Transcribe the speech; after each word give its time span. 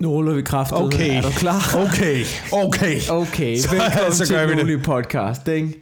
Nu 0.00 0.08
ruller 0.10 0.32
vi 0.32 0.42
kraftet. 0.42 0.78
Okay. 0.78 1.16
Er 1.16 1.22
du 1.22 1.28
klar? 1.30 1.74
Okay, 1.76 2.24
okay. 2.52 3.00
Okay, 3.10 3.56
Så- 3.58 3.70
velkommen 3.70 4.12
så 4.18 4.26
til 4.26 4.36
gør 4.36 4.46
vi 4.46 4.60
en 4.60 4.66
det. 4.68 4.82
podcast, 4.82 5.48
ikke? 5.48 5.74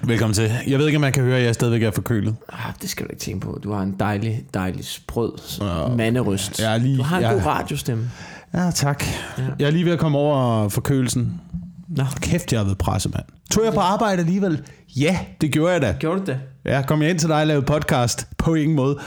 Velkommen 0.00 0.34
til. 0.34 0.50
Jeg 0.66 0.78
ved 0.78 0.86
ikke, 0.86 0.96
om 0.96 1.00
man 1.00 1.12
kan 1.12 1.22
høre, 1.22 1.38
at 1.38 1.44
jeg 1.44 1.54
stadigvæk 1.54 1.82
er 1.82 1.90
forkølet. 1.90 2.36
Ah, 2.52 2.72
det 2.82 2.90
skal 2.90 3.06
du 3.06 3.10
ikke 3.12 3.20
tænke 3.24 3.40
på. 3.46 3.58
Du 3.64 3.72
har 3.72 3.82
en 3.82 3.94
dejlig, 4.00 4.44
dejlig 4.54 4.84
sprød 4.84 5.32
Ja. 5.60 5.88
manderøst. 5.96 6.60
Jeg 6.60 6.74
er 6.74 6.78
lige- 6.78 6.96
du 6.98 7.02
har 7.02 7.16
en 7.16 7.22
jeg- 7.22 7.32
god 7.32 7.46
radiostemme. 7.46 8.10
Ja, 8.54 8.70
tak. 8.74 9.04
Ja. 9.38 9.42
Jeg 9.58 9.66
er 9.66 9.70
lige 9.70 9.84
ved 9.84 9.92
at 9.92 9.98
komme 9.98 10.18
over 10.18 10.68
forkølelsen. 10.68 11.40
Nå, 11.88 12.04
Kæft, 12.20 12.52
jeg 12.52 12.60
har 12.60 12.64
været 12.64 12.78
presset, 12.78 13.14
mand. 13.14 13.24
Tog 13.50 13.64
jeg 13.64 13.72
på 13.74 13.80
arbejde 13.80 14.18
alligevel? 14.20 14.62
Ja, 14.96 15.18
det 15.40 15.50
gjorde 15.52 15.72
jeg 15.72 15.82
da. 15.82 15.94
gjorde 16.00 16.20
du 16.20 16.24
det? 16.26 16.38
Ja, 16.64 16.82
kom 16.86 17.02
jeg 17.02 17.10
ind 17.10 17.18
til 17.18 17.28
dig 17.28 17.36
og 17.40 17.46
lavede 17.46 17.66
podcast? 17.66 18.26
På 18.38 18.54
ingen 18.54 18.76
måde. 18.76 18.98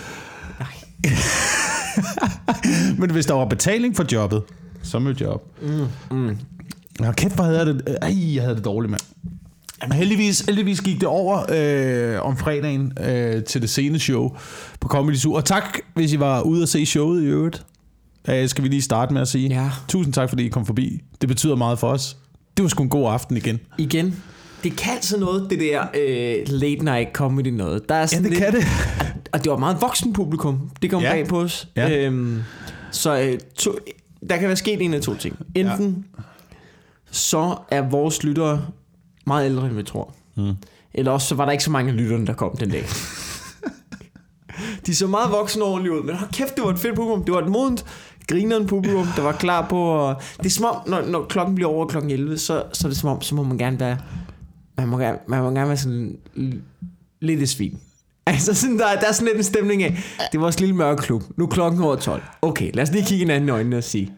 Nej. 0.59 1.13
Men 2.99 3.11
hvis 3.11 3.25
der 3.25 3.33
var 3.33 3.45
betaling 3.45 3.95
for 3.95 4.05
jobbet, 4.11 4.41
så 4.83 4.99
mødte 4.99 5.23
jeg 5.23 5.29
op. 5.33 5.43
Mm, 5.61 6.17
mm. 6.17 6.37
Nå, 6.99 7.11
kæft, 7.11 7.35
hvor 7.35 7.43
havde 7.43 7.57
jeg 7.57 7.65
det. 7.65 7.97
Ej, 8.01 8.35
jeg 8.35 8.43
havde 8.43 8.55
det 8.55 8.65
dårligt, 8.65 8.91
mand. 8.91 9.01
Jamen, 9.83 9.97
heldigvis, 9.97 10.39
heldigvis 10.39 10.81
gik 10.81 10.95
det 10.95 11.07
over 11.07 11.43
øh, 11.49 12.25
om 12.25 12.37
fredagen 12.37 12.93
øh, 13.05 13.43
til 13.43 13.61
det 13.61 13.69
sene 13.69 13.99
show 13.99 14.35
på 14.79 14.87
Comedy 14.87 15.15
Zoo. 15.15 15.33
Og 15.33 15.45
tak, 15.45 15.77
hvis 15.95 16.13
I 16.13 16.19
var 16.19 16.41
ude 16.41 16.61
og 16.63 16.67
se 16.67 16.85
showet 16.85 17.23
i 17.23 17.25
øvrigt. 17.25 17.65
Øh, 18.29 18.49
skal 18.49 18.63
vi 18.63 18.69
lige 18.69 18.81
starte 18.81 19.13
med 19.13 19.21
at 19.21 19.27
sige. 19.27 19.49
Ja. 19.49 19.69
Tusind 19.87 20.13
tak, 20.13 20.29
fordi 20.29 20.45
I 20.45 20.49
kom 20.49 20.65
forbi. 20.65 21.01
Det 21.21 21.29
betyder 21.29 21.55
meget 21.55 21.79
for 21.79 21.87
os. 21.87 22.17
Det 22.57 22.63
var 22.63 22.69
sgu 22.69 22.83
en 22.83 22.89
god 22.89 23.11
aften 23.11 23.37
igen. 23.37 23.59
Igen, 23.77 24.23
det 24.63 24.75
kan 24.75 24.93
altså 24.93 25.19
noget, 25.19 25.47
det 25.49 25.59
der 25.59 25.81
øh, 25.81 26.35
late 26.47 26.85
night 26.85 27.13
comedy 27.13 27.47
noget. 27.47 27.89
Der 27.89 27.95
er 27.95 27.99
Ja, 27.99 28.05
sådan 28.07 28.23
det 28.23 28.31
lidt, 28.31 28.43
kan 28.43 28.53
det. 28.53 28.63
Og 29.31 29.43
det 29.43 29.51
var 29.51 29.57
meget 29.57 29.81
voksen 29.81 30.13
publikum. 30.13 30.71
Det 30.81 30.89
kom 30.91 31.01
Ja. 31.01 31.11
bag 31.11 31.27
på 31.27 31.39
os. 31.41 31.67
Ja. 31.75 32.05
Øhm, 32.05 32.41
så 32.91 33.19
øh, 33.21 33.39
to, 33.55 33.75
der 34.29 34.37
kan 34.37 34.47
være 34.47 34.57
sket 34.57 34.81
en 34.81 34.93
af 34.93 35.01
to 35.01 35.15
ting. 35.15 35.37
Enten 35.55 36.05
ja. 36.17 36.23
så 37.11 37.55
er 37.71 37.81
vores 37.81 38.23
lyttere 38.23 38.65
meget 39.25 39.45
ældre, 39.45 39.65
end 39.65 39.75
vi 39.75 39.83
tror. 39.83 40.13
Mm. 40.35 40.53
Eller 40.93 41.11
også 41.11 41.27
så 41.27 41.35
var 41.35 41.45
der 41.45 41.51
ikke 41.51 41.63
så 41.63 41.71
mange 41.71 41.91
lyttere, 41.91 42.25
der 42.25 42.33
kom 42.33 42.57
den 42.57 42.69
dag. 42.69 42.83
De 44.85 44.95
så 44.95 45.07
meget 45.07 45.31
voksne 45.31 45.63
ordentligt 45.63 45.95
ud, 45.95 46.03
men 46.03 46.15
hold 46.15 46.31
kæft, 46.31 46.55
det 46.55 46.63
var 46.63 46.69
et 46.69 46.79
fedt 46.79 46.95
publikum. 46.95 47.23
Det 47.23 47.33
var 47.33 47.41
et 47.41 47.49
modent, 47.51 47.85
grineren 48.27 48.67
publikum, 48.67 49.07
der 49.15 49.21
var 49.21 49.31
klar 49.31 49.67
på... 49.69 50.09
At, 50.09 50.15
det 50.37 50.45
er 50.45 50.49
som 50.49 50.65
om, 50.65 50.75
når, 50.87 51.01
når 51.01 51.25
klokken 51.25 51.55
bliver 51.55 51.69
over 51.69 51.87
klokken 51.87 52.11
11, 52.11 52.37
så, 52.37 52.63
så 52.73 52.87
er 52.87 52.89
det 52.89 52.97
som 52.97 53.09
om, 53.09 53.21
så 53.21 53.35
må 53.35 53.43
man 53.43 53.57
gerne 53.57 53.79
være... 53.79 53.97
Man 54.77 54.87
må 54.87 54.97
gerne, 54.97 55.17
man 55.27 55.43
må 55.43 55.49
gerne 55.49 55.67
være 55.67 55.77
sådan 55.77 56.17
lidt 57.21 57.41
et 57.41 57.49
svin. 57.49 57.79
Altså 58.29 58.53
sådan, 58.53 58.79
der, 58.79 58.85
der 58.99 59.07
er 59.07 59.11
sådan 59.11 59.27
lidt 59.27 59.37
en 59.37 59.43
stemning 59.43 59.83
af, 59.83 59.91
det 60.31 60.37
er 60.37 60.39
vores 60.39 60.59
lille 60.59 60.75
mørke 60.75 61.01
klub. 61.01 61.23
Nu 61.37 61.43
er 61.45 61.49
klokken 61.49 61.81
over 61.81 61.95
12. 61.95 62.23
Okay, 62.41 62.71
lad 62.73 62.83
os 62.83 62.91
lige 62.91 63.05
kigge 63.05 63.17
hinanden 63.25 63.49
i 63.49 63.51
øjnene 63.51 63.77
og 63.77 63.83
sige, 63.83 64.11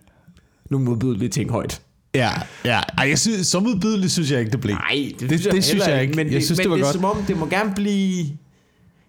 nu 0.69 0.79
modbyder 0.79 1.17
lidt 1.17 1.33
ting 1.33 1.51
højt. 1.51 1.81
Ja, 2.15 2.31
ja. 2.65 2.79
Ej, 2.97 3.09
jeg 3.09 3.19
synes, 3.19 3.47
så 3.47 3.59
modbydeligt 3.59 4.11
synes 4.11 4.31
jeg 4.31 4.39
ikke, 4.39 4.51
det 4.51 4.61
blev. 4.61 4.75
Nej, 4.75 5.11
det, 5.19 5.19
Det- 5.19 5.29
det 5.29 5.41
synes 5.43 5.69
heller 5.71 5.89
jeg 5.89 6.01
ikke. 6.01 6.15
Men, 6.15 6.27
Jeg 6.27 6.33
det, 6.35 6.45
synes, 6.45 6.57
men 6.57 6.63
det 6.63 6.69
var 6.71 6.75
det 6.75 6.81
er 6.81 6.85
godt. 6.85 6.93
som 6.95 7.05
om, 7.05 7.17
det 7.27 7.37
må 7.37 7.45
gerne 7.45 7.71
blive... 7.75 8.23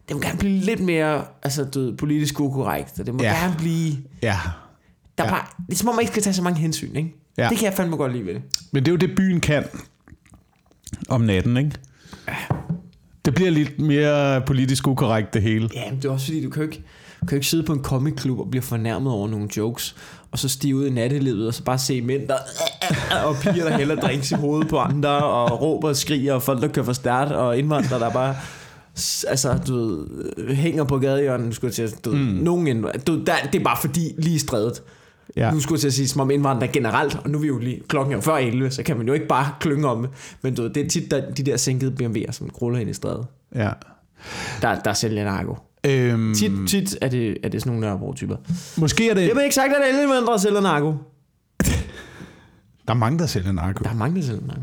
Det 0.09 0.17
må 0.17 0.21
gerne 0.23 0.39
blive 0.39 0.59
lidt 0.61 0.81
mere 0.81 1.25
altså, 1.43 1.65
du 1.65 1.81
ved, 1.81 1.97
politisk 1.97 2.41
ukorrekt. 2.41 3.01
og 3.01 3.07
Det 3.07 3.15
må 3.15 3.23
Ja. 3.23 3.33
gerne 3.43 3.55
blive... 3.59 3.97
Ja. 4.23 4.39
Der 5.19 5.25
er 5.25 5.29
Ja. 5.29 5.31
bare, 5.35 5.47
det 5.67 5.73
er 5.75 5.77
som 5.79 5.89
om, 5.89 5.95
man 5.95 6.03
ikke 6.03 6.11
skal 6.13 6.23
tage 6.23 6.35
så 6.35 6.43
mange 6.43 6.61
hensyn, 6.61 6.97
ikke? 6.97 7.15
Ja. 7.39 7.49
Det 7.49 7.59
kan 7.59 7.65
jeg 7.67 7.75
fandme 7.75 7.97
godt 7.97 8.13
lide 8.13 8.27
ved 8.27 8.35
det. 8.35 8.43
Men 8.73 8.83
det 8.85 8.89
er 8.91 8.93
jo 8.93 8.97
det, 8.97 9.11
byen 9.17 9.41
kan 9.41 9.65
om 11.09 11.21
natten, 11.21 11.57
ikke? 11.57 11.71
Det 13.25 13.35
bliver 13.35 13.51
lidt 13.51 13.79
mere 13.81 14.41
politisk 14.41 14.87
ukorrekt, 14.89 15.35
det 15.35 15.43
hele. 15.43 15.69
Ja, 15.75 15.91
men 15.91 15.97
det 15.97 16.05
er 16.05 16.11
også 16.13 16.27
fordi, 16.27 16.45
du 16.45 16.51
kan 16.51 16.63
jo 16.63 16.69
ikke, 16.69 16.83
du 17.21 17.27
kan 17.27 17.37
jo 17.37 17.37
ikke 17.37 17.47
sidde 17.47 17.63
på 17.63 17.73
en 17.73 17.83
comic-klub 17.83 18.39
og 18.39 18.51
blive 18.51 18.63
fornærmet 18.63 19.13
over 19.13 19.29
nogle 19.29 19.49
jokes, 19.57 19.97
og 20.31 20.39
så 20.39 20.49
stige 20.49 20.77
ud 20.77 20.87
i 20.87 20.91
nattelivet, 20.91 21.47
og 21.47 21.55
så 21.55 21.63
bare 21.65 21.79
se 21.79 22.01
mænd, 22.01 22.29
der 22.29 22.35
og 23.27 23.37
piger, 23.43 23.69
der 23.69 23.77
hælder 23.79 23.97
drinks 23.97 24.31
i 24.31 24.35
hovedet 24.35 24.69
på 24.69 24.79
andre, 24.79 25.25
og 25.25 25.63
råber 25.63 25.89
og 25.89 25.97
skriger, 25.97 26.33
og 26.35 26.43
folk, 26.43 26.63
der 26.63 26.69
kører 26.69 26.85
for 26.87 26.93
stærkt, 26.93 27.33
og 27.33 27.59
indvandrere, 27.59 28.01
der 28.01 28.11
bare 28.11 28.37
altså, 29.29 29.59
du 29.69 29.75
ved, 29.77 30.55
hænger 30.55 30.85
på 30.85 30.99
gadehjørnet, 30.99 31.55
skulle 31.55 31.75
jeg 31.79 31.89
til 31.91 31.99
du 32.05 32.11
ved, 32.11 32.19
Mm. 32.19 32.25
nogen 32.25 32.83
du, 33.07 33.25
der, 33.25 33.33
det 33.53 33.61
er 33.61 33.65
bare 33.65 33.79
fordi, 33.81 34.13
lige 34.19 34.39
strædet. 34.39 34.83
Ja. 35.37 35.51
Nu 35.51 35.61
skulle 35.61 35.77
jeg 35.77 35.81
til 35.81 35.89
at 35.89 35.95
sige, 35.95 36.09
som 36.09 36.21
om 36.21 36.31
indvandrere 36.31 36.71
generelt, 36.73 37.19
og 37.25 37.31
nu 37.31 37.39
er 37.39 37.43
vi 37.43 37.47
jo 37.49 37.59
lige, 37.59 37.81
klokken 37.89 38.15
er 38.17 38.21
før 38.21 38.35
11, 38.37 38.71
så 38.71 38.83
kan 38.83 38.97
man 38.97 39.07
jo 39.07 39.13
ikke 39.13 39.27
bare 39.29 39.53
klynge 39.61 39.89
om 39.89 40.03
det, 40.03 40.11
men 40.43 40.55
du 40.55 40.63
ved, 40.63 40.71
det 40.71 40.85
er 40.85 40.89
tit 40.89 41.11
der, 41.11 41.31
de 41.35 41.43
der 41.43 41.57
sænkede 41.57 41.95
BMW'er, 42.03 42.33
som 42.33 42.51
gruller 42.51 42.79
ind 42.79 42.91
i 42.91 42.93
strædet. 42.93 43.27
ja. 43.55 43.71
Der, 44.63 44.81
der 44.81 44.93
sælger 44.93 45.25
narko. 45.25 45.57
Øhm, 45.87 46.35
Tit, 46.35 46.53
tit 46.69 46.99
er 47.01 47.09
det, 47.09 47.37
er 47.43 47.49
det 47.49 47.61
sådan 47.63 47.73
nogle 47.73 47.87
Nørrebro-typer. 47.87 48.37
Måske 48.77 49.11
er 49.11 49.15
det... 49.15 49.23
Jeg 49.23 49.31
har 49.35 49.41
ikke 49.41 49.55
sagt, 49.55 49.73
at 49.73 49.89
alle 49.89 50.03
indvandrere 50.03 50.39
sælger 50.39 50.61
narko. 50.61 50.95
Der 52.89 52.95
er 52.95 52.99
mange, 52.99 53.19
der 53.19 53.27
sælger 53.27 53.53
narko. 53.53 53.85
Der 53.85 53.91
er 53.91 53.95
mange, 53.95 54.21
der 54.21 54.27
sælger 54.27 54.41
narko. 54.47 54.61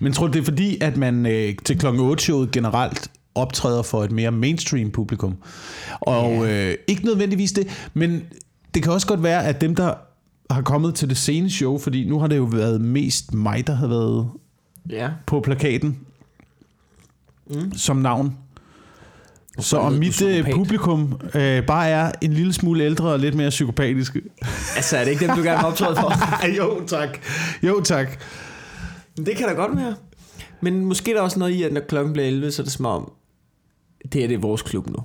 Men 0.00 0.12
tror 0.12 0.26
du, 0.26 0.32
det 0.32 0.40
er 0.40 0.44
fordi, 0.44 0.78
at 0.80 0.96
man 0.96 1.26
øh, 1.26 1.54
til 1.64 1.78
klokken 1.78 2.02
8 2.02 2.22
showet 2.24 2.50
generelt 2.50 3.10
optræder 3.34 3.82
for 3.82 4.04
et 4.04 4.10
mere 4.12 4.30
mainstream 4.30 4.90
publikum? 4.90 5.34
Og 6.00 6.52
øh, 6.52 6.74
ikke 6.88 7.04
nødvendigvis 7.04 7.52
det, 7.52 7.88
men 7.94 8.22
det 8.76 8.82
kan 8.84 8.92
også 8.92 9.06
godt 9.06 9.22
være, 9.22 9.44
at 9.46 9.60
dem, 9.60 9.74
der 9.74 9.94
har 10.50 10.62
kommet 10.62 10.94
til 10.94 11.08
det 11.08 11.16
sene 11.16 11.50
show, 11.50 11.78
fordi 11.78 12.08
nu 12.08 12.18
har 12.18 12.26
det 12.26 12.36
jo 12.36 12.44
været 12.44 12.80
mest 12.80 13.34
mig, 13.34 13.66
der 13.66 13.74
har 13.74 13.86
været 13.86 14.30
Ja. 14.90 15.10
på 15.26 15.40
plakaten 15.40 15.98
mm. 17.50 17.72
som 17.72 17.96
navn. 17.96 18.36
Så 19.58 19.76
om 19.78 19.92
mit 19.92 20.22
øh, 20.22 20.50
publikum 20.54 21.20
øh, 21.34 21.66
bare 21.66 21.88
er 21.88 22.12
en 22.22 22.32
lille 22.32 22.52
smule 22.52 22.84
ældre 22.84 23.08
og 23.08 23.18
lidt 23.18 23.34
mere 23.34 23.48
psykopatiske. 23.50 24.22
Altså, 24.76 24.96
er 24.96 25.04
det 25.04 25.10
ikke 25.10 25.26
dem, 25.26 25.36
du 25.36 25.42
gerne 25.42 25.58
vil 25.58 25.66
optræde 25.66 25.96
for? 25.96 26.46
jo, 26.58 26.86
tak. 26.86 27.08
Jo, 27.62 27.80
tak. 27.80 28.08
Det 29.16 29.36
kan 29.36 29.48
da 29.48 29.54
godt 29.54 29.76
være. 29.76 29.94
Men 30.60 30.84
måske 30.84 31.10
er 31.10 31.14
der 31.14 31.22
også 31.22 31.38
noget 31.38 31.52
i, 31.52 31.62
at 31.62 31.72
når 31.72 31.80
klokken 31.88 32.12
bliver 32.12 32.26
11, 32.28 32.52
så 32.52 32.62
er 32.62 32.64
det 32.64 32.72
som 32.72 32.86
om, 32.86 33.12
det 34.12 34.24
er 34.24 34.28
det 34.28 34.42
vores 34.42 34.62
klub 34.62 34.90
nu. 34.90 34.98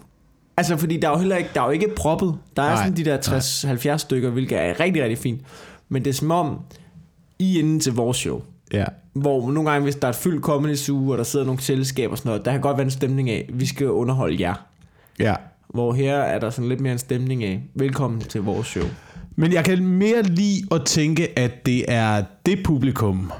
Altså, 0.57 0.77
fordi 0.77 0.97
der 0.97 1.07
er 1.07 1.11
jo 1.11 1.17
heller 1.17 1.35
ikke, 1.35 1.49
der 1.53 1.61
er 1.61 1.65
jo 1.65 1.71
ikke 1.71 1.87
proppet. 1.95 2.35
Der 2.55 2.63
er 2.63 2.75
Nej, 2.75 2.83
sådan 2.85 2.97
de 2.97 3.05
der 3.05 3.93
60-70 3.95 3.97
stykker, 3.97 4.29
hvilket 4.29 4.59
er 4.59 4.79
rigtig, 4.79 5.03
rigtig 5.03 5.17
fint. 5.17 5.41
Men 5.89 6.03
det 6.03 6.09
er 6.09 6.13
som 6.13 6.31
om, 6.31 6.59
I 7.39 7.55
er 7.55 7.59
inde 7.59 7.79
til 7.79 7.93
vores 7.93 8.17
show. 8.17 8.41
Ja. 8.73 8.85
Hvor 9.13 9.51
nogle 9.51 9.71
gange, 9.71 9.83
hvis 9.83 9.95
der 9.95 10.07
er 10.07 10.09
et 10.09 10.15
fyldt 10.15 10.43
comedy 10.43 10.75
zoo, 10.75 11.09
og 11.11 11.17
der 11.17 11.23
sidder 11.23 11.45
nogle 11.45 11.61
selskaber 11.61 12.11
og 12.11 12.17
sådan 12.17 12.29
noget, 12.29 12.45
der 12.45 12.51
kan 12.51 12.61
godt 12.61 12.77
være 12.77 12.85
en 12.85 12.91
stemning 12.91 13.29
af, 13.29 13.49
vi 13.53 13.65
skal 13.65 13.89
underholde 13.89 14.41
jer. 14.41 14.53
ja. 15.19 15.35
Hvor 15.73 15.93
her 15.93 16.15
er 16.15 16.39
der 16.39 16.49
sådan 16.49 16.69
lidt 16.69 16.79
mere 16.81 16.93
en 16.93 16.99
stemning 16.99 17.43
af, 17.43 17.63
velkommen 17.75 18.21
til 18.21 18.41
vores 18.41 18.67
show. 18.67 18.83
Men 19.35 19.53
jeg 19.53 19.65
kan 19.65 19.85
mere 19.85 20.21
lide 20.23 20.61
at 20.71 20.81
tænke, 20.85 21.39
at 21.39 21.65
det 21.65 21.85
er 21.87 22.23
det 22.45 22.59
publikum, 22.63 23.31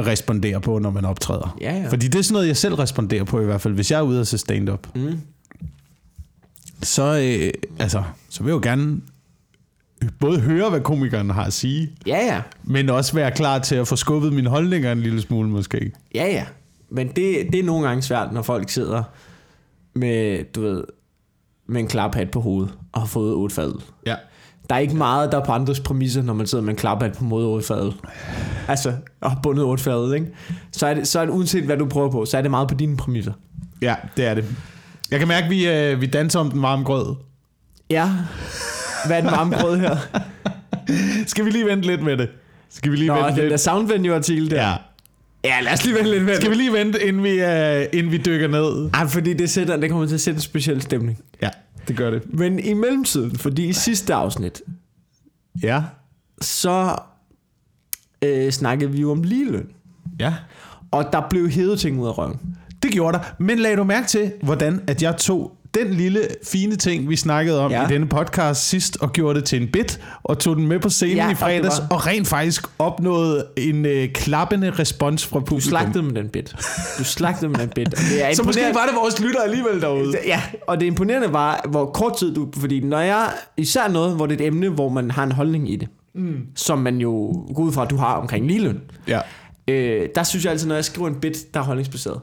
responderer 0.00 0.58
på, 0.58 0.78
når 0.78 0.90
man 0.90 1.04
optræder. 1.04 1.56
Ja, 1.60 1.76
ja. 1.76 1.88
Fordi 1.88 2.08
det 2.08 2.18
er 2.18 2.22
sådan 2.22 2.32
noget, 2.34 2.46
jeg 2.48 2.56
selv 2.56 2.74
responderer 2.74 3.24
på 3.24 3.40
i 3.40 3.44
hvert 3.44 3.60
fald, 3.60 3.74
hvis 3.74 3.90
jeg 3.90 3.98
er 3.98 4.02
ude 4.02 4.20
og 4.20 4.26
se 4.26 4.38
stand-up. 4.38 4.96
Mm. 4.96 5.20
Så, 6.84 7.02
øh, 7.02 7.52
altså, 7.78 8.02
så 8.28 8.42
vil 8.42 8.50
jeg 8.50 8.54
jo 8.54 8.60
gerne 8.70 9.00
både 10.20 10.40
høre, 10.40 10.70
hvad 10.70 10.80
komikeren 10.80 11.30
har 11.30 11.44
at 11.44 11.52
sige, 11.52 11.90
Ja, 12.06 12.18
ja. 12.26 12.42
men 12.64 12.90
også 12.90 13.14
være 13.14 13.30
klar 13.30 13.58
til 13.58 13.74
at 13.74 13.88
få 13.88 13.96
skubbet 13.96 14.32
mine 14.32 14.48
holdninger 14.50 14.92
en 14.92 15.00
lille 15.00 15.20
smule 15.20 15.48
måske. 15.48 15.92
Ja, 16.14 16.26
ja. 16.26 16.44
Men 16.90 17.08
det, 17.08 17.46
det 17.52 17.54
er 17.58 17.62
nogle 17.64 17.86
gange 17.88 18.02
svært, 18.02 18.32
når 18.32 18.42
folk 18.42 18.70
sidder 18.70 19.02
med, 19.94 20.44
du 20.44 20.60
ved, 20.60 20.84
med 21.68 21.80
en 21.80 21.88
klaphat 21.88 22.30
på 22.30 22.40
hovedet 22.40 22.74
og 22.92 23.00
har 23.00 23.06
fået 23.06 23.34
otte 23.34 23.54
fadel. 23.54 23.74
Ja. 24.06 24.14
Der 24.70 24.74
er 24.74 24.78
ikke 24.78 24.96
meget, 24.96 25.32
der 25.32 25.40
er 25.40 25.44
på 25.44 25.52
andres 25.52 25.80
præmisser, 25.80 26.22
når 26.22 26.34
man 26.34 26.46
sidder 26.46 26.64
med 26.64 26.72
en 26.72 26.76
klaphat 26.76 27.12
på 27.12 27.24
mod 27.24 27.44
otte 27.44 27.66
fadel. 27.66 27.92
Altså, 28.68 28.92
og 29.20 29.30
har 29.30 29.40
bundet 29.42 29.64
otte 29.64 29.82
fadel, 29.84 30.14
ikke? 30.14 30.26
Så 30.72 30.86
er, 30.86 30.94
det, 30.94 31.08
så 31.08 31.20
er 31.20 31.24
det 31.24 31.32
uanset, 31.32 31.64
hvad 31.64 31.76
du 31.76 31.86
prøver 31.86 32.10
på, 32.10 32.24
så 32.24 32.38
er 32.38 32.42
det 32.42 32.50
meget 32.50 32.68
på 32.68 32.74
dine 32.74 32.96
præmisser. 32.96 33.32
Ja, 33.82 33.94
det 34.16 34.24
er 34.26 34.34
det. 34.34 34.44
Jeg 35.10 35.18
kan 35.18 35.28
mærke, 35.28 35.44
at 35.44 35.50
vi, 35.50 35.68
øh, 35.68 36.00
vi 36.00 36.06
danser 36.06 36.40
om 36.40 36.50
den 36.50 36.62
varme 36.62 36.84
grød. 36.84 37.14
Ja. 37.90 38.10
Hvad 39.06 39.16
er 39.16 39.20
den 39.20 39.30
varme 39.30 39.56
brød 39.60 39.78
her? 39.78 39.96
Skal 41.26 41.44
vi 41.44 41.50
lige 41.50 41.66
vente 41.66 41.86
lidt 41.86 42.02
med 42.02 42.16
det? 42.16 42.28
Skal 42.70 42.92
vi 42.92 42.96
lige 42.96 43.08
Nå, 43.08 43.14
vente 43.14 43.28
den 43.30 43.36
lidt? 43.38 43.50
der 43.50 43.56
soundvenue-artikel 43.56 44.50
der. 44.50 44.62
Ja. 44.68 44.76
ja, 45.44 45.60
lad 45.60 45.72
os 45.72 45.84
lige 45.84 45.94
vente 45.96 46.10
lidt 46.10 46.24
med 46.24 46.36
Skal 46.36 46.50
vi 46.50 46.54
lige 46.54 46.72
vente, 46.72 47.06
inden 47.06 47.22
vi, 47.22 47.30
øh, 47.30 47.86
inden 47.92 48.12
vi 48.12 48.18
dykker 48.18 48.48
ned? 48.48 48.90
Ej, 48.94 49.06
fordi 49.06 49.32
det, 49.34 49.50
sætter, 49.50 49.76
det 49.76 49.90
kommer 49.90 50.06
til 50.06 50.14
at 50.14 50.20
sætte 50.20 50.36
en 50.38 50.42
speciel 50.42 50.82
stemning. 50.82 51.18
Ja, 51.42 51.50
det 51.88 51.96
gør 51.96 52.10
det. 52.10 52.22
Men 52.34 52.58
i 52.58 52.72
mellemtiden, 52.72 53.38
fordi 53.38 53.66
i 53.68 53.72
sidste 53.72 54.14
afsnit, 54.14 54.62
Ja. 55.62 55.82
så 56.40 56.96
øh, 58.22 58.50
snakkede 58.52 58.90
vi 58.90 59.00
jo 59.00 59.10
om 59.10 59.22
ligeløn. 59.22 59.66
Ja. 60.20 60.34
Og 60.90 61.08
der 61.12 61.22
blev 61.30 61.48
hævet 61.50 61.80
ting 61.80 62.00
ud 62.00 62.06
af 62.06 62.18
røven. 62.18 62.56
Det 62.84 62.92
gjorde 62.92 63.18
der. 63.18 63.24
Men 63.38 63.58
lagde 63.58 63.76
du 63.76 63.84
mærke 63.84 64.06
til, 64.06 64.32
hvordan 64.42 64.80
at 64.86 65.02
jeg 65.02 65.16
tog 65.16 65.52
den 65.74 65.90
lille 65.94 66.20
fine 66.44 66.76
ting, 66.76 67.08
vi 67.08 67.16
snakkede 67.16 67.60
om 67.60 67.70
ja. 67.70 67.84
I 67.88 67.92
denne 67.92 68.06
podcast 68.08 68.68
sidst, 68.68 68.96
og 69.00 69.12
gjorde 69.12 69.38
det 69.38 69.44
til 69.48 69.62
en 69.62 69.68
bit, 69.68 70.00
og 70.22 70.38
tog 70.38 70.56
den 70.56 70.66
med 70.68 70.78
på 70.80 70.88
scenen 70.88 71.16
Ja, 71.16 71.30
i 71.30 71.34
fredags, 71.34 71.74
det 71.74 71.82
og, 71.82 71.86
var- 71.90 72.06
rent 72.06 72.28
faktisk 72.28 72.64
opnåede 72.78 73.46
en 73.56 73.86
øh, 73.86 74.08
klappende 74.12 74.70
respons 74.70 75.26
fra 75.26 75.38
Du 75.38 75.44
publikum. 75.44 75.60
slagtede 75.70 76.02
med 76.04 76.12
den 76.12 76.28
bit. 76.28 76.54
Du 76.98 77.04
slagtede 77.04 77.48
med 77.50 77.58
den 77.58 77.68
bit. 77.68 77.88
Og 77.94 78.00
det 78.10 78.24
er 78.30 78.34
Så 78.36 78.42
måske 78.42 78.60
var 78.74 78.86
det 78.86 78.94
vores 79.02 79.20
lytter 79.20 79.40
alligevel 79.42 79.80
derude. 79.80 80.14
Ja, 80.26 80.42
og 80.66 80.80
det 80.80 80.86
imponerende 80.86 81.32
var, 81.32 81.64
hvor 81.70 81.86
kort 81.86 82.16
tid 82.16 82.34
du... 82.34 82.48
Fordi 82.56 82.80
når 82.80 83.00
jeg... 83.00 83.28
Især 83.56 83.88
noget, 83.88 84.16
hvor 84.16 84.26
det 84.26 84.40
er 84.40 84.44
et 84.44 84.46
emne, 84.46 84.68
hvor 84.68 84.88
man 84.88 85.10
har 85.10 85.24
en 85.24 85.32
holdning 85.32 85.72
i 85.72 85.76
det. 85.76 85.88
mm. 86.14 86.36
som 86.56 86.78
man 86.78 86.98
jo 86.98 87.10
går 87.54 87.62
ud 87.62 87.72
fra, 87.72 87.82
at 87.84 87.90
du 87.90 87.96
har 87.96 88.14
omkring 88.14 88.46
ligeløn. 88.46 88.80
Ja. 89.08 89.20
Øh, 89.68 90.08
der 90.14 90.22
synes 90.22 90.44
jeg 90.44 90.52
altid, 90.52 90.68
når 90.68 90.74
jeg 90.74 90.84
skriver 90.84 91.08
en 91.08 91.14
bit, 91.14 91.54
der 91.54 91.60
er 91.60 91.64
holdningsbaseret, 91.64 92.20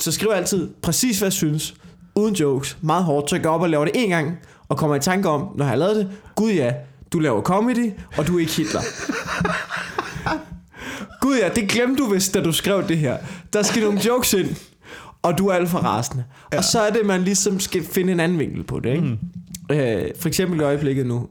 så 0.00 0.12
skriver 0.12 0.32
jeg 0.32 0.40
altid 0.40 0.70
præcis, 0.82 1.18
hvad 1.18 1.26
jeg 1.26 1.32
synes, 1.32 1.74
uden 2.14 2.34
jokes, 2.34 2.78
meget 2.80 3.04
hårdt, 3.04 3.30
så 3.30 3.36
jeg 3.36 3.42
går 3.42 3.50
op 3.50 3.62
og 3.62 3.70
laver 3.70 3.84
det 3.84 3.92
en 3.94 4.08
gang, 4.08 4.38
og 4.68 4.78
kommer 4.78 4.96
i 4.96 5.00
tanke 5.00 5.28
om, 5.28 5.40
når 5.40 5.64
jeg 5.64 5.70
har 5.70 5.76
lavet 5.76 5.96
det, 5.96 6.08
gud 6.34 6.52
ja, 6.52 6.72
du 7.12 7.18
laver 7.18 7.42
comedy, 7.42 7.92
og 8.18 8.26
du 8.26 8.36
er 8.36 8.40
ikke 8.40 8.52
Hitler. 8.52 8.80
gud 11.20 11.38
ja, 11.38 11.48
det 11.48 11.68
glemte 11.68 12.02
du 12.02 12.08
vist, 12.08 12.34
da 12.34 12.42
du 12.42 12.52
skrev 12.52 12.88
det 12.88 12.98
her. 12.98 13.18
Der 13.52 13.62
skal 13.62 13.82
nogle 13.82 14.00
jokes 14.06 14.32
ind, 14.32 14.56
og 15.22 15.38
du 15.38 15.46
er 15.46 15.54
alt 15.54 15.68
for 15.68 15.78
rasende. 15.78 16.24
Ja. 16.52 16.58
Og 16.58 16.64
så 16.64 16.80
er 16.80 16.90
det, 16.90 17.06
man 17.06 17.22
ligesom 17.22 17.60
skal 17.60 17.84
finde 17.84 18.12
en 18.12 18.20
anden 18.20 18.38
vinkel 18.38 18.64
på 18.64 18.80
det. 18.80 18.90
Ikke? 18.90 19.18
Mm. 19.70 19.76
Øh, 19.76 20.10
for 20.20 20.28
eksempel 20.28 20.60
i 20.60 20.62
øjeblikket 20.62 21.06
nu, 21.06 21.28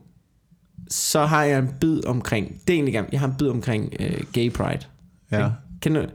så 0.90 1.26
har 1.26 1.44
jeg 1.44 1.60
en 1.60 1.70
bid 1.82 2.06
omkring, 2.06 2.62
det 2.68 2.74
er 2.74 2.78
egentlig 2.78 3.06
jeg 3.12 3.20
har 3.20 3.28
en 3.28 3.36
bid 3.40 3.48
omkring 3.48 3.94
øh, 4.00 4.24
gay 4.34 4.52
pride. 4.52 4.86
Ja. 5.32 5.50
Kan 5.82 5.94
du, 5.94 6.06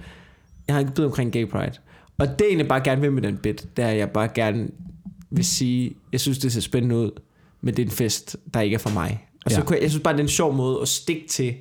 jeg 0.67 0.75
har 0.75 0.81
en 0.81 0.91
bid 0.91 1.05
omkring 1.05 1.33
gay 1.33 1.49
pride. 1.49 1.73
Og 2.21 2.29
det 2.39 2.41
er 2.41 2.49
egentlig 2.49 2.69
bare 2.69 2.81
gerne 2.81 3.01
vil 3.01 3.13
med 3.13 3.23
den 3.23 3.37
bit, 3.37 3.67
det 3.77 3.85
er, 3.85 3.89
at 3.89 3.97
jeg 3.97 4.11
bare 4.11 4.29
gerne 4.35 4.69
vil 5.31 5.45
sige, 5.45 5.93
jeg 6.13 6.21
synes, 6.21 6.39
det 6.39 6.53
ser 6.53 6.61
spændende 6.61 6.97
ud, 6.97 7.11
men 7.61 7.77
det 7.77 7.83
er 7.83 7.87
en 7.87 7.93
fest, 7.93 8.37
der 8.55 8.61
ikke 8.61 8.75
er 8.75 8.79
for 8.79 8.91
mig. 8.91 9.27
Og 9.45 9.51
så 9.51 9.57
Ja. 9.59 9.65
kunne 9.65 9.77
jeg, 9.77 9.83
jeg 9.83 9.91
synes 9.91 10.03
bare, 10.03 10.13
det 10.15 10.21
er 10.21 10.25
en 10.25 10.29
sjov 10.29 10.55
måde 10.55 10.79
at 10.83 10.89
stikke 10.89 11.29
til, 11.29 11.55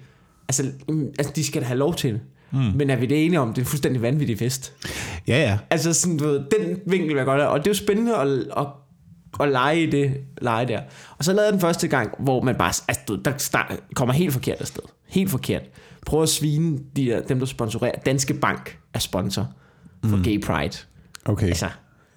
altså, 0.48 0.64
mm, 0.90 1.06
altså 1.20 1.34
de 1.36 1.44
skal 1.44 1.62
da 1.62 1.68
have 1.68 1.78
lov 1.78 1.96
til 1.96 2.14
det. 2.14 2.22
Mm. 2.52 2.58
Men 2.60 2.90
er 2.90 2.96
vi 2.96 3.06
det 3.06 3.26
enige 3.26 3.40
om, 3.40 3.48
det 3.48 3.58
er 3.58 3.62
en 3.62 3.66
fuldstændig 3.70 4.02
vanvittig 4.02 4.38
fest? 4.40 4.74
Ja, 5.28 5.38
ja. 5.42 5.58
Altså 5.70 5.94
sådan, 5.94 6.18
du 6.18 6.26
ved, 6.26 6.40
den 6.60 6.80
vinkel 6.86 7.10
vil 7.10 7.16
jeg 7.18 7.26
godt 7.26 7.42
have. 7.42 7.50
Og 7.52 7.60
det 7.60 7.68
er 7.68 7.72
jo 7.72 7.76
spændende 7.76 8.16
at, 8.16 8.28
at, 8.58 8.68
at 9.40 9.50
lege 9.52 9.84
i 9.84 9.90
det 9.90 10.14
lege 10.42 10.68
der. 10.68 10.82
Og 11.18 11.26
så 11.26 11.32
lavede 11.34 11.46
jeg 11.46 11.54
den 11.54 11.62
første 11.62 11.88
gang, 11.88 12.14
hvor 12.20 12.42
man 12.42 12.56
bare, 12.56 12.74
altså 12.88 13.02
du, 13.08 13.16
der 13.26 13.34
start, 13.38 13.80
kommer 13.96 14.14
helt 14.14 14.34
forkert 14.34 14.62
afsted. 14.62 14.84
Helt 15.08 15.30
forkert. 15.30 15.62
Prøv 16.06 16.24
at 16.24 16.30
svine 16.30 16.80
de 16.96 17.06
der, 17.06 17.22
dem, 17.22 17.40
der 17.40 17.46
sponsorerer. 17.46 18.00
Danske 18.06 18.34
Bank 18.34 18.78
er 18.94 19.00
sponsor 19.00 19.48
for 20.10 20.16
mm. 20.18 20.24
Gay 20.24 20.42
Pride. 20.42 20.78
Okay. 21.26 21.48
Altså, 21.48 21.68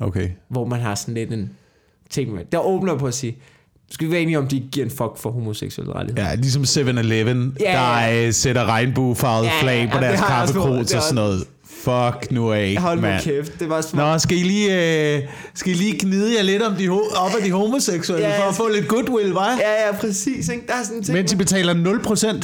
Okay. 0.01 0.29
hvor 0.49 0.65
man 0.67 0.81
har 0.81 0.95
sådan 0.95 1.15
lidt 1.15 1.33
en 1.33 1.51
ting 2.11 2.35
med. 2.35 2.45
Der 2.53 2.59
åbner 2.59 2.99
på 2.99 3.07
at 3.07 3.15
sige, 3.15 3.37
skal 3.91 4.07
vi 4.07 4.13
være 4.13 4.21
enige 4.21 4.39
om, 4.39 4.47
de 4.49 4.61
giver 4.73 4.87
en 4.87 4.91
fuck 4.91 5.17
for 5.17 5.31
homoseksuelle 5.31 5.93
rettigheder? 5.95 6.29
Ja, 6.29 6.35
ligesom 6.35 6.63
7-Eleven, 6.63 7.57
Ja, 7.61 7.73
der 7.73 8.01
ja. 8.01 8.27
øh, 8.27 8.33
sætter 8.33 8.65
regnbuefarvet 8.67 9.47
Ja, 9.47 9.53
flag 9.63 9.89
på 9.93 9.99
ja, 9.99 10.05
deres 10.05 10.51
Det 10.51 10.97
er 10.97 11.01
sådan 11.01 11.15
noget. 11.15 11.45
Fuck 11.65 12.31
nu 12.33 12.53
af, 12.53 12.77
Hold 12.79 12.97
nu 12.97 13.03
mand. 13.03 13.23
kæft, 13.23 13.61
det 13.61 13.69
var 13.69 13.81
smart. 13.81 14.13
Nå, 14.15 14.19
skal 14.19 14.39
I 14.39 14.43
lige, 14.43 15.17
øh, 15.17 15.23
skal 15.55 15.73
I 15.73 15.77
lige 15.77 15.99
gnide 15.99 16.37
jer 16.37 16.43
lidt 16.43 16.63
om 16.63 16.75
de 16.75 16.89
op 16.91 17.31
af 17.39 17.45
de 17.45 17.53
homoseksuelle, 17.53 18.27
Ja, 18.29 18.39
for 18.39 18.43
ja. 18.43 18.49
at 18.49 18.55
få 18.55 18.69
lidt 18.69 18.89
goodwill, 18.89 19.33
hva'? 19.33 19.61
Ja, 19.61 19.87
ja, 19.87 19.97
præcis. 20.01 20.49
Ikke? 20.49 20.67
Der 20.67 20.73
er 20.73 20.85
sådan 20.85 21.03
ting. 21.03 21.17
Mens 21.19 21.33
I 21.33 21.37
betaler 21.37 21.75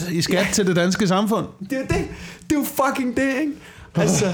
0% 0.08 0.12
i 0.12 0.22
skat 0.22 0.46
til 0.52 0.66
det 0.66 0.76
danske 0.76 1.08
samfund. 1.08 1.46
Det 1.70 1.72
er 1.78 1.82
det. 1.86 2.04
Det 2.50 2.56
er 2.56 2.60
jo 2.60 2.64
fucking 2.64 3.16
det, 3.16 3.28
ikke? 3.40 3.52
Altså, 3.94 4.26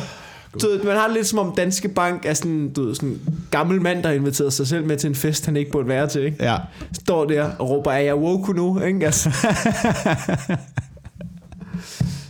du 0.62 0.68
ved, 0.68 0.84
man 0.84 0.96
har 0.96 1.06
det 1.06 1.16
lidt 1.16 1.26
som 1.26 1.38
om 1.38 1.54
Danske 1.56 1.88
Bank 1.88 2.26
er 2.26 2.34
sådan, 2.34 2.72
du 2.72 2.84
ved, 2.84 2.94
sådan 2.94 3.08
en 3.08 3.46
gammel 3.50 3.82
mand, 3.82 4.02
der 4.02 4.08
har 4.08 4.16
inviteret 4.16 4.52
sig 4.52 4.66
selv 4.66 4.86
med 4.86 4.96
til 4.96 5.08
en 5.08 5.14
fest, 5.14 5.46
han 5.46 5.56
ikke 5.56 5.70
burde 5.70 5.88
være 5.88 6.08
til, 6.08 6.22
ikke? 6.22 6.44
Ja. 6.44 6.56
Står 6.92 7.24
der 7.24 7.50
og 7.58 7.70
råber, 7.70 7.92
er 7.92 7.98
jeg 7.98 8.16
woke 8.16 8.52
nu, 8.52 8.80
ikke? 8.80 9.06
Altså. 9.06 9.30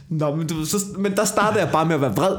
Nå, 0.08 0.36
men, 0.36 0.46
du, 0.46 0.64
så, 0.64 0.76
men 0.98 1.16
der 1.16 1.24
starter 1.24 1.58
jeg 1.58 1.68
bare 1.72 1.86
med 1.86 1.94
at 1.94 2.00
være 2.00 2.14
vred. 2.14 2.36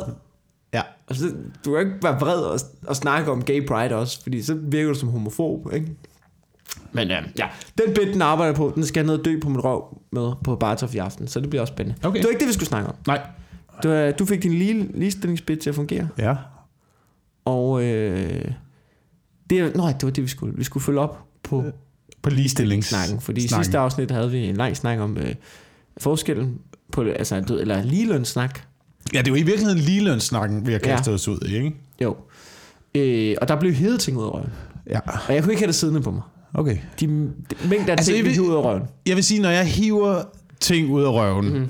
Ja. 0.73 0.81
Altså, 1.09 1.25
du 1.65 1.71
kan 1.71 1.79
ikke 1.79 2.03
være 2.03 2.19
vred 2.19 2.37
og, 2.37 2.59
og 2.87 2.95
snakke 2.95 3.31
om 3.31 3.43
gay 3.43 3.67
pride 3.67 3.95
også, 3.95 4.23
fordi 4.23 4.41
så 4.41 4.53
virker 4.61 4.93
du 4.93 4.99
som 4.99 5.09
homofob, 5.09 5.73
ikke? 5.73 5.87
Men 6.91 7.07
ja, 7.07 7.19
ja. 7.39 7.47
den 7.77 7.93
bit, 7.93 8.13
den 8.13 8.21
arbejder 8.21 8.53
på, 8.53 8.71
den 8.75 8.85
skal 8.85 8.99
jeg 8.99 9.05
ned 9.05 9.19
og 9.19 9.25
dø 9.25 9.39
på 9.39 9.49
mit 9.49 9.63
røv 9.63 10.01
med 10.11 10.31
på 10.43 10.55
Bartof 10.55 10.95
i 10.95 10.97
aften, 10.97 11.27
så 11.27 11.39
det 11.39 11.49
bliver 11.49 11.61
også 11.61 11.73
spændende. 11.73 11.99
Okay. 12.03 12.17
Det 12.17 12.23
var 12.23 12.29
ikke 12.29 12.39
det, 12.39 12.47
vi 12.47 12.53
skulle 12.53 12.67
snakke 12.67 12.89
om. 12.89 12.95
Nej. 13.07 13.21
Du, 13.83 13.89
øh, 13.89 14.13
du 14.19 14.25
fik 14.25 14.43
din 14.43 14.53
lige, 14.53 14.89
ligestillingsbit 14.93 15.59
til 15.59 15.69
at 15.69 15.75
fungere, 15.75 16.07
Ja. 16.17 16.35
og 17.45 17.83
øh, 17.83 18.45
det, 19.49 19.59
er- 19.59 19.77
nej, 19.77 19.91
det 19.91 20.03
var 20.03 20.09
det, 20.09 20.23
vi 20.23 20.27
skulle. 20.27 20.53
Vi 20.57 20.63
skulle 20.63 20.83
følge 20.83 20.99
op 20.99 21.19
på 21.43 21.63
På 22.21 22.29
ligestillings. 22.29 22.87
snakken, 22.87 23.21
fordi 23.21 23.43
i 23.43 23.47
snakken. 23.47 23.63
sidste 23.65 23.77
afsnit 23.77 24.11
havde 24.11 24.31
vi 24.31 24.37
en 24.45 24.55
lang 24.57 24.77
snak 24.77 24.99
om 24.99 25.17
øh, 25.17 25.35
forskellen 25.97 26.57
på, 26.91 27.01
altså, 27.03 27.39
du 27.41 27.57
eller 27.57 27.83
ligelønssnak. 27.83 28.59
Ja, 29.13 29.19
det 29.21 29.27
jo 29.27 29.35
i 29.35 29.43
virkeligheden 29.43 29.79
ligelønssnakken, 29.79 30.67
vi 30.67 30.71
har 30.71 30.79
kastet 30.79 31.11
Ja. 31.11 31.15
os 31.15 31.27
ud 31.27 31.47
i, 31.49 31.55
ikke? 31.55 31.71
Jo. 32.01 32.15
Øh, 32.95 33.35
og 33.41 33.47
der 33.47 33.59
blev 33.59 33.73
hævet 33.73 33.99
ting 33.99 34.17
ud 34.17 34.23
af 34.23 34.33
røven. 34.33 34.49
Ja. 34.89 34.99
Og 35.27 35.33
jeg 35.35 35.43
kunne 35.43 35.53
ikke 35.53 35.61
have 35.61 35.67
det 35.67 35.75
siddende 35.75 36.01
på 36.01 36.11
mig. 36.11 36.21
Okay. 36.53 36.77
De, 36.99 37.05
de 37.07 37.67
mængder 37.69 37.87
af 37.93 37.97
Altså, 37.97 38.11
ting, 38.11 38.25
vi 38.25 38.31
hiver 38.31 38.47
ud 38.47 38.53
af 38.55 38.63
røven. 38.63 38.83
Jeg 39.05 39.15
vil 39.15 39.23
sige, 39.23 39.41
når 39.41 39.49
jeg 39.49 39.65
hiver 39.65 40.23
ting 40.59 40.91
ud 40.91 41.03
af 41.03 41.09
røven, 41.09 41.53
mm. 41.59 41.67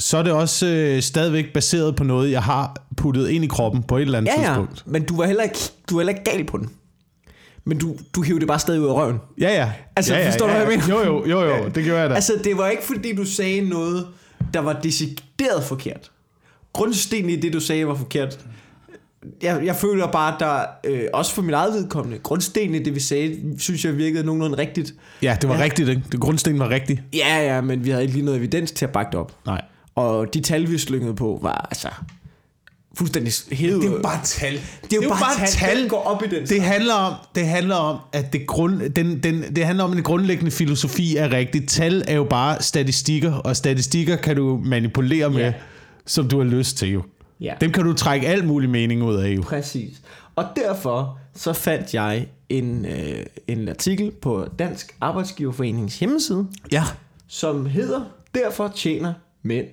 Så 0.00 0.18
er 0.18 0.22
det 0.22 0.32
også 0.32 0.66
øh, 0.66 1.02
stadigvæk 1.02 1.52
baseret 1.54 1.96
på 1.96 2.04
noget, 2.04 2.30
jeg 2.30 2.42
har 2.42 2.76
puttet 2.96 3.28
ind 3.28 3.44
i 3.44 3.48
kroppen 3.48 3.82
på 3.82 3.96
et 3.96 4.02
eller 4.02 4.18
andet 4.18 4.30
Ja, 4.36 4.40
ja. 4.40 4.46
tidspunkt. 4.46 4.82
Men 4.86 5.04
du 5.04 5.16
var 5.16 5.26
heller 5.26 5.42
ikke, 5.42 5.58
du 5.90 5.94
var 5.94 6.00
heller 6.00 6.12
ikke 6.12 6.30
gal 6.30 6.44
på 6.44 6.56
den. 6.58 6.70
Men 7.64 7.78
du, 7.78 7.96
du 8.14 8.22
hiver 8.22 8.38
det 8.38 8.48
bare 8.48 8.58
stadig 8.58 8.80
ud 8.80 8.86
af 8.86 8.92
røven. 8.94 9.18
Ja, 9.40 9.48
ja. 9.54 9.72
Altså, 9.96 10.14
ja, 10.14 10.20
ja, 10.20 10.28
forstår 10.28 10.46
du, 10.46 10.52
ja, 10.52 10.64
hvad 10.64 10.74
jeg 10.74 10.88
Jo, 10.88 10.98
jo, 11.04 11.26
jo, 11.28 11.40
jo. 11.44 11.68
Det 11.74 11.84
gjorde 11.84 12.00
jeg 12.00 12.10
da. 12.10 12.14
Altså, 12.14 12.32
det 12.44 12.56
var 12.58 12.68
ikke 12.68 12.82
fordi, 12.84 13.14
du 13.16 13.24
sagde 13.24 13.60
noget, 13.68 14.06
der 14.54 14.60
var 14.60 14.72
decideret 14.72 15.64
forkert. 15.64 16.10
Grundstenen 16.72 17.30
i 17.30 17.36
det, 17.36 17.52
du 17.52 17.60
sagde, 17.60 17.86
var 17.88 17.94
forkert. 17.94 18.38
Jeg, 19.42 19.60
jeg 19.64 19.76
føler 19.76 20.06
bare, 20.06 20.34
at 20.34 20.40
der, 20.40 20.60
øh, 20.84 21.02
også 21.12 21.34
for 21.34 21.42
mit 21.42 21.54
eget 21.54 21.74
vedkommende, 21.74 22.18
grundstenen 22.18 22.74
i 22.74 22.78
det, 22.78 22.94
vi 22.94 23.00
sagde, 23.00 23.36
synes 23.58 23.84
jeg 23.84 23.96
virkede 23.96 24.24
nogenlunde 24.26 24.58
rigtigt. 24.58 24.94
ja, 25.22 25.36
det 25.40 25.48
var 25.48 25.56
Ja. 25.56 25.62
rigtigt, 25.62 25.88
ikke? 25.88 26.02
Det 26.12 26.20
grundsten 26.20 26.58
var 26.58 26.68
rigtig. 26.68 27.02
Ja, 27.14 27.54
ja, 27.54 27.60
men 27.60 27.84
vi 27.84 27.90
havde 27.90 28.02
ikke 28.02 28.14
lige 28.14 28.24
noget 28.24 28.38
evidens 28.38 28.70
til 28.72 28.84
at 28.84 28.90
bakke 28.90 29.10
det 29.12 29.20
op. 29.20 29.32
Nej. 29.46 29.62
Og 29.94 30.34
de 30.34 30.40
tal, 30.40 30.70
vi 30.70 30.78
slyngede 30.78 31.14
på, 31.14 31.38
var 31.42 31.68
altså 31.70 31.88
fuldstændig 32.98 33.32
hævet. 33.52 33.82
Det 33.82 33.88
er 33.88 33.92
jo 33.92 34.00
bare 34.02 34.20
tal. 34.24 34.52
det 34.82 34.92
er 34.92 34.96
jo 35.02 35.08
bare, 35.08 35.46
tal. 35.46 35.80
Den 35.80 35.88
går 35.88 36.02
op 36.02 36.22
i 36.22 36.28
den. 36.28 36.46
Det 36.46 36.62
handler 36.62 36.94
om, 36.94 37.14
det 37.34 37.46
handler 37.46 37.74
om 37.76 37.98
at 38.12 38.32
det, 38.32 38.46
grund, 38.46 38.90
den, 38.90 39.22
den, 39.22 39.56
det 39.56 39.66
handler 39.66 39.84
om, 39.84 39.90
at 39.90 39.94
den 39.96 40.04
grundlæggende 40.04 40.50
filosofi 40.50 41.16
er 41.16 41.32
rigtig. 41.32 41.68
Tal 41.68 42.04
er 42.08 42.14
jo 42.14 42.24
bare 42.24 42.62
statistikker, 42.62 43.32
og 43.32 43.56
statistikker 43.56 44.16
kan 44.16 44.36
du 44.36 44.60
manipulere 44.64 45.30
med, 45.30 45.38
Ja. 45.38 45.52
som 46.06 46.28
du 46.28 46.38
har 46.38 46.44
lyst 46.44 46.76
til 46.76 46.88
jo. 46.92 47.02
Ja. 47.40 47.54
Dem 47.60 47.72
kan 47.72 47.84
du 47.84 47.92
trække 47.92 48.26
alt 48.26 48.44
mulig 48.46 48.70
mening 48.70 49.02
ud 49.04 49.14
af 49.16 49.28
jo. 49.36 49.42
Præcis. 49.42 50.00
Og 50.36 50.44
derfor 50.56 51.18
så 51.36 51.52
fandt 51.52 51.94
jeg 51.94 52.26
en, 52.48 52.84
øh, 52.86 53.22
en 53.48 53.68
artikel 53.68 54.10
på 54.22 54.46
Dansk 54.58 54.96
Arbejdsgiverforenings 55.00 55.98
hjemmeside, 55.98 56.46
Ja. 56.72 56.84
som 57.28 57.66
hedder, 57.66 58.00
derfor 58.34 58.72
tjener 58.76 59.12
mænd 59.42 59.66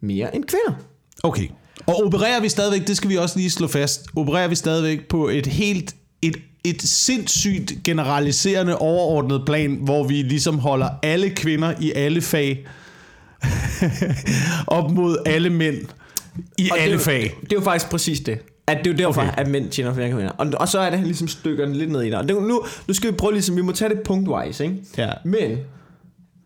mere 0.00 0.34
end 0.36 0.44
kvinder. 0.44 0.80
Okay. 1.22 1.48
Og 1.86 2.04
opererer 2.06 2.40
vi 2.40 2.48
stadigvæk, 2.48 2.86
det 2.88 2.96
skal 2.96 3.10
vi 3.10 3.16
også 3.16 3.38
lige 3.38 3.50
slå 3.50 3.66
fast, 3.66 4.06
opererer 4.16 4.48
vi 4.48 4.54
stadigvæk 4.54 5.08
på 5.08 5.28
et 5.28 5.46
helt, 5.46 5.94
et, 6.22 6.36
et 6.64 6.82
sindssygt 6.82 7.72
generaliserende 7.84 8.78
overordnet 8.78 9.42
plan, 9.46 9.78
hvor 9.82 10.04
vi 10.04 10.14
ligesom 10.22 10.58
holder 10.58 10.88
alle 11.02 11.30
kvinder 11.30 11.74
i 11.80 11.92
alle 11.92 12.20
fag 12.20 12.66
op 14.66 14.90
mod 14.90 15.16
alle 15.26 15.50
mænd 15.50 15.76
i 16.58 16.68
Og 16.70 16.78
alle 16.78 16.92
det, 16.92 17.00
er 17.00 17.04
fag. 17.04 17.22
Det 17.40 17.52
er 17.52 17.56
jo 17.56 17.60
faktisk 17.60 17.90
præcis 17.90 18.20
det. 18.20 18.38
At 18.66 18.78
det 18.78 18.86
er 18.86 18.90
jo 18.90 18.96
derfor, 19.06 19.20
Okay. 19.20 19.32
at 19.36 19.48
mænd 19.48 19.70
tjener 19.70 19.94
flere 19.94 20.10
kvinder. 20.10 20.30
Og, 20.30 20.46
og 20.54 20.68
så 20.68 20.78
er 20.80 20.90
det 20.90 21.00
ligesom 21.00 21.28
stykkerne 21.28 21.78
lidt 21.78 21.90
ned 21.92 22.02
i 22.02 22.06
det. 22.06 22.14
Og 22.14 22.28
det, 22.28 22.42
nu, 22.42 22.64
nu 22.88 22.94
skal 22.94 23.10
vi 23.10 23.16
prøve 23.16 23.32
ligesom, 23.32 23.56
vi 23.56 23.62
må 23.62 23.72
tage 23.72 23.88
det 23.88 24.00
punktwise, 24.04 24.64
ikke? 24.64 24.76
Ja. 24.98 25.10
Men, 25.24 25.58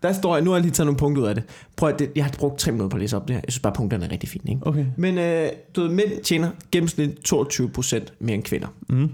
der 0.05 0.13
står 0.13 0.37
jeg, 0.37 0.45
nu 0.45 0.51
har 0.51 0.57
jeg 0.57 0.63
lige 0.63 0.73
taget 0.73 0.87
nogle 0.87 0.99
punkter 0.99 1.23
ud 1.23 1.29
af 1.29 1.35
det. 1.35 1.45
Prøv 1.77 1.89
at 1.89 1.99
det, 1.99 2.11
jeg 2.17 2.25
har 2.25 2.33
brugt 2.39 2.59
tre 2.59 2.73
minutter 2.73 2.91
på 2.91 2.97
at 2.97 3.01
læse 3.01 3.17
op 3.17 3.29
det 3.29 3.35
her. 3.37 3.41
Jeg 3.47 3.53
synes 3.53 3.63
bare, 3.63 3.73
punkterne 3.73 4.05
er 4.07 4.11
rigtig 4.13 4.29
fine, 4.29 4.51
ikke? 4.51 4.67
Okay. 4.67 4.87
Men 4.97 5.19
øh, 5.19 5.49
du 5.77 5.81
ved, 5.83 5.89
mænd 5.91 6.23
tjener 6.25 6.51
gennemsnit 6.73 7.33
22% 7.33 7.99
mere 8.21 8.35
end 8.35 8.43
kvinder. 8.45 8.69
Mm. 8.89 9.11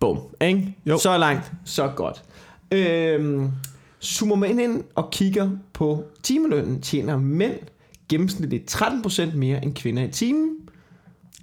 Bum, 0.00 0.18
ikke? 0.40 0.74
Jo. 0.86 0.98
Så 0.98 1.18
langt, 1.18 1.52
så 1.64 1.88
godt. 1.96 2.22
Øhm, 2.70 3.48
zoomer 4.04 4.36
man 4.36 4.60
ind 4.60 4.84
og 4.94 5.10
kigger 5.10 5.50
på 5.72 6.04
timelønnen, 6.22 6.80
tjener 6.80 7.16
mænd 7.16 7.54
gennemsnitligt 8.08 8.74
13% 8.82 9.36
mere 9.36 9.64
end 9.64 9.74
kvinder 9.74 10.02
i 10.04 10.08
timen. 10.10 10.50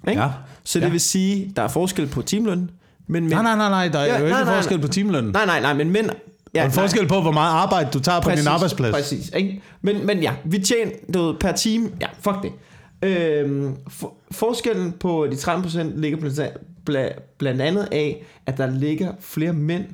Ikke? 0.08 0.22
Ja. 0.22 0.28
Så 0.64 0.78
det 0.80 0.84
Ja. 0.86 0.90
vil 0.90 1.00
sige, 1.00 1.52
der 1.56 1.62
er 1.62 1.68
forskel 1.68 2.06
på 2.06 2.22
timelønnen. 2.22 2.70
Men 3.06 3.22
mænd, 3.22 3.32
Nej, 3.32 3.42
nej, 3.42 3.56
nej, 3.56 3.68
nej, 3.68 3.88
der 3.88 3.98
er 3.98 4.04
Ja, 4.04 4.18
jo 4.18 4.24
ikke 4.24 4.30
nej, 4.30 4.44
nej, 4.44 4.54
forskel 4.54 4.76
nej. 4.76 4.86
på 4.86 4.92
timelønnen. 4.92 5.32
nej, 5.32 5.46
nej, 5.46 5.60
nej, 5.60 5.74
men 5.74 5.90
mænd... 5.90 6.10
Der 6.56 6.62
er 6.62 6.66
en 6.66 6.72
forskel 6.72 7.08
på, 7.08 7.20
hvor 7.20 7.30
meget 7.30 7.52
arbejde 7.52 7.90
du 7.92 8.00
tager 8.00 8.20
på 8.20 8.30
din 8.30 8.46
arbejdsplads. 8.46 8.94
Præcis, 8.94 9.30
ikke? 9.36 9.62
Men, 9.82 10.06
men 10.06 10.18
ja, 10.18 10.32
vi 10.44 10.58
tjener 10.58 10.92
ved, 11.08 11.34
per 11.40 11.52
time... 11.52 11.88
Ja, 12.00 12.06
fuck 12.20 12.36
det. 12.42 12.52
Øhm, 13.02 13.76
for, 13.88 14.14
forskellen 14.30 14.92
på 14.92 15.26
de 15.30 15.36
13% 15.36 16.00
ligger 16.00 16.18
blandt, 16.18 16.40
bla- 16.90 17.22
blandt 17.38 17.60
andet 17.60 17.88
af, 17.92 18.24
at 18.46 18.58
der 18.58 18.70
ligger 18.70 19.12
flere 19.20 19.52
mænd 19.52 19.84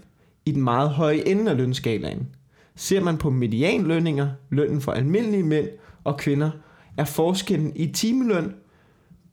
i 0.47 0.52
den 0.52 0.62
meget 0.62 0.90
høje 0.90 1.28
ende 1.28 1.50
af 1.50 1.57
lønskalaen. 1.57 2.28
Ser 2.76 3.00
man 3.00 3.16
på 3.16 3.31
medianlønninger, 3.31 4.28
lønnen 4.50 4.81
for 4.81 4.92
almindelige 4.92 5.42
mænd 5.42 5.66
og 6.04 6.16
kvinder, 6.16 6.50
er 6.97 7.04
forskellen 7.04 7.73
i 7.76 7.87
timeløn 7.87 8.54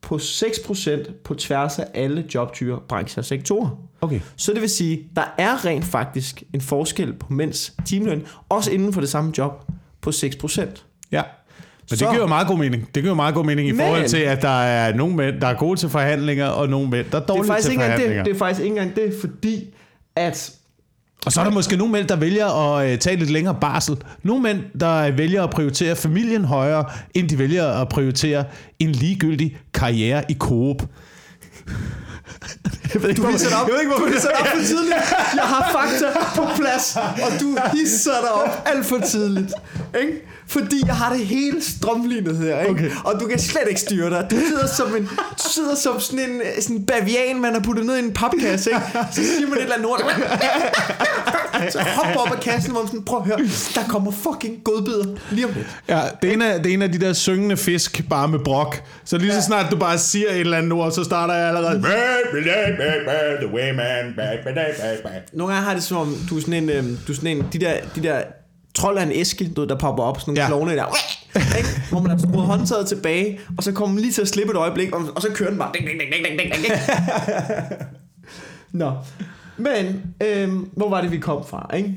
på 0.02 0.16
6% 0.16 1.12
på 1.24 1.34
tværs 1.34 1.80
af 1.80 1.86
alle 1.94 2.26
jobtyper, 2.36 2.78
brancher 2.90 3.22
og 3.22 3.26
sektorer. 3.26 3.70
Okay. 4.02 4.20
Så 4.36 4.54
det 4.54 4.62
vil 4.62 4.70
sige, 4.70 5.08
der 5.16 5.34
er 5.38 5.66
rent 5.66 5.86
faktisk 5.86 6.44
en 6.54 6.62
forskel 6.62 7.14
på 7.14 7.34
mænds 7.34 7.74
timeløn, 7.86 8.24
også 8.50 8.72
inden 8.72 8.94
for 8.94 9.02
det 9.02 9.10
samme 9.10 9.34
job, 9.38 9.66
på 10.02 10.10
6%. 10.10 10.86
Ja. 11.12 11.22
Men 11.90 11.98
Så- 11.98 12.06
det 12.06 12.12
giver 12.14 12.22
jo 12.22 12.28
meget 12.28 12.48
god 12.48 12.58
mening. 12.58 12.90
Det 12.96 13.04
giver 13.04 13.16
meget 13.16 13.36
god 13.36 13.46
mening 13.46 13.68
i 13.70 13.72
Men- 13.72 13.80
forhold 13.82 14.08
til, 14.08 14.18
at 14.18 14.42
der 14.42 14.62
er 14.62 14.94
nogle 14.96 15.16
mænd, 15.16 15.42
der 15.42 15.48
er 15.48 15.54
gode 15.54 15.80
til 15.80 15.90
forhandlinger, 15.90 16.48
og 16.48 16.70
nogle 16.70 16.90
mænd, 16.90 17.06
der 17.12 17.18
er 17.18 17.22
Det 17.22 17.30
er, 17.30 17.34
dårlige 17.34 17.48
faktisk 17.48 17.66
til 17.66 17.72
ikke 17.72 17.84
forhandlinger. 17.84 18.18
det, 18.18 18.26
det 18.26 18.36
er 18.36 18.38
faktisk 18.40 18.62
ikke 18.62 18.78
engang 18.82 18.96
det, 18.96 19.14
fordi 19.22 19.74
at 20.16 20.54
og 21.26 21.32
så 21.32 21.40
er 21.40 21.44
der 21.44 21.52
måske 21.52 21.78
nogle 21.78 21.94
mænd, 21.94 22.08
der 22.08 22.16
vælger 22.16 22.76
at 22.78 22.92
øh, 22.92 22.98
tage 22.98 23.16
lidt 23.16 23.30
længere 23.30 23.58
barsel. 23.62 23.98
Nogle 24.24 24.44
mænd, 24.44 24.80
der 24.80 24.96
øh, 24.96 25.18
vælger 25.18 25.44
at 25.44 25.50
prioritere 25.50 25.96
familien 25.96 26.46
højere, 26.46 26.86
end 27.14 27.30
de 27.30 27.38
vælger 27.40 27.68
at 27.68 27.90
prioritere 27.90 28.44
en 28.80 28.92
ligegyldig 28.92 29.58
karriere 29.74 30.32
i 30.32 30.34
Coop. 30.34 30.82
Jeg 32.94 33.02
ved 33.02 33.10
ikke, 33.10 33.22
Du 33.22 33.28
hvor- 33.28 33.62
op, 33.62 33.68
jeg 33.68 33.74
ved 33.74 33.80
ikke, 33.82 33.94
hvor 33.96 34.06
du 34.06 34.12
hisser 34.12 34.30
dig 34.30 34.40
op 34.40 34.48
for 34.48 34.58
tidligt. 34.66 34.96
Jeg 35.36 35.44
har 35.44 35.70
fakta 35.72 36.20
på 36.36 36.48
plads, 36.62 36.96
og 36.96 37.40
du 37.40 37.58
hisser 37.74 38.12
dig 38.22 38.32
op 38.32 38.64
alt 38.66 38.86
for 38.86 39.00
tidligt. 39.00 39.52
Ikke? 40.02 40.14
Fordi 40.48 40.84
jeg 40.86 40.96
har 40.96 41.14
det 41.14 41.26
hele 41.26 41.62
strømlignet 41.64 42.38
her, 42.38 42.60
ikke? 42.60 42.72
Okay. 42.72 42.92
Og 43.04 43.20
du 43.20 43.28
kan 43.28 43.40
slet 43.40 43.62
ikke 43.70 43.82
styre 43.82 44.10
dig. 44.10 44.28
Du 44.32 44.36
sidder 44.48 44.68
som, 44.68 44.96
en, 44.96 45.04
du 45.44 45.50
sidder 45.50 45.76
som 45.76 46.00
sådan 46.00 46.20
en 46.20 46.42
sådan 46.62 46.76
en 46.76 46.86
bavian, 46.86 47.42
man 47.42 47.54
har 47.54 47.60
puttet 47.60 47.86
ned 47.86 47.96
i 47.96 48.00
en 48.00 48.14
papkasse, 48.14 48.70
ikke? 48.70 48.82
Så 49.12 49.22
siger 49.24 49.48
man 49.48 49.58
et 49.58 49.62
eller 49.64 49.76
andet 49.76 49.88
ord. 49.90 50.02
Så 51.72 51.80
hopper 51.80 52.20
op 52.22 52.32
af 52.32 52.40
kassen, 52.40 52.72
hvor 52.72 52.82
man 52.82 52.88
sådan, 52.88 53.04
prøv 53.04 53.20
at 53.20 53.26
høre, 53.26 53.38
der 53.76 53.82
kommer 53.90 54.12
fucking 54.12 54.64
godbidder 54.64 55.06
lige 55.32 55.46
om 55.46 55.52
lidt. 55.56 55.68
Ja, 55.90 56.02
det 56.22 56.30
er, 56.30 56.34
en 56.34 56.42
af, 56.42 56.64
det 56.64 56.70
er 56.70 56.74
en 56.74 56.82
af 56.82 56.92
de 56.92 57.00
der 57.00 57.14
syngende 57.14 57.58
fisk, 57.58 58.02
bare 58.10 58.28
med 58.28 58.40
brok. 58.40 58.82
Så 59.06 59.18
lige 59.18 59.34
så 59.34 59.42
snart 59.42 59.66
du 59.72 59.78
bare 59.78 59.98
siger 59.98 60.30
et 60.30 60.40
eller 60.40 60.58
andet 60.58 60.72
ord, 60.72 60.92
så 60.92 61.04
starter 61.04 61.34
jeg 61.34 61.48
allerede. 61.48 61.84
The 62.80 63.48
way 63.54 63.72
man. 63.76 64.16
Nogle 65.34 65.54
gange 65.54 65.66
har 65.68 65.74
det 65.74 65.84
som 65.84 65.98
om, 65.98 66.16
du 66.30 66.38
er 66.38 66.42
sådan 66.42 66.54
en, 66.54 66.70
øhm, 66.70 66.98
du 67.08 67.12
er 67.12 67.16
sådan 67.16 67.38
en 67.38 67.46
de 67.54 67.60
der, 67.60 67.74
de 67.96 68.04
der 68.04 68.22
trold 68.76 68.98
af 68.98 69.04
en 69.04 69.12
æske, 69.12 69.50
du 69.56 69.62
ved, 69.62 69.68
der 69.68 69.78
popper 69.78 70.04
op, 70.04 70.20
sådan 70.22 70.32
nogle 70.34 70.42
Ja. 70.42 70.48
klovne 70.48 70.72
der, 70.76 70.86
ikke? 71.58 71.70
hvor 71.92 72.00
man 72.00 72.12
har 72.12 72.18
skruet 72.18 72.46
håndtaget 72.46 72.88
tilbage, 72.88 73.40
og 73.58 73.64
så 73.64 73.72
kommer 73.72 73.94
man 73.94 74.02
lige 74.02 74.12
til 74.14 74.22
at 74.22 74.28
slippe 74.28 74.52
et 74.52 74.58
øjeblik, 74.58 74.92
og, 74.96 75.02
og 75.16 75.22
så 75.22 75.28
kører 75.34 75.50
den 75.50 75.60
bare. 75.60 75.72
Ding, 75.74 75.88
ding, 75.88 76.00
ding, 76.00 76.12
ding, 76.14 76.26
ding, 76.40 76.54
ding, 76.54 76.64
ding. 76.66 76.74
Nå, 78.72 78.92
men 79.58 80.02
øhm, 80.24 80.70
hvor 80.74 80.90
var 80.90 81.02
det, 81.02 81.12
vi 81.12 81.18
kom 81.18 81.46
fra, 81.48 81.76
ikke? 81.76 81.96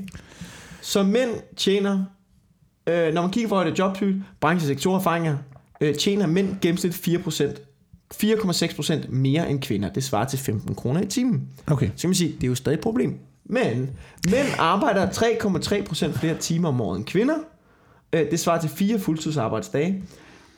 Så 0.81 1.03
mænd 1.03 1.31
tjener, 1.57 2.05
øh, 2.87 3.15
når 3.15 3.23
man 3.23 3.31
kigger 3.31 3.49
på 3.49 3.65
det 3.65 3.79
jobtype, 3.79 4.23
branche, 4.41 4.67
sektor, 4.69 4.97
erfaringer, 4.97 5.37
øh, 5.81 5.95
tjener 5.95 6.27
mænd 6.27 6.57
gennemsnit 6.61 6.95
4%, 6.95 7.72
4,6% 8.15 9.11
mere 9.11 9.51
end 9.51 9.63
kvinder. 9.63 9.89
Det 9.93 10.05
svarer 10.05 10.25
til 10.29 10.39
15 10.39 10.75
kroner 10.75 11.01
i 11.03 11.07
timen. 11.07 11.49
Okay. 11.67 11.91
Så 11.97 12.01
kan 12.03 12.09
man 12.09 12.15
sige, 12.15 12.33
det 12.33 12.45
er 12.45 12.49
jo 12.49 12.55
stadig 12.55 12.77
et 12.77 12.83
problem. 12.83 13.19
Men 13.45 13.91
mænd 14.31 14.47
arbejder 14.59 15.09
3,3% 15.11 16.19
flere 16.19 16.37
timer 16.37 16.69
om 16.69 16.81
året 16.81 16.99
end 16.99 17.07
kvinder. 17.07 17.35
Øh, 18.13 18.31
Det 18.31 18.41
svarer 18.41 18.61
til 18.61 18.71
fire 18.71 18.99
fuldtidsarbejdsdage. 18.99 20.03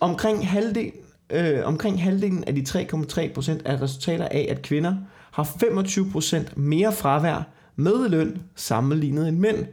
Omkring, 0.00 0.48
halvdel, 0.48 0.92
øh, 1.30 1.58
omkring 1.64 2.02
halvdelen 2.02 2.44
af 2.44 2.54
de 2.54 2.62
3,3% 2.62 3.62
er 3.64 3.82
resultater 3.82 4.28
af, 4.28 4.46
at 4.50 4.62
kvinder 4.62 4.94
har 5.30 5.44
25% 5.44 6.56
mere 6.56 6.92
fravær 6.92 7.48
med 7.76 8.08
løn 8.08 8.42
sammenlignet 8.54 9.28
end 9.28 9.38
mænd. 9.38 9.66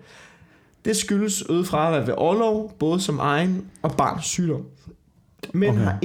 Det 0.86 0.98
skyldes 0.98 1.44
øget 1.50 1.68
fravær 1.68 2.06
ved 2.06 2.14
overlov, 2.18 2.76
både 2.80 3.00
som 3.02 3.20
egen 3.20 3.66
og 3.82 3.92
barns 3.98 4.26
sygdom. 4.26 4.66
Mænd 5.54 5.72
Okay. 5.72 5.84
har 5.84 6.00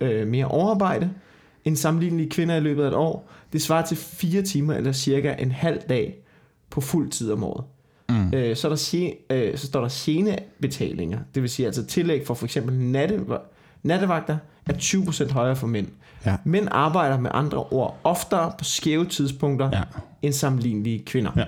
21% 0.00 0.04
øh, 0.04 0.28
mere 0.28 0.46
overarbejde 0.46 1.10
end 1.64 1.76
sammenlignelige 1.76 2.30
kvinder 2.30 2.56
i 2.56 2.60
løbet 2.60 2.82
af 2.84 2.88
et 2.88 2.94
år. 2.94 3.30
Det 3.52 3.62
svarer 3.62 3.86
til 3.86 3.96
4 3.96 4.42
timer 4.42 4.74
eller 4.74 4.92
cirka 4.92 5.34
en 5.38 5.52
halv 5.52 5.80
dag 5.88 6.14
på 6.70 6.80
fuld 6.80 7.10
tid 7.10 7.32
om 7.32 7.44
året. 7.44 7.64
Mm. 8.08 8.34
Øh, 8.34 8.56
så, 8.56 8.68
er 8.68 8.74
der 8.74 9.10
øh, 9.30 9.58
så 9.58 9.66
står 9.66 9.80
der 9.80 9.88
senebetalinger, 9.88 11.18
det 11.34 11.42
vil 11.42 11.50
sige 11.50 11.66
altså 11.66 11.86
tillæg 11.86 12.26
for 12.26 12.34
for 12.34 12.44
eksempel 12.44 12.74
natte, 12.74 13.20
nattevagter, 13.82 14.36
er 14.66 14.72
20% 14.72 15.32
højere 15.32 15.56
for 15.56 15.66
mænd. 15.66 15.86
Ja. 16.26 16.36
Mænd 16.44 16.68
arbejder 16.70 17.20
med 17.20 17.30
andre 17.34 17.58
ord 17.58 18.00
oftere 18.04 18.52
på 18.58 18.64
skæve 18.64 19.06
tidspunkter 19.06 19.70
Ja. 19.72 19.82
end 20.22 20.32
sammenlignelige 20.32 20.98
kvinder. 21.06 21.30
Ja. 21.36 21.44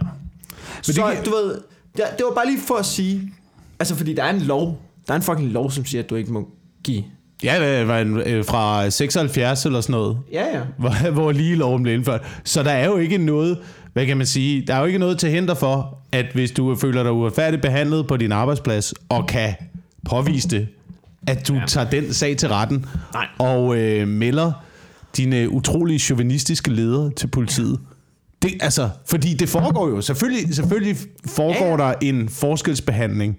Så 0.83 0.93
det 0.93 1.17
det, 1.19 1.27
du 1.27 1.31
ved, 1.31 1.55
det, 1.97 2.05
det 2.19 2.25
var 2.29 2.35
bare 2.35 2.47
lige 2.47 2.61
for 2.61 2.75
at 2.75 2.87
sige, 2.87 3.33
altså 3.79 3.95
fordi 3.95 4.15
der 4.15 4.25
er 4.25 4.31
en 4.31 4.41
lov, 4.41 4.79
der 5.07 5.13
er 5.13 5.17
en 5.17 5.23
fucking 5.23 5.49
lov, 5.51 5.71
som 5.71 5.85
siger, 5.85 6.03
at 6.03 6.11
du 6.11 6.15
ikke 6.15 6.33
må 6.33 6.49
give. 6.85 7.05
Ja, 7.45 7.79
det 7.79 7.89
var 7.89 7.99
en, 7.99 8.17
øh, 8.17 8.45
fra 8.45 8.91
76 8.91 9.67
eller 9.67 9.81
sådan 9.81 9.93
noget, 9.93 10.19
Ja, 10.33 10.45
ja. 10.59 10.61
hvor, 10.79 11.11
hvor 11.11 11.33
lige 11.33 11.57
loven 11.57 11.83
blev 11.83 11.95
indført. 11.95 12.21
Så 12.45 12.63
der 12.63 12.71
er 12.71 12.87
jo 12.87 12.97
ikke 12.97 13.19
noget, 13.19 13.59
hvad 13.93 14.07
kan 14.07 14.17
man 14.17 14.27
sige, 14.27 14.67
der 14.67 14.75
er 14.75 14.79
jo 14.81 14.85
ikke 14.85 14.99
noget 14.99 15.19
til 15.19 15.31
hinder 15.31 15.55
for, 15.55 15.99
at 16.13 16.27
hvis 16.35 16.51
du 16.51 16.77
føler 16.77 17.03
dig 17.03 17.13
uretfærdigt 17.13 17.63
behandlet 17.63 18.07
på 18.07 18.17
din 18.17 18.33
arbejdsplads, 18.33 18.95
og 19.09 19.27
kan 19.27 19.55
påvise 20.05 20.49
det, 20.49 20.69
at 21.27 21.49
du 21.49 21.55
ja. 21.55 21.63
tager 21.67 21.91
den 21.91 22.13
sag 22.13 22.37
til 22.37 22.49
retten, 22.49 22.87
Nej. 23.13 23.27
og 23.39 23.77
øh, 23.77 24.09
melder 24.09 24.53
dine 25.17 25.51
utrolig 25.51 26.01
chauvinistiske 26.01 26.71
ledere 26.71 27.11
til 27.11 27.27
politiet. 27.27 27.81
Det, 28.43 28.51
altså, 28.61 28.89
fordi 29.07 29.35
det 29.35 29.49
foregår 29.49 29.89
jo, 29.89 30.01
selvfølgelig, 30.01 30.55
selvfølgelig 30.55 30.97
foregår 31.27 31.71
ja. 31.71 31.77
der 31.77 31.95
en 32.03 32.29
forskelsbehandling 32.29 33.39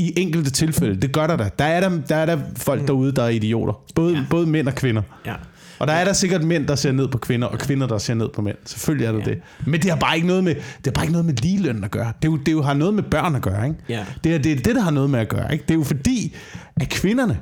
i 0.00 0.12
enkelte 0.16 0.50
tilfælde. 0.50 1.00
Det 1.00 1.12
gør 1.12 1.26
der 1.26 1.36
da. 1.36 1.50
Der 1.58 1.64
er 1.64 1.80
der, 1.80 2.00
der, 2.08 2.16
er 2.16 2.26
der 2.26 2.38
folk 2.56 2.86
derude, 2.86 3.12
der 3.12 3.22
er 3.22 3.28
idioter. 3.28 3.72
Både, 3.94 4.14
ja. 4.14 4.24
både 4.30 4.46
mænd 4.46 4.68
og 4.68 4.74
kvinder. 4.74 5.02
Ja. 5.26 5.34
Og 5.78 5.86
der 5.86 5.92
er 5.92 6.04
der 6.04 6.12
sikkert 6.12 6.44
mænd, 6.44 6.66
der 6.66 6.74
ser 6.74 6.92
ned 6.92 7.08
på 7.08 7.18
kvinder, 7.18 7.48
og 7.48 7.58
kvinder, 7.58 7.86
der 7.86 7.98
ser 7.98 8.14
ned 8.14 8.28
på 8.28 8.42
mænd. 8.42 8.56
Selvfølgelig 8.64 9.06
er 9.06 9.12
der 9.12 9.18
ja. 9.18 9.24
Det. 9.24 9.40
Men 9.66 9.82
det 9.82 9.90
har 9.90 9.98
bare 9.98 10.16
ikke 10.16 10.26
noget 10.26 10.44
med, 10.44 10.54
det 10.54 10.86
har 10.86 10.90
bare 10.90 11.04
ikke 11.04 11.12
noget 11.12 11.26
med 11.26 11.34
ligeløn 11.34 11.84
at 11.84 11.90
gøre. 11.90 12.12
Det, 12.22 12.28
er 12.28 12.32
jo, 12.32 12.36
det 12.36 12.48
er 12.48 12.52
jo, 12.52 12.62
har 12.62 12.74
noget 12.74 12.94
med 12.94 13.02
børn 13.02 13.34
at 13.34 13.42
gøre, 13.42 13.68
ikke? 13.68 13.78
Ja. 13.88 14.04
Det 14.24 14.34
er 14.34 14.38
det, 14.38 14.52
er 14.52 14.56
det, 14.56 14.74
der 14.74 14.80
har 14.80 14.90
noget 14.90 15.10
med 15.10 15.20
at 15.20 15.28
gøre, 15.28 15.52
ikke? 15.52 15.62
Det 15.62 15.70
er 15.70 15.78
jo 15.78 15.84
fordi, 15.84 16.36
at 16.80 16.88
kvinderne... 16.88 17.40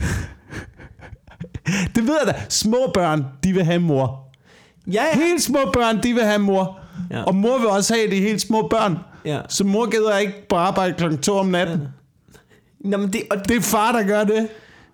det 1.94 2.06
ved 2.06 2.16
jeg 2.24 2.34
da. 2.34 2.40
Små 2.48 2.90
børn, 2.94 3.24
de 3.44 3.52
vil 3.52 3.64
have 3.64 3.80
mor. 3.80 4.34
Ja, 4.86 4.92
ja. 4.92 5.18
Helt 5.18 5.42
små 5.42 5.58
børn, 5.72 6.02
de 6.02 6.12
vil 6.14 6.24
have 6.24 6.38
mor. 6.38 6.78
Ja. 7.10 7.22
Og 7.22 7.34
mor 7.34 7.58
vil 7.58 7.68
også 7.68 7.94
have 7.94 8.10
de 8.10 8.20
helt 8.20 8.40
små 8.40 8.68
børn. 8.68 8.98
Ja. 9.24 9.40
Så 9.48 9.64
mor 9.64 9.90
gider 9.90 10.18
ikke 10.18 10.48
på 10.48 10.56
arbejde 10.56 10.94
klokken 10.94 11.18
2 11.18 11.32
om 11.36 11.46
natten. 11.46 11.80
Nå, 12.80 12.96
men 12.96 13.12
det, 13.12 13.22
og, 13.30 13.48
Det 13.48 13.56
er 13.56 13.60
far, 13.60 13.92
der 13.92 14.02
gør 14.02 14.24
det. 14.24 14.48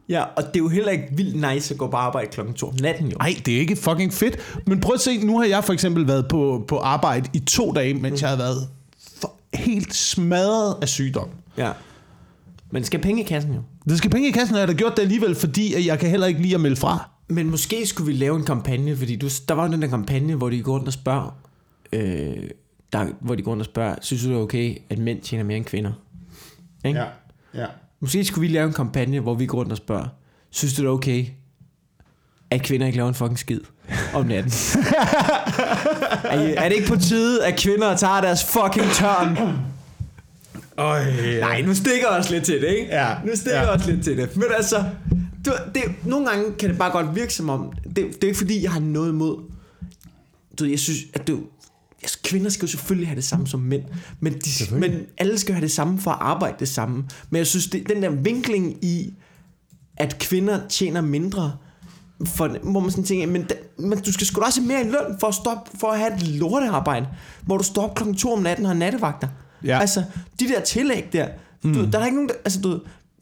ja, 0.09 0.23
og 0.23 0.43
det 0.43 0.57
er 0.57 0.59
jo 0.59 0.69
heller 0.69 0.91
ikke 0.91 1.09
vildt 1.13 1.53
nice 1.53 1.75
at 1.75 1.79
gå 1.79 1.87
på 1.87 1.97
arbejde 1.97 2.29
klokken 2.31 2.55
2 2.55 2.67
om 2.69 2.75
natten, 2.81 3.09
jo. 3.09 3.17
Nej, 3.19 3.35
det 3.47 3.55
er 3.55 3.59
ikke 3.61 3.77
fucking 3.77 4.13
fedt. 4.13 4.37
Men 4.67 4.81
prøv 4.81 4.95
at 4.95 5.01
se, 5.01 5.19
nu 5.27 5.39
har 5.39 5.45
jeg 5.47 5.65
for 5.65 5.73
eksempel 5.73 6.07
været 6.09 6.29
på, 6.29 6.65
på 6.69 6.79
arbejde 6.79 7.29
i 7.33 7.39
to 7.39 7.73
dage, 7.73 7.95
mens 7.95 8.23
jeg 8.23 8.31
har 8.31 8.37
været 8.37 8.69
for, 9.21 9.33
helt 9.55 9.95
smadret 9.95 10.77
af 10.83 10.89
sygdom. 10.89 11.29
Ja. 11.57 11.71
Men 12.71 12.85
skal 12.85 13.01
penge 13.01 13.23
i 13.23 13.25
kassen 13.25 13.55
jo. 13.55 13.61
Det 13.89 13.99
skal 13.99 14.11
penge 14.11 14.29
i 14.29 14.33
kassen, 14.33 14.55
og 14.55 14.61
jeg 14.61 14.67
har 14.69 14.73
da 14.73 14.79
gjort 14.79 14.97
det 14.97 15.03
alligevel, 15.03 15.35
fordi 15.35 15.75
at 15.75 15.87
jeg 15.87 15.99
kan 15.99 16.11
heller 16.11 16.27
ikke 16.27 16.43
lide 16.43 16.55
at 16.55 16.61
melde 16.61 16.77
fra. 16.77 17.09
Men 17.29 17.51
måske 17.51 17.87
skulle 17.87 18.13
vi 18.13 18.19
lave 18.19 18.37
en 18.37 18.45
kampagne, 18.45 18.97
fordi 18.97 19.17
du, 19.17 19.29
der 19.49 19.55
var 19.55 19.67
jo 19.67 19.73
den 19.73 19.83
der 19.83 19.89
kampagne, 19.89 20.35
hvor 20.35 20.51
de 20.51 20.63
går 20.63 20.73
rundt 20.73 20.87
og 20.87 20.93
spørger, 20.93 21.37
øh, 21.93 22.37
der, 22.93 23.07
hvor 23.21 23.35
de 23.35 23.43
går 23.43 23.51
rundt 23.51 23.61
og 23.61 23.65
spørger, 23.67 23.95
synes 24.01 24.23
du 24.23 24.29
det 24.29 24.37
er 24.37 24.41
okay, 24.41 24.77
at 24.91 24.99
mænd 24.99 25.21
tjener 25.21 25.45
mere 25.45 25.57
end 25.57 25.65
kvinder? 25.65 25.93
Ikke? 26.85 26.99
ja. 27.55 27.67
Måske 28.01 28.25
skulle 28.25 28.49
vi 28.49 28.55
lave 28.55 28.67
en 28.67 28.73
kampagne, 28.73 29.21
hvor 29.21 29.35
vi 29.35 29.47
går 29.47 29.59
rundt 29.59 29.73
og 29.73 29.77
spørger, 29.79 30.07
synes 30.51 30.75
du 30.75 30.83
det 30.83 30.89
er 30.89 30.93
okay, 30.93 31.27
at 32.51 32.63
kvinder 32.63 32.87
ikke 32.87 32.97
laver 32.97 33.09
en 33.09 33.15
fucking 33.15 33.39
skid 33.39 33.61
om 34.15 34.27
natten? 34.27 34.53
er, 36.25 36.55
er 36.57 36.69
det 36.69 36.77
ikke 36.77 36.89
på 36.89 36.97
tide, 36.97 37.47
at 37.47 37.59
kvinder 37.59 37.97
tager 37.97 38.21
deres 38.21 38.45
fucking 38.45 38.91
tørn? 38.93 39.39
Øj, 40.77 40.99
ja. 40.99 41.41
Nej, 41.41 41.63
nu 41.63 41.75
stikker 41.75 42.09
jeg 42.09 42.17
også 42.19 42.33
lidt 42.33 42.45
til 42.45 42.55
det, 42.63 42.69
ikke? 42.69 42.87
Ja. 42.91 43.15
Nu 43.25 43.31
stikker 43.37 43.59
Ja. 43.59 43.61
jeg 43.61 43.71
også 43.71 43.91
lidt 43.91 44.05
til 44.05 44.17
det. 44.17 44.37
Men 44.37 44.45
altså, 44.57 44.85
du, 45.47 45.53
det, 45.75 45.83
nogle 46.05 46.27
gange 46.29 46.53
kan 46.59 46.71
det 46.71 46.79
bare 46.79 46.91
godt 46.91 47.17
virke 47.17 47.35
som 47.35 47.49
om, 47.49 47.73
det, 47.85 47.97
det 47.97 48.23
er 48.25 48.27
ikke 48.27 48.39
fordi, 48.39 48.63
jeg 48.63 48.71
har 48.73 48.81
noget 48.81 49.09
imod, 49.09 49.43
du 50.59 50.65
jeg 50.65 50.79
synes, 50.79 50.99
at 51.15 51.29
du, 51.29 51.41
altså, 52.03 52.19
kvinder 52.25 52.51
skal 52.51 52.67
jo 52.67 52.71
selvfølgelig 52.71 53.09
have 53.09 53.17
det 53.17 53.25
samme 53.25 53.47
som 53.47 53.61
mænd, 53.61 53.83
men, 54.21 54.33
de, 54.33 54.75
men 54.75 54.93
alle 55.19 55.39
skal 55.39 55.55
have 55.55 55.63
det 55.63 55.71
samme 55.71 56.01
for 56.01 56.11
at 56.11 56.19
arbejde 56.21 56.57
det 56.59 56.69
samme. 56.69 57.05
Men 57.31 57.39
jeg 57.39 57.47
synes, 57.47 57.67
det, 57.67 57.89
den 57.89 58.03
der 58.03 58.11
vinkling 58.11 58.85
i, 58.85 59.15
at 59.97 60.19
kvinder 60.19 60.69
tjener 60.69 61.01
mindre, 61.01 61.57
for, 62.27 62.71
hvor 62.71 62.81
man 62.81 62.91
sådan 62.91 63.05
tænker, 63.05 63.27
men, 63.27 63.43
da, 63.43 63.55
men 63.79 63.99
du 63.99 64.13
skal 64.13 64.27
sgu 64.27 64.41
da 64.41 64.47
også 64.47 64.61
have 64.61 64.69
mere 64.69 64.81
i 64.81 64.85
løn 64.85 65.19
for 65.21 65.27
at, 65.27 65.35
stoppe, 65.35 65.79
for 65.81 65.89
at 65.89 65.99
have 65.99 66.15
et 66.15 66.23
lortearbejde, 66.29 67.09
hvor 67.43 67.59
du 67.59 67.65
står 67.65 67.83
op 67.83 67.95
klokken 67.95 68.17
2 68.17 68.33
om 68.33 68.43
natten 68.43 68.67
og 68.67 68.71
har 68.71 68.79
nattevagter. 68.79 69.29
Ja. 69.65 69.81
Altså, 69.81 70.05
de 70.41 70.49
der 70.49 70.61
tillæg 70.61 71.09
der, 71.13 71.29
mm. 71.63 71.73
du, 71.73 71.79
ved, 71.79 71.93
der 71.93 71.99
er 71.99 72.05
ikke 72.05 72.17
nogen, 72.17 72.29
der, 72.29 72.35
altså 72.45 72.61
du, 72.61 72.81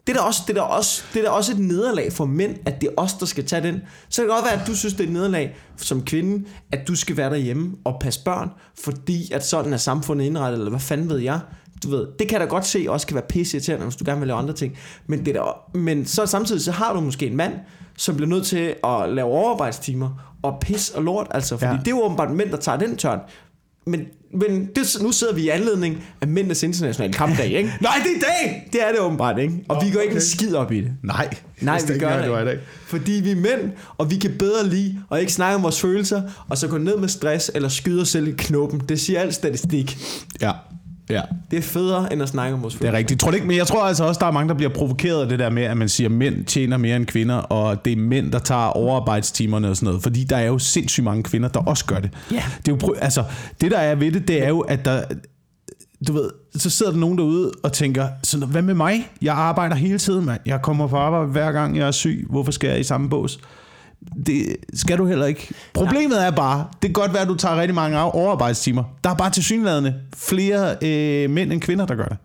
det 0.08 0.16
er, 0.16 0.20
da 0.20 0.26
også, 0.26 0.42
det, 0.46 0.58
er 0.58 0.62
da 0.62 0.66
også, 0.66 1.02
det 1.14 1.20
er 1.20 1.24
da 1.24 1.30
også 1.30 1.52
et 1.52 1.58
nederlag 1.58 2.12
for 2.12 2.24
mænd, 2.24 2.56
at 2.66 2.80
det 2.80 2.86
er 2.86 2.92
os, 2.96 3.14
der 3.14 3.26
skal 3.26 3.46
tage 3.46 3.62
den. 3.62 3.80
Så 4.08 4.22
kan 4.22 4.28
det 4.28 4.34
godt 4.34 4.44
være, 4.44 4.60
at 4.60 4.66
du 4.66 4.76
synes, 4.76 4.94
det 4.94 5.00
er 5.00 5.06
et 5.06 5.12
nederlag 5.12 5.56
som 5.76 6.02
kvinde, 6.02 6.44
at 6.72 6.88
du 6.88 6.94
skal 6.94 7.16
være 7.16 7.30
derhjemme 7.30 7.76
og 7.84 7.96
passe 8.00 8.24
børn, 8.24 8.50
fordi 8.84 9.32
at 9.32 9.46
sådan 9.46 9.72
er 9.72 9.76
samfundet 9.76 10.24
indrettet, 10.24 10.58
eller 10.58 10.70
hvad 10.70 10.80
fanden 10.80 11.10
ved 11.10 11.18
jeg. 11.18 11.40
Du 11.82 11.90
ved, 11.90 12.06
det 12.18 12.28
kan 12.28 12.32
jeg 12.32 12.40
da 12.40 12.46
godt 12.46 12.66
se 12.66 12.86
også 12.88 13.06
kan 13.06 13.14
være 13.14 13.24
pisse 13.28 13.56
irriterende, 13.56 13.84
hvis 13.84 13.96
du 13.96 14.04
gerne 14.06 14.20
vil 14.20 14.26
lave 14.26 14.38
andre 14.38 14.54
ting. 14.54 14.78
Men, 15.06 15.26
det 15.26 15.36
er 15.36 15.42
da, 15.42 15.78
men 15.78 16.06
så 16.06 16.26
samtidig 16.26 16.62
så 16.62 16.72
har 16.72 16.92
du 16.92 17.00
måske 17.00 17.26
en 17.26 17.36
mand, 17.36 17.52
som 17.96 18.16
bliver 18.16 18.28
nødt 18.28 18.46
til 18.46 18.74
at 18.84 19.08
lave 19.08 19.28
overarbejdstimer 19.28 20.34
og 20.42 20.58
pis 20.60 20.90
og 20.90 21.02
lort, 21.02 21.26
altså, 21.30 21.56
fordi 21.56 21.72
ja. 21.72 21.78
det 21.78 21.86
er 21.86 21.96
jo 21.96 22.02
åbenbart 22.02 22.30
mænd, 22.30 22.50
der 22.50 22.56
tager 22.56 22.78
den 22.78 22.96
tørn. 22.96 23.20
Men, 23.88 24.00
men 24.34 24.68
det, 24.76 24.96
nu 25.00 25.12
sidder 25.12 25.34
vi 25.34 25.42
i 25.42 25.48
anledning 25.48 26.04
af 26.20 26.28
mændenes 26.28 26.62
internationale 26.62 27.12
kampdag, 27.12 27.46
ikke? 27.46 27.72
Nej, 27.80 27.92
det 28.02 28.12
er 28.12 28.16
i 28.16 28.20
dag! 28.20 28.68
Det 28.72 28.82
er 28.82 28.92
det 28.92 29.00
åbenbart, 29.00 29.38
ikke? 29.38 29.54
Og 29.68 29.76
Nå, 29.76 29.84
vi 29.84 29.90
går 29.90 30.00
ikke 30.00 30.12
okay. 30.12 30.20
en 30.20 30.26
skid 30.26 30.54
op 30.54 30.72
i 30.72 30.80
det. 30.80 30.92
Nej, 31.02 31.28
Nej, 31.60 31.80
vi 31.88 31.98
gør 31.98 32.22
det, 32.22 32.46
det 32.46 32.52
ikke. 32.52 32.64
Fordi 32.86 33.12
vi 33.12 33.30
er 33.30 33.36
mænd, 33.36 33.70
og 33.98 34.10
vi 34.10 34.16
kan 34.16 34.30
bedre 34.38 34.66
lide 34.66 34.98
at 35.12 35.20
ikke 35.20 35.32
snakke 35.32 35.56
om 35.56 35.62
vores 35.62 35.80
følelser, 35.80 36.22
og 36.48 36.58
så 36.58 36.68
gå 36.68 36.78
ned 36.78 36.96
med 36.96 37.08
stress 37.08 37.50
eller 37.54 37.68
skyde 37.68 38.02
os 38.02 38.08
selv 38.08 38.28
i 38.28 38.34
knoppen. 38.38 38.80
Det 38.88 39.00
siger 39.00 39.20
al 39.20 39.32
statistik. 39.32 39.98
Ja, 40.40 40.52
ja. 41.10 41.20
Det 41.50 41.56
er 41.58 41.62
federe, 41.62 42.12
end 42.12 42.22
at 42.22 42.28
snakke 42.28 42.54
om 42.54 42.62
vores 42.62 42.74
Det 42.74 42.78
følelser. 42.78 42.94
er 42.94 42.98
rigtigt. 42.98 43.20
Tror 43.20 43.32
ikke, 43.32 43.46
men 43.46 43.56
jeg 43.56 43.66
tror 43.66 43.84
altså 43.84 44.04
også, 44.04 44.18
der 44.18 44.26
er 44.26 44.30
mange, 44.30 44.48
der 44.48 44.54
bliver 44.54 44.70
provokeret 44.70 45.22
af 45.22 45.28
det 45.28 45.38
der 45.38 45.50
med, 45.50 45.62
at 45.62 45.76
man 45.76 45.88
siger, 45.88 46.08
at 46.08 46.12
mænd 46.12 46.44
tjener 46.44 46.76
mere 46.76 46.96
end 46.96 47.06
kvinder, 47.06 47.34
og 47.36 47.84
det 47.84 47.92
er 47.92 47.96
mænd, 47.96 48.32
der 48.32 48.38
tager 48.38 48.66
overarbejdstimerne 48.66 49.68
og 49.70 49.76
sådan 49.76 49.86
noget. 49.86 50.02
Fordi 50.02 50.24
der 50.24 50.36
er 50.36 50.46
jo 50.46 50.58
sindssygt 50.58 51.04
mange 51.04 51.22
kvinder, 51.22 51.48
der 51.48 51.60
også 51.60 51.84
gør 51.84 51.98
det. 51.98 52.10
Ja. 52.32 52.42
Det, 52.66 52.72
er 52.72 52.76
jo, 52.86 52.94
altså, 53.00 53.24
det 53.60 53.70
der 53.70 53.78
er 53.78 53.94
ved 53.94 54.12
det, 54.12 54.28
det 54.28 54.44
er 54.44 54.48
jo, 54.48 54.60
at 54.60 54.84
der... 54.84 55.02
Du 56.08 56.12
ved, 56.12 56.30
så 56.56 56.70
sidder 56.70 56.92
der 56.92 56.98
nogen 56.98 57.18
derude 57.18 57.52
og 57.62 57.72
tænker, 57.72 58.08
så 58.22 58.38
hvad 58.46 58.62
med 58.62 58.74
mig? 58.74 59.10
Jeg 59.22 59.34
arbejder 59.34 59.76
hele 59.76 59.98
tiden, 59.98 60.24
mand. 60.24 60.40
Jeg 60.46 60.62
kommer 60.62 60.86
på 60.86 60.96
arbejde 60.96 61.26
hver 61.26 61.52
gang, 61.52 61.76
jeg 61.76 61.86
er 61.86 61.90
syg. 61.90 62.26
Hvorfor 62.30 62.52
skal 62.52 62.70
jeg 62.70 62.80
i 62.80 62.82
samme 62.82 63.08
bås? 63.10 63.38
Det 64.26 64.56
skal 64.74 64.98
du 64.98 65.06
heller 65.06 65.26
ikke. 65.26 65.48
Problemet 65.74 66.24
er 66.26 66.30
bare, 66.30 66.66
det 66.72 66.88
kan 66.88 66.92
godt 66.92 67.12
være, 67.12 67.22
at 67.22 67.28
du 67.28 67.34
tager 67.34 67.60
rigtig 67.60 67.74
mange 67.74 67.98
overarbejdstimer. 67.98 68.84
Der 69.04 69.10
er 69.10 69.14
bare 69.14 69.30
til 69.30 69.44
synlædende 69.44 69.94
flere 70.16 70.76
øh, 70.82 71.30
mænd 71.30 71.52
end 71.52 71.60
kvinder, 71.60 71.86
der 71.86 71.94
gør 71.94 72.06
det. 72.06 72.16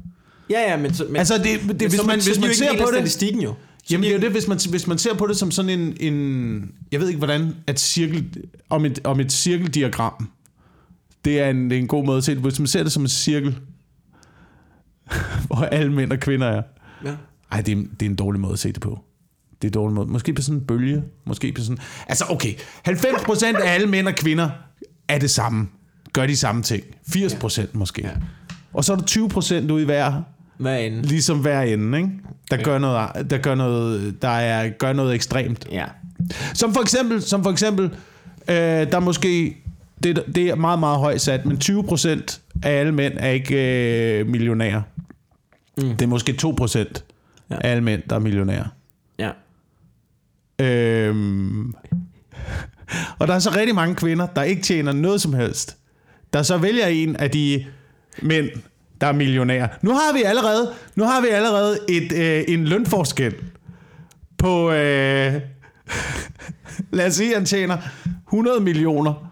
Ja, 0.49 0.71
ja, 0.71 0.77
men, 0.77 0.93
så, 0.93 1.05
men, 1.07 1.15
Altså, 1.15 1.37
det, 1.37 1.43
det, 1.45 1.65
men 1.65 1.75
hvis 1.77 1.93
så, 1.93 2.05
man, 2.07 2.15
hvis 2.15 2.39
man 2.39 2.43
ikke 2.43 2.57
ser 2.57 2.71
på 2.71 2.85
det... 2.85 2.95
statistikken 2.95 3.41
jo. 3.41 3.53
Jamen, 3.91 4.03
det 4.03 4.09
er 4.09 4.15
jo 4.15 4.21
det, 4.21 4.31
hvis 4.31 4.47
man, 4.47 4.59
hvis 4.69 4.87
man 4.87 4.97
ser 4.97 5.13
på 5.13 5.27
det 5.27 5.37
som 5.37 5.51
sådan 5.51 5.79
en, 5.79 5.97
en 5.99 6.71
jeg 6.91 6.99
ved 6.99 7.07
ikke 7.07 7.17
hvordan, 7.17 7.55
at 7.67 7.79
cirkel, 7.79 8.27
om 8.69 8.85
et, 8.85 8.99
om 9.03 9.19
et 9.19 9.31
cirkeldiagram, 9.31 10.29
det 11.25 11.39
er, 11.41 11.49
en, 11.49 11.69
det 11.69 11.75
er 11.75 11.79
en 11.79 11.87
god 11.87 12.05
måde 12.05 12.17
at 12.17 12.23
se 12.23 12.35
det. 12.35 12.41
Hvis 12.41 12.59
man 12.59 12.67
ser 12.67 12.83
det 12.83 12.91
som 12.91 13.03
en 13.03 13.09
cirkel, 13.09 13.59
hvor 15.47 15.55
alle 15.55 15.93
mænd 15.93 16.11
og 16.11 16.19
kvinder 16.19 16.47
er. 16.47 16.61
Ja. 17.05 17.15
Ej, 17.51 17.61
det 17.61 17.71
er, 17.71 17.83
det 17.99 18.05
er 18.05 18.09
en 18.09 18.15
dårlig 18.15 18.41
måde 18.41 18.53
at 18.53 18.59
se 18.59 18.71
det 18.71 18.81
på. 18.81 18.99
Det 19.63 19.75
er 19.75 19.79
en 19.79 19.83
dårlig 19.83 19.95
måde. 19.95 20.07
Måske 20.07 20.33
på 20.33 20.41
sådan 20.41 20.59
en 20.59 20.65
bølge. 20.65 21.03
Måske 21.25 21.51
på 21.51 21.61
sådan... 21.61 21.77
Altså, 22.07 22.25
okay. 22.29 22.53
90% 22.87 23.45
af 23.45 23.73
alle 23.73 23.87
mænd 23.87 24.07
og 24.07 24.15
kvinder 24.15 24.49
er 25.07 25.17
det 25.17 25.29
samme. 25.29 25.67
Gør 26.13 26.25
de 26.25 26.35
samme 26.37 26.61
ting. 26.63 26.83
80% 27.07 27.61
ja. 27.61 27.65
måske. 27.73 28.01
Ja. 28.01 28.09
Og 28.73 28.83
så 28.83 28.93
er 28.93 28.97
der 28.97 29.63
20% 29.65 29.71
ude 29.71 29.81
i 29.81 29.85
hver 29.85 30.21
Hvad 30.57 30.81
end? 30.83 30.95
ligesom 31.03 31.39
hver 31.39 31.61
ende, 31.61 31.97
ikke? 31.97 32.09
Der 32.51 32.57
gør 32.57 32.77
noget, 32.77 33.29
der 33.29 33.37
gør 33.37 33.55
noget, 33.55 34.21
der 34.21 34.27
er, 34.29 34.69
gør 34.69 34.93
noget 34.93 35.15
ekstremt. 35.15 35.67
Ja. 35.71 35.85
Som 36.53 36.73
for 36.73 36.81
eksempel, 36.81 37.21
som 37.21 37.43
for 37.43 37.51
eksempel, 37.51 37.85
øh, 38.47 38.55
der 38.55 38.95
er 38.95 38.99
måske, 38.99 39.57
det, 40.03 40.23
det 40.35 40.49
er 40.49 40.55
meget, 40.55 40.79
meget 40.79 40.99
højt 40.99 41.21
sat, 41.21 41.45
men 41.45 41.57
20% 41.63 42.39
af 42.63 42.71
alle 42.71 42.91
mænd 42.91 43.13
er 43.17 43.29
ikke 43.29 44.19
øh, 44.19 44.27
millionærer. 44.27 44.81
Mm. 45.77 45.89
Det 45.89 46.01
er 46.01 46.07
måske 46.07 46.35
2% 46.43 46.77
Ja. 46.77 46.83
ja. 47.49 47.55
af 47.61 47.71
alle 47.71 47.83
mænd, 47.83 48.01
der 48.09 48.15
er 48.15 48.19
millionærer. 48.19 48.65
Ja. 49.19 49.29
Øhm, 50.61 51.73
og 53.19 53.27
der 53.27 53.33
er 53.33 53.39
så 53.39 53.51
rigtig 53.55 53.75
mange 53.75 53.95
kvinder, 53.95 54.27
der 54.27 54.43
ikke 54.43 54.61
tjener 54.61 54.91
noget 54.91 55.21
som 55.21 55.33
helst. 55.33 55.77
Der 56.33 56.43
så 56.43 56.57
vælger 56.57 56.87
en 56.87 57.15
af 57.15 57.31
de 57.31 57.65
mænd, 58.21 58.49
der 59.01 59.07
er 59.07 59.11
millionærer. 59.11 59.67
Nu 59.81 59.91
har 59.91 60.13
vi 60.13 60.23
allerede, 60.23 60.73
nu 60.95 61.03
har 61.03 61.21
vi 61.21 61.27
allerede 61.27 61.79
et, 61.89 62.11
øh, 62.11 62.43
en 62.47 62.65
lønforskel 62.65 63.35
på, 64.37 64.71
øh, 64.71 65.33
lad 66.91 67.07
os 67.07 67.13
sige, 67.13 67.29
at 67.29 67.37
han 67.37 67.45
tjener 67.45 67.77
100 68.27 68.59
millioner 68.59 69.31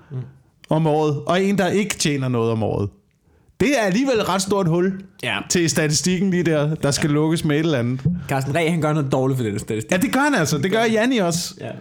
om 0.69 0.87
året, 0.87 1.23
og 1.25 1.43
en, 1.43 1.57
der 1.57 1.67
ikke 1.67 1.95
tjener 1.95 2.27
noget 2.27 2.51
om 2.51 2.63
året. 2.63 2.89
Det 3.61 3.79
er 3.79 3.81
alligevel 3.81 4.19
et 4.19 4.29
ret 4.29 4.41
stort 4.41 4.67
hul 4.67 5.03
Ja. 5.23 5.37
til 5.49 5.69
statistikken 5.69 6.31
lige 6.31 6.43
der, 6.43 6.75
der 6.75 6.91
skal 6.91 7.09
lukkes 7.09 7.45
med 7.45 7.55
et 7.55 7.59
eller 7.59 7.79
andet. 7.79 8.01
Carsten 8.27 8.55
Reh, 8.55 8.71
han 8.71 8.81
gør 8.81 8.93
noget 8.93 9.11
dårligt 9.11 9.37
for 9.37 9.43
den 9.43 9.59
statistik. 9.59 9.91
Ja, 9.91 9.97
det 9.97 10.13
gør 10.13 10.19
han 10.19 10.35
altså. 10.35 10.57
Det 10.57 10.71
gør 10.71 10.83
Janni 10.83 11.17
også. 11.17 11.55
Ja. 11.59 11.71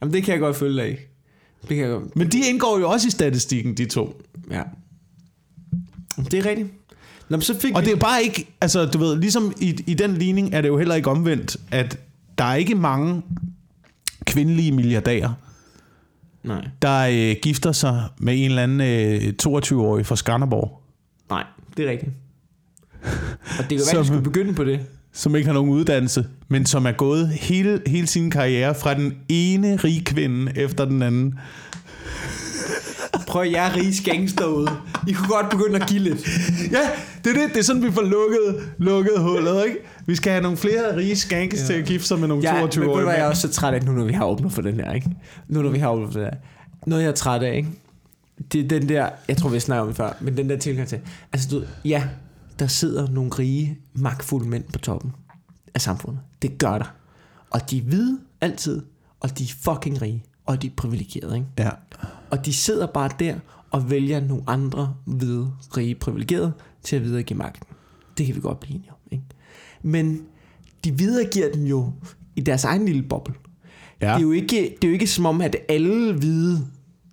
Jamen, 0.00 0.14
det 0.14 0.22
kan 0.24 0.32
jeg 0.32 0.40
godt 0.40 0.56
følge 0.56 0.82
af. 0.82 0.98
Det 1.60 1.68
kan 1.68 1.78
jeg 1.78 1.88
godt. 1.88 2.16
Men 2.16 2.28
de 2.28 2.38
indgår 2.48 2.78
jo 2.78 2.90
også 2.90 3.08
i 3.08 3.10
statistikken, 3.10 3.74
de 3.76 3.84
to. 3.84 4.22
Ja. 4.50 4.62
Det 6.30 6.34
er 6.34 6.46
rigtigt. 6.50 6.68
Nå, 7.28 7.40
så 7.40 7.58
fik 7.60 7.74
Og 7.74 7.80
vi... 7.80 7.86
det 7.86 7.92
er 7.92 7.96
bare 7.96 8.22
ikke, 8.22 8.46
altså 8.60 8.86
du 8.86 8.98
ved, 8.98 9.16
ligesom 9.20 9.52
i, 9.60 9.78
i 9.86 9.94
den 9.94 10.14
ligning 10.14 10.54
er 10.54 10.60
det 10.60 10.68
jo 10.68 10.78
heller 10.78 10.94
ikke 10.94 11.10
omvendt, 11.10 11.56
at 11.70 11.98
der 12.38 12.44
er 12.44 12.54
ikke 12.54 12.74
mange 12.74 13.22
kvindelige 14.26 14.72
milliardærer, 14.72 15.32
Nej. 16.44 16.68
der 16.82 16.98
øh, 17.30 17.36
gifter 17.42 17.72
sig 17.72 18.04
med 18.18 18.34
en 18.38 18.44
eller 18.44 18.62
anden 18.62 18.80
øh, 18.80 19.32
22-årig 19.42 20.06
fra 20.06 20.16
Skanderborg, 20.16 20.82
Nej, 21.30 21.44
det 21.76 21.86
er 21.86 21.90
rigtigt. 21.90 22.12
Og 23.58 23.70
det 23.70 23.78
kan 23.78 23.78
være, 23.92 23.96
at 23.96 24.00
vi 24.00 24.06
skulle 24.06 24.22
begynde 24.22 24.54
på 24.54 24.64
det. 24.64 24.80
som 25.12 25.36
ikke 25.36 25.46
har 25.46 25.54
nogen 25.54 25.70
uddannelse, 25.70 26.26
men 26.48 26.66
som 26.66 26.86
er 26.86 26.92
gået 26.92 27.28
hele, 27.28 27.82
hele 27.86 28.06
sin 28.06 28.30
karriere 28.30 28.74
fra 28.74 28.94
den 28.94 29.14
ene 29.28 29.76
rige 29.76 30.04
kvinde 30.04 30.52
efter 30.56 30.84
den 30.84 31.02
anden. 31.02 31.38
Prøv 33.26 33.42
at 33.42 33.52
jeg 33.52 33.72
rigs 33.76 34.00
gangster 34.00 34.46
ud. 34.46 34.68
I 35.08 35.12
kunne 35.12 35.28
godt 35.28 35.50
begynde 35.50 35.76
at 35.82 35.88
give 35.88 36.00
lidt. 36.00 36.28
Ja, 36.72 36.78
det 37.24 37.36
er 37.36 37.40
det. 37.40 37.50
Det 37.52 37.58
er 37.58 37.62
sådan, 37.62 37.82
vi 37.82 37.92
får 37.92 38.02
lukket, 38.02 38.70
lukket 38.78 39.12
hullet, 39.18 39.64
ikke? 39.66 39.78
Vi 40.06 40.14
skal 40.14 40.32
have 40.32 40.42
nogle 40.42 40.56
flere 40.56 40.96
rige 40.96 41.16
skankes 41.16 41.60
ja. 41.60 41.66
til 41.66 41.72
at 41.72 41.84
gifte 41.84 42.08
sig 42.08 42.18
med 42.18 42.28
nogle 42.28 42.42
Ja, 42.42 42.52
men 42.52 42.62
ved 42.62 42.70
du 42.70 42.80
22-årige 42.82 43.04
hvad, 43.04 43.14
jeg 43.14 43.24
er 43.24 43.28
også 43.28 43.42
så 43.42 43.54
træt 43.54 43.74
af 43.74 43.82
nu, 43.82 43.92
når 43.92 44.04
vi 44.04 44.12
har 44.12 44.24
åbnet 44.24 44.52
for 44.52 44.62
den 44.62 44.74
her, 44.74 44.92
ikke? 44.92 45.10
Nu 45.48 45.62
når 45.62 45.70
vi 45.70 45.78
har 45.78 45.90
åbnet 45.90 46.12
for 46.12 46.20
det 46.20 46.28
her. 46.28 46.38
Noget, 46.86 47.02
jeg 47.02 47.08
er 47.08 47.14
træt 47.14 47.42
af, 47.42 47.56
ikke? 47.56 47.68
Det 48.52 48.64
er 48.64 48.68
den 48.68 48.88
der, 48.88 49.10
jeg 49.28 49.36
tror, 49.36 49.48
vi 49.48 49.54
har 49.54 49.60
snakket 49.60 49.82
om 49.82 49.88
det 49.88 49.96
før, 49.96 50.12
men 50.20 50.36
den 50.36 50.50
der 50.50 50.56
tilgang 50.56 50.88
til, 50.88 51.00
altså 51.32 51.48
du, 51.50 51.64
ja, 51.84 52.08
der 52.58 52.66
sidder 52.66 53.08
nogle 53.08 53.30
rige, 53.30 53.78
magtfulde 53.94 54.48
mænd 54.48 54.64
på 54.72 54.78
toppen 54.78 55.12
af 55.74 55.80
samfundet. 55.80 56.20
Det 56.42 56.58
gør 56.58 56.78
der. 56.78 56.94
Og 57.50 57.70
de 57.70 57.78
er 57.78 57.82
hvide 57.82 58.18
altid, 58.40 58.82
og 59.20 59.38
de 59.38 59.44
er 59.44 59.54
fucking 59.60 60.02
rige, 60.02 60.24
og 60.46 60.62
de 60.62 60.66
er 60.66 60.70
privilegerede, 60.76 61.36
ikke? 61.36 61.48
Ja. 61.58 61.70
Og 62.30 62.46
de 62.46 62.52
sidder 62.52 62.86
bare 62.86 63.10
der 63.18 63.34
og 63.70 63.90
vælger 63.90 64.20
nogle 64.20 64.42
andre 64.46 64.94
hvide, 65.04 65.52
rige, 65.76 65.94
privilegerede 65.94 66.52
til 66.82 66.96
at 66.96 67.04
videregive 67.04 67.38
magten. 67.38 67.66
Det 68.18 68.26
kan 68.26 68.34
vi 68.34 68.40
godt 68.40 68.60
blive 68.60 68.74
enige 68.74 68.90
om. 68.90 68.96
Ikke? 69.10 69.24
Men 69.82 70.22
de 70.84 70.98
videregiver 70.98 71.52
den 71.52 71.66
jo 71.66 71.92
i 72.36 72.40
deres 72.40 72.64
egen 72.64 72.86
lille 72.86 73.02
boble. 73.02 73.34
Ja. 74.00 74.06
Det, 74.06 74.16
er 74.16 74.20
jo 74.20 74.32
ikke, 74.32 74.76
det 74.80 74.84
er 74.84 74.88
jo 74.88 74.92
ikke 74.92 75.06
som 75.06 75.26
om, 75.26 75.40
at 75.40 75.56
alle 75.68 76.12
hvide 76.12 76.66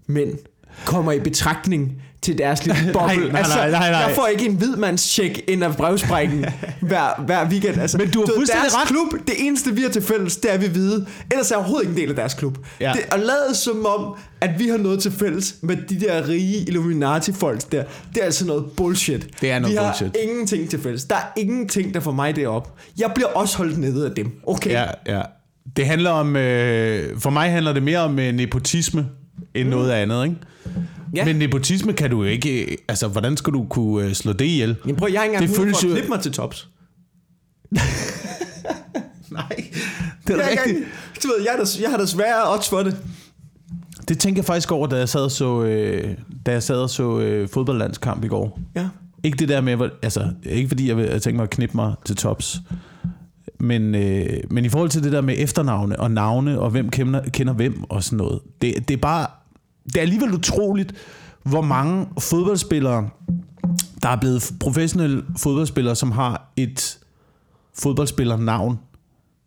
mænd 0.07 0.37
kommer 0.85 1.11
i 1.11 1.19
betragtning 1.19 1.91
til 2.21 2.37
deres 2.37 2.65
lille 2.65 2.81
boble. 2.93 3.31
nej, 3.31 3.41
nej, 3.41 3.69
nej, 3.71 3.89
nej. 3.91 3.99
Jeg 3.99 4.11
får 4.15 4.27
ikke 4.27 4.45
en 4.45 4.55
hvidmandscheck 4.55 5.41
ind 5.47 5.63
af 5.63 5.75
brevsprækken 5.75 6.45
hver, 6.81 7.21
hver 7.25 7.49
weekend. 7.49 7.81
Altså, 7.81 7.97
Men 7.97 8.09
du 8.11 8.19
har 8.19 8.31
fuldstændig 8.35 8.61
deres 8.63 8.75
ret. 8.77 8.87
klub, 8.87 9.27
det 9.27 9.35
eneste 9.37 9.75
vi 9.75 9.81
har 9.81 9.89
til 9.89 10.01
fælles, 10.01 10.35
det 10.37 10.53
er, 10.53 10.57
vi 10.57 10.67
hvide. 10.67 11.05
Ellers 11.31 11.51
er 11.51 11.55
jeg 11.55 11.57
overhovedet 11.57 11.81
ikke 11.89 11.91
en 11.91 12.01
del 12.01 12.09
af 12.09 12.15
deres 12.15 12.33
klub. 12.33 12.57
Ja. 12.79 12.91
Det, 12.95 13.01
og 13.13 13.19
lade 13.19 13.55
som 13.55 13.85
om, 13.85 14.15
at 14.41 14.59
vi 14.59 14.67
har 14.67 14.77
noget 14.77 14.99
til 14.99 15.11
fælles 15.11 15.55
med 15.61 15.77
de 15.89 15.99
der 15.99 16.27
rige 16.29 16.57
Illuminati-folk 16.67 17.71
der. 17.71 17.83
Det 18.13 18.21
er 18.21 18.25
altså 18.25 18.45
noget 18.45 18.65
bullshit. 18.77 19.27
Det 19.41 19.51
er 19.51 19.59
noget 19.59 19.73
vi 19.75 19.79
bullshit. 19.79 20.07
har 20.07 20.29
ingenting 20.31 20.69
til 20.69 20.81
fælles. 20.81 21.03
Der 21.05 21.15
er 21.15 21.31
ingenting, 21.37 21.93
der 21.93 21.99
får 21.99 22.11
mig 22.11 22.35
derop. 22.35 22.73
Jeg 22.97 23.11
bliver 23.15 23.27
også 23.27 23.57
holdt 23.57 23.77
nede 23.77 24.05
af 24.09 24.11
dem. 24.15 24.31
Okay? 24.47 24.71
Ja, 24.71 24.85
ja. 25.07 25.21
Det 25.77 25.85
handler 25.85 26.09
om, 26.09 26.35
øh, 26.35 27.19
for 27.19 27.29
mig 27.29 27.51
handler 27.51 27.73
det 27.73 27.83
mere 27.83 27.99
om 27.99 28.19
øh, 28.19 28.33
nepotisme 28.33 29.05
end 29.55 29.69
noget 29.69 29.91
andet, 29.91 30.23
ikke? 30.25 30.35
Ja. 31.15 31.25
Men 31.25 31.35
nepotisme 31.35 31.93
kan 31.93 32.09
du 32.09 32.23
ikke, 32.23 32.63
øh, 32.71 32.77
altså 32.87 33.07
hvordan 33.07 33.37
skal 33.37 33.53
du 33.53 33.65
kunne 33.69 34.05
øh, 34.07 34.13
slå 34.13 34.33
det 34.33 34.45
ihjel? 34.45 34.75
Jamen 34.85 34.95
prøv, 34.95 35.09
jeg 35.11 35.19
har 35.19 35.25
ikke 35.25 35.37
Det 35.37 35.41
engang 35.43 35.57
føles 35.61 35.77
for 35.81 35.87
at 35.87 35.91
klippe 35.93 36.09
mig 36.09 36.19
til 36.19 36.31
tops. 36.31 36.69
Nej, 39.31 39.47
det 40.27 40.33
er 40.33 40.37
Jeg, 40.37 40.47
rigtigt. 40.51 40.77
engang- 40.77 40.91
du 41.23 41.27
ved, 41.27 41.35
jeg, 41.45 41.53
er 41.53 41.59
des, 41.59 41.79
jeg 41.81 41.89
har 41.89 41.97
desværre 41.97 42.53
odds 42.53 42.69
for 42.69 42.83
det. 42.83 42.97
Det 44.07 44.19
tænker 44.19 44.39
jeg 44.41 44.45
faktisk 44.45 44.71
over, 44.71 44.87
da 44.87 44.95
jeg 44.95 45.09
sad 45.09 45.21
og 45.21 45.31
så, 45.31 45.63
øh, 45.63 46.17
da 46.45 46.51
jeg 46.51 46.63
sad 46.63 46.75
og 46.75 46.89
så 46.89 47.19
øh, 47.19 47.49
fodboldlandskamp 47.49 48.23
i 48.23 48.27
går. 48.27 48.59
Ja. 48.75 48.87
Ikke 49.23 49.37
det 49.37 49.49
der 49.49 49.61
med, 49.61 49.75
hvor- 49.75 49.89
altså 50.01 50.27
ikke 50.43 50.67
fordi 50.67 50.89
jeg 50.89 50.97
jeg 50.97 51.21
tænker 51.21 51.35
mig 51.37 51.43
at 51.43 51.49
knippe 51.49 51.75
mig 51.77 51.93
til 52.05 52.15
tops, 52.15 52.57
men, 53.59 53.95
øh, 53.95 54.25
men 54.49 54.65
i 54.65 54.69
forhold 54.69 54.89
til 54.89 55.03
det 55.03 55.11
der 55.11 55.21
med 55.21 55.35
efternavne 55.37 55.99
og 55.99 56.11
navne 56.11 56.59
og 56.59 56.69
hvem 56.69 56.89
kender, 56.89 57.21
kender 57.29 57.53
hvem 57.53 57.83
og 57.89 58.03
sådan 58.03 58.17
noget, 58.17 58.39
det, 58.61 58.87
det 58.87 58.93
er 58.93 58.97
bare, 59.01 59.27
det 59.85 59.95
er 59.97 60.01
alligevel 60.01 60.33
utroligt, 60.33 60.93
hvor 61.43 61.61
mange 61.61 62.07
fodboldspillere, 62.19 63.09
der 64.01 64.09
er 64.09 64.15
blevet 64.15 64.51
professionelle 64.59 65.23
fodboldspillere, 65.37 65.95
som 65.95 66.11
har 66.11 66.51
et 66.55 66.99
fodboldspillernavn 67.73 68.79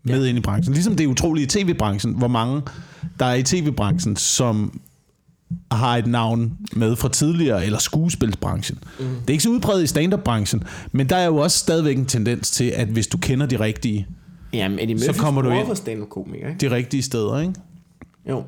med 0.05 0.23
ja. 0.23 0.29
ind 0.29 0.39
i 0.39 0.41
branchen. 0.41 0.75
Ligesom 0.75 0.97
det 0.97 1.05
er 1.05 1.09
utroligt 1.09 1.55
i 1.55 1.59
tv-branchen, 1.59 2.15
hvor 2.19 2.29
mange 2.29 2.63
der 3.21 3.27
er 3.27 3.35
i 3.35 3.43
tv-branchen, 3.43 4.17
som 4.17 4.81
har 5.73 5.97
et 5.97 6.07
navn 6.07 6.59
med 6.73 6.97
fra 6.97 7.09
tidligere, 7.09 7.65
eller 7.65 7.79
skuespilsbranchen. 7.79 8.79
Mm. 9.01 9.07
Det 9.07 9.27
er 9.27 9.33
ikke 9.33 9.43
så 9.43 9.51
udbredt 9.51 9.85
i 9.85 9.87
stand-up-branchen, 9.87 10.63
men 10.93 11.09
der 11.09 11.17
er 11.17 11.27
jo 11.27 11.37
også 11.37 11.59
stadigvæk 11.59 11.97
en 11.99 12.07
tendens 12.07 12.51
til, 12.51 12.65
at 12.65 12.89
hvis 12.89 13.07
du 13.07 13.19
kender 13.19 13.47
de 13.47 13.61
rigtige, 13.61 14.07
Jamen, 14.53 14.79
Så 14.99 15.13
kommer 15.13 15.43
du 15.43 15.51
ind. 15.51 15.67
de 16.61 16.71
rigtige 16.71 17.03
steder, 17.03 17.41
ikke? 17.41 17.55
Jo. 18.31 18.45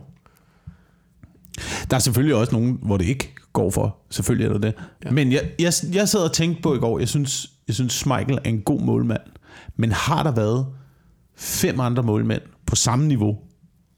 Der 1.90 1.96
er 1.96 2.00
selvfølgelig 2.00 2.36
også 2.36 2.52
nogen, 2.52 2.78
hvor 2.82 2.96
det 2.96 3.04
ikke 3.04 3.34
går 3.52 3.70
for. 3.70 3.96
Selvfølgelig 4.10 4.48
er 4.48 4.52
det 4.52 4.62
det. 4.62 4.74
Ja. 5.04 5.10
Men 5.10 5.32
jeg, 5.32 5.42
jeg, 5.58 5.72
jeg 5.92 6.08
sad 6.08 6.20
og 6.20 6.32
tænkte 6.32 6.62
på 6.62 6.74
i 6.74 6.78
går, 6.78 6.98
jeg 6.98 7.08
synes, 7.08 7.50
jeg 7.68 7.74
synes 7.74 7.92
Schmeichel 7.92 8.38
er 8.44 8.48
en 8.48 8.60
god 8.60 8.80
målmand. 8.80 9.20
Men 9.76 9.92
har 9.92 10.22
der 10.22 10.32
været 10.32 10.66
fem 11.36 11.80
andre 11.80 12.02
målmænd 12.02 12.42
på 12.66 12.76
samme 12.76 13.08
niveau 13.08 13.36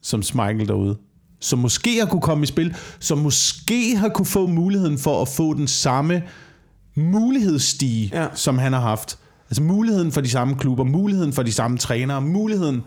som 0.02 0.22
Schmeichel 0.22 0.68
derude? 0.68 0.96
Som 1.40 1.58
måske 1.58 1.98
har 1.98 2.06
kunne 2.06 2.22
komme 2.22 2.42
i 2.42 2.46
spil, 2.46 2.74
som 3.00 3.18
måske 3.18 3.96
har 3.96 4.08
kunne 4.08 4.26
få 4.26 4.46
muligheden 4.46 4.98
for 4.98 5.22
at 5.22 5.28
få 5.28 5.54
den 5.54 5.68
samme 5.68 6.22
mulighedsstige, 6.96 8.10
ja. 8.12 8.26
som 8.34 8.58
han 8.58 8.72
har 8.72 8.80
haft. 8.80 9.18
Altså 9.50 9.62
muligheden 9.62 10.12
for 10.12 10.20
de 10.20 10.28
samme 10.28 10.54
klubber, 10.54 10.84
muligheden 10.84 11.32
for 11.32 11.42
de 11.42 11.52
samme 11.52 11.78
trænere, 11.78 12.20
muligheden 12.20 12.82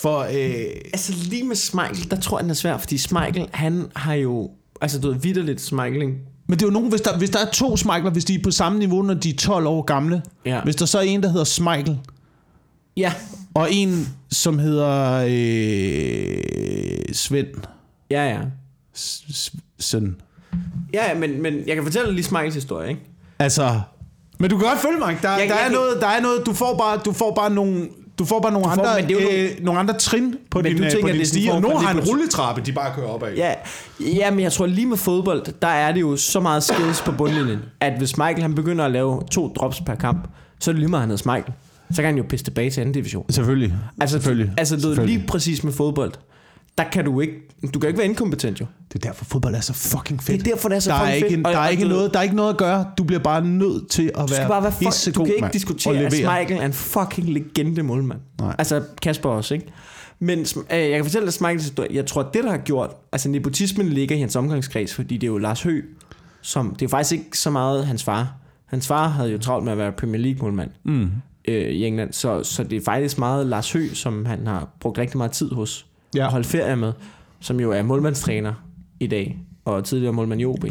for... 0.00 0.18
Øh, 0.18 0.64
Altså 0.92 1.12
lige 1.24 1.44
med 1.44 1.56
Smeichel, 1.56 2.10
der 2.10 2.20
tror 2.20 2.38
jeg, 2.38 2.42
den 2.42 2.50
er 2.50 2.54
svær, 2.54 2.78
fordi 2.78 2.98
Smeichel, 2.98 3.48
han 3.52 3.86
har 3.96 4.14
jo... 4.14 4.50
Altså, 4.80 5.00
du 5.00 5.08
ved, 5.12 5.16
vidderligt 5.20 5.60
Smeichling. 5.60 6.12
Men 6.46 6.58
det 6.58 6.62
er 6.62 6.66
jo 6.66 6.72
nogen, 6.72 6.88
hvis 6.90 7.00
der, 7.00 7.18
hvis 7.18 7.30
der 7.30 7.38
er 7.38 7.50
to 7.50 7.76
Smeichler, 7.76 8.10
hvis 8.10 8.24
de 8.24 8.34
er 8.34 8.38
på 8.44 8.50
samme 8.50 8.78
niveau, 8.78 9.02
når 9.02 9.14
de 9.14 9.30
er 9.30 9.36
12 9.36 9.66
år 9.66 9.82
gamle. 9.82 10.22
Ja. 10.46 10.60
Hvis 10.62 10.76
der 10.76 10.86
så 10.86 10.98
er 10.98 11.02
en, 11.02 11.22
der 11.22 11.28
hedder 11.28 11.44
Smeichel, 11.44 11.98
Ja. 12.96 13.12
og 13.54 13.68
en, 13.72 14.08
som 14.30 14.58
hedder 14.58 15.24
øh, 15.28 17.14
Svend 17.14 17.46
Ja, 18.10 18.28
ja. 18.28 18.38
S- 18.96 19.24
S- 19.34 19.52
Søn. 19.78 20.16
Ja, 20.94 21.08
ja, 21.08 21.14
men, 21.18 21.42
men 21.42 21.54
jeg 21.66 21.74
kan 21.74 21.84
fortælle 21.84 22.12
lige 22.12 22.24
Smeichels 22.24 22.54
historie, 22.54 22.88
ikke? 22.88 23.00
Altså, 23.38 23.80
men 24.38 24.50
du 24.50 24.58
kan 24.58 24.68
godt 24.68 24.78
følge 24.80 24.98
mig. 24.98 25.18
Der, 25.22 25.30
Jeg- 25.30 25.38
der, 25.48 25.54
jeg 25.54 25.66
er 25.66 25.70
noget, 25.72 26.00
der 26.00 26.06
er 26.06 26.20
noget, 26.20 26.46
du 26.46 26.52
får 26.52 26.76
bare, 26.78 27.00
du 27.04 27.12
får 27.12 27.34
bare 27.34 27.50
nogle, 27.50 27.88
du 28.18 28.24
får 28.24 28.40
bare 28.40 28.52
nogle, 28.52 28.64
får- 28.64 28.72
andre, 28.72 29.00
men 29.00 29.08
det 29.08 29.16
er 29.16 29.22
jo 29.22 29.44
øh, 29.58 29.64
nogle 29.64 29.80
andre 29.80 29.94
trin 29.98 30.34
på 30.50 30.58
Men 30.58 30.64
din, 30.64 30.76
du 30.76 30.84
øh, 30.84 30.90
tænker, 30.90 31.02
på 31.02 31.08
det 31.08 31.14
din 31.14 31.20
er 31.22 31.26
sådan 31.26 31.40
stige, 31.40 31.56
en 31.56 31.64
og 31.64 31.70
for 31.70 31.78
har 31.78 31.92
en 31.94 32.00
rulletrappe, 32.00 32.62
de 32.66 32.72
bare 32.72 32.94
kører 32.96 33.06
op 33.06 33.22
af. 33.22 33.36
Ja, 33.36 33.54
ja, 34.00 34.30
men 34.30 34.40
jeg 34.40 34.52
tror 34.52 34.66
lige 34.66 34.86
med 34.86 34.96
fodbold, 34.96 35.42
der 35.62 35.68
er 35.68 35.92
det 35.92 36.00
jo 36.00 36.16
så 36.16 36.40
meget 36.40 36.62
skills 36.62 37.00
på 37.02 37.12
bundlinjen, 37.12 37.58
at 37.80 37.92
hvis 37.98 38.16
Michael 38.16 38.42
han 38.42 38.54
begynder 38.54 38.84
at 38.84 38.90
lave 38.90 39.22
to 39.30 39.52
drops 39.56 39.80
per 39.86 39.94
kamp, 39.94 40.28
så 40.60 40.70
er 40.70 40.72
det 40.72 40.80
lige 40.80 40.90
meget, 40.90 41.00
han 41.00 41.10
hedder 41.10 41.32
Michael. 41.32 41.52
Så 41.90 41.96
kan 41.96 42.04
han 42.04 42.16
jo 42.16 42.24
pisse 42.28 42.44
tilbage 42.44 42.70
til 42.70 42.80
anden 42.80 42.94
division. 42.94 43.24
Selvfølgelig. 43.30 43.74
Altså, 44.00 44.14
Selvfølgelig. 44.16 44.52
altså 44.58 44.74
ved, 44.74 44.82
Selvfølgelig. 44.82 45.16
lige 45.18 45.26
præcis 45.26 45.64
med 45.64 45.72
fodbold, 45.72 46.12
der 46.78 46.84
kan 46.92 47.04
du 47.04 47.20
ikke, 47.20 47.34
du 47.74 47.78
kan 47.78 47.88
ikke 47.88 47.98
være 47.98 48.06
inkompetent 48.08 48.60
jo. 48.60 48.66
Det 48.92 49.04
er 49.04 49.08
derfor, 49.08 49.24
fodbold 49.24 49.54
er 49.54 49.60
så 49.60 49.72
fucking 49.72 50.18
Det 50.20 50.26
fedt. 50.26 50.40
er 50.46 50.50
derfor, 50.50 50.68
det 50.68 50.76
er 50.76 50.80
så 50.80 50.90
der 50.90 50.96
er 50.96 51.00
fucking 51.00 51.16
ikke, 51.16 51.34
fedt. 51.36 51.44
der, 51.46 51.50
er 51.60 51.64
og 51.66 51.70
ikke 51.72 51.84
noget, 51.88 52.12
der 52.12 52.18
er 52.18 52.22
ikke 52.22 52.36
noget 52.36 52.50
at 52.50 52.56
gøre. 52.56 52.86
Du 52.98 53.04
bliver 53.04 53.20
bare 53.20 53.44
nødt 53.44 53.90
til 53.90 54.10
at 54.14 54.22
Du 54.22 54.26
skal 54.28 54.38
være 54.38 54.48
bare 54.48 54.62
være 54.62 54.72
fuck, 54.72 55.14
du 55.14 55.24
kan 55.24 55.34
ikke 55.34 55.48
diskutere, 55.52 55.96
at. 55.98 56.12
Michael 56.12 56.52
er 56.60 56.66
en 56.66 56.72
fucking 56.72 57.28
legende 57.28 57.82
målmand. 57.82 58.20
Nej. 58.40 58.54
Altså 58.58 58.82
Kasper 59.02 59.28
også, 59.30 59.54
ikke? 59.54 59.66
Men 60.18 60.38
øh, 60.38 60.46
jeg 60.70 60.90
kan 60.90 61.04
fortælle 61.04 61.26
dig 61.30 61.34
Michaels 61.40 61.62
historie. 61.62 61.88
Jeg 61.92 62.06
tror, 62.06 62.22
det 62.22 62.44
der 62.44 62.50
har 62.50 62.58
gjort, 62.58 62.90
altså 63.12 63.28
nepotismen 63.28 63.88
ligger 63.88 64.16
i 64.16 64.20
hans 64.20 64.36
omgangskreds, 64.36 64.94
fordi 64.94 65.14
det 65.16 65.22
er 65.26 65.30
jo 65.30 65.38
Lars 65.38 65.62
Høgh, 65.62 65.84
som, 66.42 66.66
det 66.70 66.82
er 66.82 66.86
jo 66.86 66.88
faktisk 66.88 67.12
ikke 67.12 67.38
så 67.38 67.50
meget 67.50 67.86
hans 67.86 68.04
far. 68.04 68.32
Hans 68.66 68.86
far 68.86 69.08
havde 69.08 69.30
jo 69.30 69.38
travlt 69.38 69.64
med 69.64 69.72
at 69.72 69.78
være 69.78 69.92
Premier 69.92 70.20
League 70.22 70.38
målmand 70.42 70.70
Mm. 70.84 71.10
øh, 71.48 71.68
i 71.70 71.84
England, 71.86 72.12
så, 72.12 72.42
så 72.44 72.62
det 72.64 72.76
er 72.76 72.80
faktisk 72.84 73.18
meget 73.18 73.46
Lars 73.46 73.72
Høgh, 73.72 73.94
som 73.94 74.26
han 74.26 74.46
har 74.46 74.68
brugt 74.80 74.98
rigtig 74.98 75.16
meget 75.18 75.32
tid 75.32 75.50
hos, 75.50 75.86
Ja. 76.14 76.24
og 76.26 76.32
holdt 76.32 76.46
ferie 76.46 76.76
med, 76.76 76.92
som 77.40 77.60
jo 77.60 77.70
er 77.72 77.82
målmandstræner 77.82 78.54
i 79.00 79.06
dag, 79.06 79.38
og 79.64 79.84
tidligere 79.84 80.12
målmand 80.12 80.40
i 80.40 80.44
OB. 80.44 80.64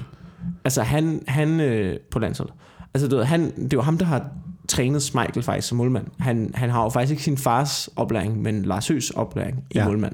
Altså 0.65 0.81
han, 0.83 1.21
han 1.27 1.59
øh, 1.59 1.99
på 2.11 2.19
landsholdet. 2.19 2.55
Altså 2.93 3.07
du 3.07 3.15
ved, 3.15 3.23
han, 3.25 3.41
det 3.55 3.63
er 3.63 3.77
jo 3.77 3.81
ham, 3.81 3.97
der 3.97 4.05
har 4.05 4.25
trænet 4.67 5.01
Schmeichel 5.01 5.43
faktisk 5.43 5.67
som 5.67 5.77
målmand. 5.77 6.05
Han, 6.19 6.51
han 6.53 6.69
har 6.69 6.83
jo 6.83 6.89
faktisk 6.89 7.11
ikke 7.11 7.23
sin 7.23 7.37
fars 7.37 7.89
oplæring, 7.95 8.41
men 8.41 8.63
Lars 8.63 8.87
Høghs 8.87 9.09
oplæring 9.09 9.57
i 9.71 9.77
Ja. 9.77 9.85
målmand. 9.85 10.13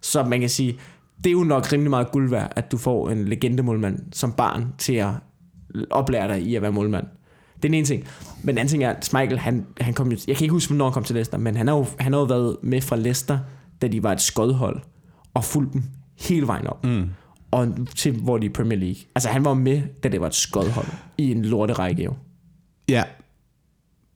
Så 0.00 0.22
man 0.22 0.40
kan 0.40 0.48
sige, 0.48 0.78
det 1.18 1.26
er 1.26 1.32
jo 1.32 1.44
nok 1.44 1.72
rimelig 1.72 1.90
meget 1.90 2.10
guld 2.12 2.30
værd, 2.30 2.52
at 2.56 2.72
du 2.72 2.76
får 2.78 3.10
en 3.10 3.24
legendemålmand 3.28 3.98
som 4.12 4.32
barn 4.32 4.66
til 4.78 4.92
at 4.94 5.08
oplære 5.90 6.28
dig 6.28 6.42
i 6.42 6.54
at 6.54 6.62
være 6.62 6.72
målmand. 6.72 7.04
Det 7.56 7.64
er 7.64 7.68
den 7.68 7.74
ene 7.74 7.86
ting. 7.86 8.04
Men 8.42 8.48
den 8.48 8.58
anden 8.58 8.68
ting 8.70 8.84
er, 8.84 8.90
at 8.90 9.04
Schmeichel, 9.04 9.38
han, 9.38 9.66
han 9.80 9.94
kom 9.94 10.10
jeg 10.10 10.18
kan 10.36 10.44
ikke 10.44 10.52
huske, 10.52 10.70
hvornår 10.70 10.84
han 10.84 10.92
kom 10.92 11.04
til 11.04 11.14
Leicester, 11.14 11.38
men 11.38 11.56
han 11.56 11.68
har 11.68 11.76
jo, 11.76 11.86
han 11.98 12.12
har 12.12 12.20
jo 12.20 12.26
været 12.26 12.56
med 12.62 12.80
fra 12.80 12.96
Leicester, 12.96 13.38
da 13.82 13.88
de 13.88 14.02
var 14.02 14.12
et 14.12 14.20
skodhold, 14.20 14.80
og 15.34 15.44
fulgt 15.44 15.72
dem 15.72 15.82
hele 16.20 16.46
vejen 16.46 16.66
op. 16.66 16.84
Mm. 16.84 17.08
Og 17.50 17.68
til, 17.96 18.12
hvor 18.12 18.38
de 18.38 18.46
er 18.46 18.50
i 18.50 18.52
Premier 18.52 18.78
League. 18.78 19.02
Altså, 19.14 19.28
han 19.28 19.44
var 19.44 19.54
med, 19.54 19.82
da 20.02 20.08
det 20.08 20.20
var 20.20 20.26
et 20.26 20.34
skodhold, 20.34 20.86
i 21.18 21.30
en 21.30 21.44
lorterække 21.44 22.02
jo. 22.02 22.14
Ja. 22.88 23.02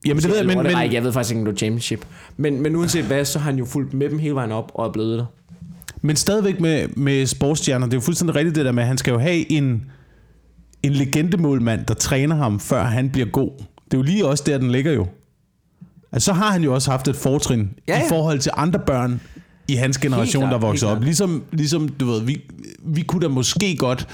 Jamen 0.07 0.23
det 0.23 0.31
ved 0.31 0.37
jeg, 0.37 0.47
men, 0.47 0.59
men, 0.63 0.93
jeg 0.93 1.05
ved 1.05 1.13
faktisk 1.13 1.31
ikke, 1.31 1.41
om 1.41 1.45
det 1.45 1.53
var 1.53 1.59
championship. 1.59 2.07
Men, 2.37 2.61
men 2.61 2.77
uanset 2.77 3.05
hvad, 3.05 3.25
så 3.25 3.39
har 3.39 3.51
han 3.51 3.59
jo 3.59 3.65
fulgt 3.65 3.95
med 3.95 4.11
dem 4.11 4.19
hele 4.19 4.35
vejen 4.35 4.53
op, 4.53 4.73
og 4.75 4.87
er 4.87 4.93
blevet 4.93 5.19
der. 5.19 5.27
Men 6.03 6.17
stadigvæk 6.17 6.61
med, 6.61 6.89
med 6.89 7.27
sportsstjerner, 7.27 7.87
det 7.87 7.93
er 7.93 7.97
jo 7.97 8.01
fuldstændig 8.01 8.37
rigtigt 8.37 8.57
det 8.57 8.65
der 8.65 8.73
med, 8.73 8.83
at 8.83 8.87
han 8.87 8.99
skal 8.99 9.13
jo 9.13 9.19
have 9.19 9.53
en, 9.53 9.91
en 10.83 10.93
legendemålmand, 10.93 11.87
der 11.87 11.95
træner 11.95 12.37
ham, 12.37 12.61
før 12.61 12.83
han 12.83 13.11
bliver 13.11 13.27
god. 13.27 13.51
Det 13.85 13.95
er 13.95 13.99
jo 13.99 14.03
lige 14.03 14.27
også 14.27 14.45
der, 14.47 14.59
den 14.59 14.71
ligger 14.71 14.93
jo. 14.93 15.07
Altså, 16.13 16.27
så 16.27 16.33
har 16.33 16.53
han 16.53 16.63
jo 16.63 16.75
også 16.75 16.91
haft 16.91 17.09
et 17.09 17.17
fortrin 17.17 17.71
ja, 17.89 17.99
ja. 17.99 18.07
i 18.07 18.09
forhold 18.09 18.39
til 18.39 18.53
andre 18.57 18.79
børn 18.79 19.21
i 19.69 19.75
hans 19.75 19.99
generation, 19.99 20.41
klart, 20.43 20.53
der 20.53 20.59
vokser 20.59 20.87
helt 20.89 20.97
op. 20.97 21.05
Ligesom, 21.05 21.43
ligesom, 21.53 21.89
du 21.89 22.07
ved, 22.07 22.23
vi, 22.23 22.43
vi 22.85 23.03
kunne 23.03 23.23
da 23.23 23.29
måske 23.29 23.77
godt 23.77 24.09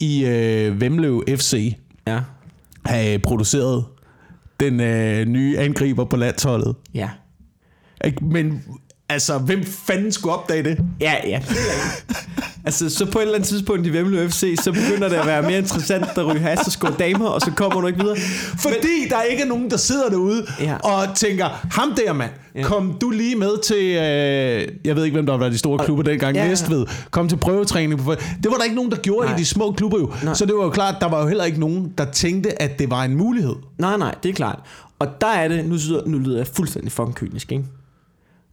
i 0.00 0.24
øh, 0.24 0.80
Vemlev 0.80 1.24
FC 1.28 1.76
Ja. 2.06 2.20
have 2.86 3.18
produceret 3.18 3.84
den 4.60 4.80
øh, 4.80 5.24
nye 5.26 5.58
angriber 5.58 6.04
på 6.04 6.16
landsholdet. 6.16 6.74
Ja. 6.94 7.10
Ikke? 8.04 8.24
Men 8.24 8.62
altså, 9.08 9.38
hvem 9.38 9.64
fanden 9.64 10.12
skulle 10.12 10.34
opdage 10.34 10.62
det? 10.62 10.78
Ja, 11.00 11.14
ja. 11.26 11.40
altså, 12.64 12.90
så 12.90 13.06
på 13.06 13.18
et 13.18 13.22
eller 13.22 13.34
andet 13.34 13.48
tidspunkt 13.48 13.86
i 13.86 13.92
Vemle 13.92 14.30
FC, 14.30 14.56
så 14.62 14.72
begynder 14.72 15.08
det 15.08 15.16
at 15.16 15.26
være 15.26 15.42
mere 15.42 15.58
interessant 15.58 16.04
at 16.18 16.26
ryge 16.26 16.40
has 16.40 16.58
og 16.66 16.72
skåre 16.72 16.94
damer, 16.98 17.26
og 17.28 17.40
så 17.40 17.50
kommer 17.56 17.80
du 17.80 17.86
ikke 17.86 18.00
videre. 18.00 18.16
Fordi 18.58 18.76
Men, 19.02 19.10
der 19.10 19.22
ikke 19.22 19.42
er 19.42 19.46
nogen, 19.46 19.70
der 19.70 19.76
sidder 19.76 20.08
derude 20.08 20.46
Ja. 20.60 20.76
og 20.76 21.14
tænker, 21.14 21.68
ham 21.70 21.94
der 21.96 22.12
mand, 22.12 22.30
Ja. 22.54 22.62
kom 22.62 22.98
du 23.00 23.10
lige 23.10 23.36
med 23.36 23.62
til, 23.62 23.84
øh, 23.84 24.68
jeg 24.84 24.96
ved 24.96 25.04
ikke, 25.04 25.14
hvem 25.14 25.26
der 25.26 25.36
var 25.36 25.48
de 25.48 25.58
store 25.58 25.84
klubber 25.84 26.02
dengang, 26.04 26.36
ja, 26.36 26.42
ja. 26.42 26.48
Næstved, 26.48 26.86
kom 27.10 27.28
til 27.28 27.36
prøvetræning. 27.36 27.98
Det 27.98 28.06
var 28.50 28.56
der 28.56 28.64
ikke 28.64 28.76
nogen, 28.76 28.90
der 28.90 28.96
gjorde 28.96 29.26
Nej. 29.26 29.36
I 29.36 29.40
de 29.40 29.44
små 29.46 29.72
klubber 29.72 29.98
jo. 29.98 30.12
Nej. 30.24 30.34
Så 30.34 30.46
det 30.46 30.54
var 30.54 30.64
jo 30.64 30.70
klart, 30.70 30.94
der 31.00 31.08
var 31.08 31.20
jo 31.22 31.28
heller 31.28 31.44
ikke 31.44 31.60
nogen, 31.60 31.92
der 31.98 32.04
tænkte, 32.04 32.62
at 32.62 32.78
det 32.78 32.90
var 32.90 33.02
en 33.04 33.14
mulighed. 33.16 33.54
Nej, 33.78 33.96
nej, 33.96 34.14
det 34.22 34.28
er 34.28 34.32
klart. 34.34 34.58
Og 34.98 35.08
der 35.20 35.26
er 35.26 35.48
det, 35.48 35.64
nu, 35.66 35.76
nu 36.06 36.18
lyder 36.18 36.36
jeg 36.36 36.46
fuldstændig 36.46 36.92
fucking 36.92 37.14
kynisk, 37.14 37.52
ikke? 37.52 37.64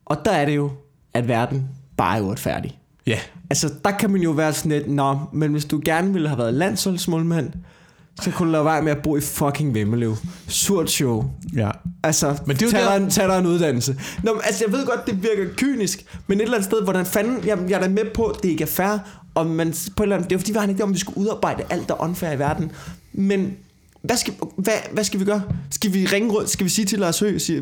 Og 0.05 0.17
der 0.25 0.31
er 0.31 0.45
det 0.45 0.55
jo, 0.55 0.71
at 1.13 1.27
verden 1.27 1.67
bare 1.97 2.17
er 2.17 2.21
uretfærdig. 2.21 2.79
Ja. 3.07 3.19
Altså, 3.49 3.73
der 3.85 3.91
kan 3.91 4.11
man 4.11 4.21
jo 4.21 4.31
være 4.31 4.53
sådan 4.53 4.71
lidt, 4.71 4.89
nå, 4.91 5.17
men 5.33 5.51
hvis 5.51 5.65
du 5.65 5.81
gerne 5.85 6.13
ville 6.13 6.27
have 6.27 6.37
været 6.37 6.53
landsholdsmålmand, 6.53 7.51
så 8.21 8.31
kunne 8.31 8.47
du 8.47 8.51
lade 8.51 8.65
være 8.65 8.81
med 8.81 8.91
at 8.91 8.97
bo 9.03 9.17
i 9.17 9.21
fucking 9.21 9.73
Vemmelev. 9.73 10.15
Surt 10.47 10.91
show. 10.91 11.25
ja. 11.55 11.71
Altså, 12.03 12.37
Men 12.47 12.55
det 12.57 12.65
er 12.67 12.71
tag, 12.71 12.81
der- 12.81 12.95
en, 12.95 13.09
tag 13.09 13.27
dig 13.27 13.39
en 13.39 13.45
uddannelse. 13.45 13.95
Nå, 14.23 14.33
men, 14.33 14.41
altså, 14.45 14.63
jeg 14.67 14.73
ved 14.73 14.85
godt, 14.85 15.05
det 15.05 15.23
virker 15.23 15.53
kynisk, 15.57 16.05
men 16.27 16.37
et 16.37 16.41
eller 16.43 16.57
andet 16.57 16.71
sted, 16.71 16.83
hvordan 16.83 17.05
fanden, 17.05 17.47
jeg, 17.47 17.57
jeg 17.69 17.75
er 17.75 17.81
da 17.81 17.87
med 17.89 18.05
på, 18.13 18.23
at 18.25 18.35
det 18.43 18.49
ikke 18.49 18.61
er 18.63 18.67
fair, 18.67 18.97
og 19.35 19.45
man, 19.47 19.73
på 19.95 20.03
et 20.03 20.05
eller 20.05 20.15
andet, 20.15 20.29
det 20.29 20.35
er 20.35 20.37
jo 20.37 20.39
fordi, 20.39 20.51
vi 20.51 20.57
har 20.57 20.67
en 20.67 20.75
idé 20.79 20.81
om, 20.83 20.93
vi 20.93 20.99
skal 20.99 21.13
udarbejde 21.15 21.63
alt, 21.69 21.87
der 21.89 21.93
er 21.95 22.01
unfair 22.03 22.31
i 22.31 22.39
verden. 22.39 22.71
Men 23.13 23.53
hvad 24.03 24.17
skal, 24.17 24.33
hvad, 24.57 24.73
hvad 24.91 25.03
skal 25.03 25.19
vi 25.19 25.25
gøre? 25.25 25.41
Skal 25.69 25.93
vi 25.93 26.05
ringe 26.05 26.31
rundt? 26.31 26.49
Skal 26.49 26.63
vi 26.63 26.69
sige 26.69 26.85
til 26.85 26.99
Lars 26.99 27.19
Høgh? 27.19 27.39
Sige, 27.39 27.61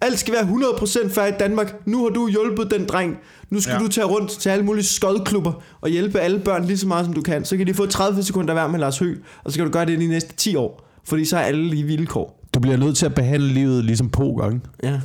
alt 0.00 0.18
skal 0.18 0.34
være 0.34 0.42
100% 0.42 1.08
fair 1.08 1.26
i 1.26 1.32
Danmark. 1.40 1.86
Nu 1.86 2.02
har 2.02 2.08
du 2.08 2.28
hjulpet 2.28 2.70
den 2.70 2.86
dreng. 2.86 3.16
Nu 3.50 3.60
skal 3.60 3.72
ja. 3.72 3.78
Du 3.78 3.88
tage 3.88 4.06
rundt 4.06 4.30
til 4.30 4.48
alle 4.48 4.64
mulige 4.64 4.84
skodklubber 4.84 5.52
og 5.80 5.88
hjælpe 5.88 6.18
alle 6.20 6.40
børn 6.40 6.64
lige 6.64 6.78
så 6.78 6.86
meget, 6.88 7.04
som 7.04 7.14
du 7.14 7.22
kan. 7.22 7.44
Så 7.44 7.56
kan 7.56 7.66
de 7.66 7.74
få 7.74 7.86
30 7.86 8.22
sekunder 8.22 8.54
hver 8.54 8.66
med 8.66 8.78
Lars 8.78 8.98
Høgh, 8.98 9.18
og 9.44 9.50
så 9.50 9.54
skal 9.54 9.66
du 9.66 9.70
gøre 9.70 9.86
det 9.86 9.98
de 9.98 10.06
næste 10.06 10.36
10 10.36 10.56
år. 10.56 10.88
Fordi 11.04 11.24
så 11.24 11.36
er 11.36 11.40
alle 11.40 11.68
lige 11.68 11.84
vilkår. 11.84 12.46
Du 12.54 12.60
bliver 12.60 12.76
nødt 12.76 12.96
til 12.96 13.06
at 13.06 13.14
behandle 13.14 13.48
livet 13.48 13.84
ligesom 13.84 14.10
poker, 14.10 14.46
ikke? 14.48 14.60
Ja. 14.82 15.00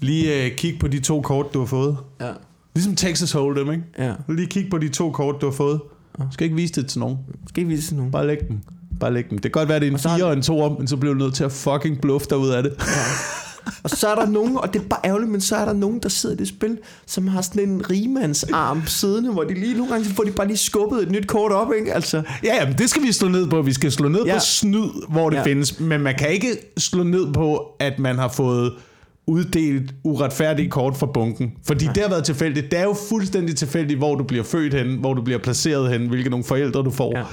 Lige 0.00 0.44
øh, 0.44 0.56
kig 0.56 0.78
på 0.78 0.88
de 0.88 1.00
to 1.00 1.20
kort, 1.20 1.54
du 1.54 1.58
har 1.58 1.66
fået. 1.66 1.96
Ja. 2.20 2.30
Ligesom 2.74 2.96
Texas 2.96 3.34
Hold'em, 3.34 3.70
ikke? 3.70 3.82
Ja. 3.98 4.12
Lige 4.28 4.46
kig 4.46 4.70
på 4.70 4.78
de 4.78 4.88
to 4.88 5.10
kort, 5.10 5.40
du 5.40 5.46
har 5.46 5.52
fået. 5.52 5.80
Skal 6.30 6.44
ikke 6.44 6.56
vise 6.56 6.72
det 6.72 6.86
til 6.86 7.00
nogen. 7.00 7.16
Skal 7.48 7.64
I 7.64 7.66
vise 7.66 7.96
nogen? 7.96 8.12
Bare 8.12 8.26
læg 8.26 8.38
dem. 8.48 8.58
Bare 9.00 9.14
læg 9.14 9.24
dem. 9.30 9.38
Det 9.38 9.42
kan 9.42 9.60
godt 9.60 9.68
være, 9.68 9.80
det 9.80 9.86
er 9.86 9.90
en 9.90 9.94
Og 9.94 10.00
så 10.00 10.08
er- 10.08 10.16
4 10.16 10.24
og 10.26 10.32
en 10.32 10.42
2 10.42 10.68
men 10.78 10.86
så 10.88 10.96
bliver 10.96 11.14
du 11.14 11.18
nødt 11.20 11.34
til 11.34 11.44
at 11.44 11.52
fucking 11.52 12.00
bluffe 12.00 12.26
dig 12.30 12.38
ud 12.38 12.48
af 12.48 12.62
det. 12.62 12.72
Og 13.82 13.90
så 13.90 14.08
er 14.08 14.14
der 14.14 14.26
nogen, 14.26 14.56
og 14.56 14.72
det 14.74 14.82
er 14.82 14.84
bare 14.88 15.00
ærgerligt, 15.04 15.30
men 15.30 15.40
så 15.40 15.56
er 15.56 15.64
der 15.64 15.72
nogen, 15.72 15.98
der 16.02 16.08
sidder 16.08 16.34
i 16.34 16.38
det 16.38 16.48
spil, 16.48 16.78
som 17.06 17.28
har 17.28 17.40
sådan 17.42 17.68
en 17.68 17.90
rimandsarm 17.90 18.82
siddende, 18.86 19.32
hvor 19.32 19.44
de 19.44 19.54
lige 19.54 19.76
nogle 19.76 19.92
gange, 19.92 20.08
får 20.08 20.22
de 20.22 20.30
bare 20.30 20.46
lige 20.46 20.56
skubbet 20.56 21.02
et 21.02 21.10
nyt 21.10 21.26
kort 21.26 21.52
op, 21.52 21.68
ikke? 21.78 21.94
Altså, 21.94 22.22
Ja, 22.44 22.56
ja, 22.56 22.66
men 22.68 22.78
det 22.78 22.90
skal 22.90 23.02
vi 23.02 23.12
slå 23.12 23.28
ned 23.28 23.46
på. 23.48 23.62
Vi 23.62 23.72
skal 23.72 23.92
slå 23.92 24.08
ned 24.08 24.20
Ja. 24.22 24.26
ja. 24.32 24.34
på 24.34 24.40
snyd, 24.40 25.06
hvor 25.08 25.30
det 25.30 25.36
Ja. 25.36 25.40
ja. 25.42 25.46
findes. 25.46 25.80
Men 25.80 26.00
man 26.00 26.14
kan 26.18 26.30
ikke 26.30 26.48
slå 26.78 27.02
ned 27.02 27.32
på, 27.32 27.66
at 27.80 27.98
man 27.98 28.16
har 28.18 28.28
fået 28.28 28.72
uddelt 29.26 29.94
uretfærdige 30.04 30.70
kort 30.70 30.96
fra 30.96 31.06
bunken. 31.06 31.52
Fordi 31.66 31.84
Nej. 31.84 31.92
det 31.94 32.02
har 32.02 32.10
været 32.10 32.24
tilfældigt. 32.24 32.70
Det 32.70 32.78
er 32.78 32.84
jo 32.84 32.96
fuldstændig 33.08 33.56
tilfældigt, 33.56 33.98
hvor 33.98 34.14
du 34.14 34.24
bliver 34.24 34.44
født 34.44 34.74
hen, 34.74 34.96
hvor 35.00 35.14
du 35.14 35.22
bliver 35.22 35.38
placeret 35.38 35.90
hen, 35.92 36.08
hvilke 36.08 36.30
nogle 36.30 36.44
forældre 36.44 36.82
du 36.82 36.90
får. 36.90 37.18
Ja. 37.18 37.24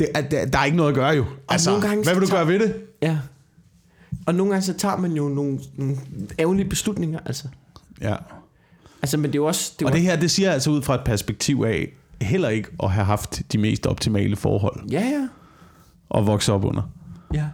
Det 0.00 0.08
er, 0.14 0.20
der, 0.20 0.46
der 0.46 0.58
er 0.58 0.64
ikke 0.64 0.76
noget 0.76 0.90
at 0.90 0.94
gøre 0.94 1.10
jo. 1.10 1.24
Altså, 1.48 1.80
gange 1.80 2.04
hvad 2.04 2.14
vil 2.14 2.22
du 2.22 2.30
gøre 2.30 2.48
ved 2.48 2.58
det? 2.58 2.76
ja. 3.02 3.18
Og 4.26 4.34
nogle 4.34 4.52
gange 4.52 4.64
så 4.64 4.74
tager 4.74 4.96
man 4.96 5.12
jo 5.12 5.28
nogle, 5.28 5.58
nogle 5.76 5.96
ærgerlige 6.38 6.68
beslutninger, 6.68 7.18
altså. 7.26 7.48
Ja. 8.00 8.16
Altså, 9.02 9.16
men 9.16 9.24
det 9.24 9.34
er 9.38 9.42
jo 9.42 9.46
også... 9.46 9.72
Det 9.78 9.86
Og 9.86 9.92
jo 9.92 9.94
det 9.94 10.02
her, 10.02 10.16
det 10.16 10.30
siger 10.30 10.46
jeg 10.46 10.54
altså 10.54 10.70
ud 10.70 10.82
fra 10.82 10.94
et 10.94 11.00
perspektiv 11.04 11.64
af, 11.66 11.92
heller 12.20 12.48
ikke 12.48 12.68
at 12.82 12.90
have 12.90 13.04
haft 13.04 13.42
de 13.52 13.58
mest 13.58 13.86
optimale 13.86 14.36
forhold 14.36 14.90
Ja, 14.90 15.00
ja. 15.00 15.28
at 16.18 16.26
vokse 16.26 16.52
op 16.52 16.64
under. 16.64 16.82
Ja. 17.34 17.44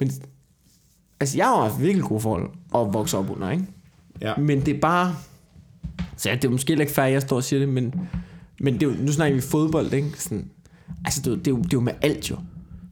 Men, 0.00 0.10
altså, 1.20 1.36
jeg 1.36 1.46
har 1.46 1.62
haft 1.62 1.80
virkelig 1.80 2.04
gode 2.04 2.20
forhold 2.20 2.50
at 2.74 2.94
vokse 2.94 3.18
op 3.18 3.30
under, 3.30 3.50
ikke? 3.50 3.64
Ja. 4.20 4.36
Men 4.36 4.66
det 4.66 4.76
er 4.76 4.80
bare... 4.80 5.16
Så 6.16 6.28
ja, 6.28 6.34
det 6.34 6.44
er 6.44 6.48
måske 6.48 6.72
ikke 6.72 6.92
fair, 6.92 7.04
at 7.04 7.12
jeg 7.12 7.22
står 7.22 7.36
og 7.36 7.44
siger 7.44 7.60
det, 7.60 7.68
men, 7.68 7.94
men 8.60 8.74
det 8.74 8.82
er 8.82 8.86
jo, 8.86 8.96
nu 8.98 9.12
snakker 9.12 9.34
vi 9.34 9.40
fodbold, 9.40 9.92
ikke? 9.92 10.10
Sådan, 10.16 10.50
altså, 11.04 11.20
det 11.22 11.26
er, 11.26 11.30
jo, 11.30 11.36
det, 11.38 11.46
er 11.46 11.50
jo, 11.50 11.56
det 11.56 11.64
er 11.64 11.68
jo 11.76 11.80
med 11.80 11.92
alt 12.02 12.30
jo. 12.30 12.36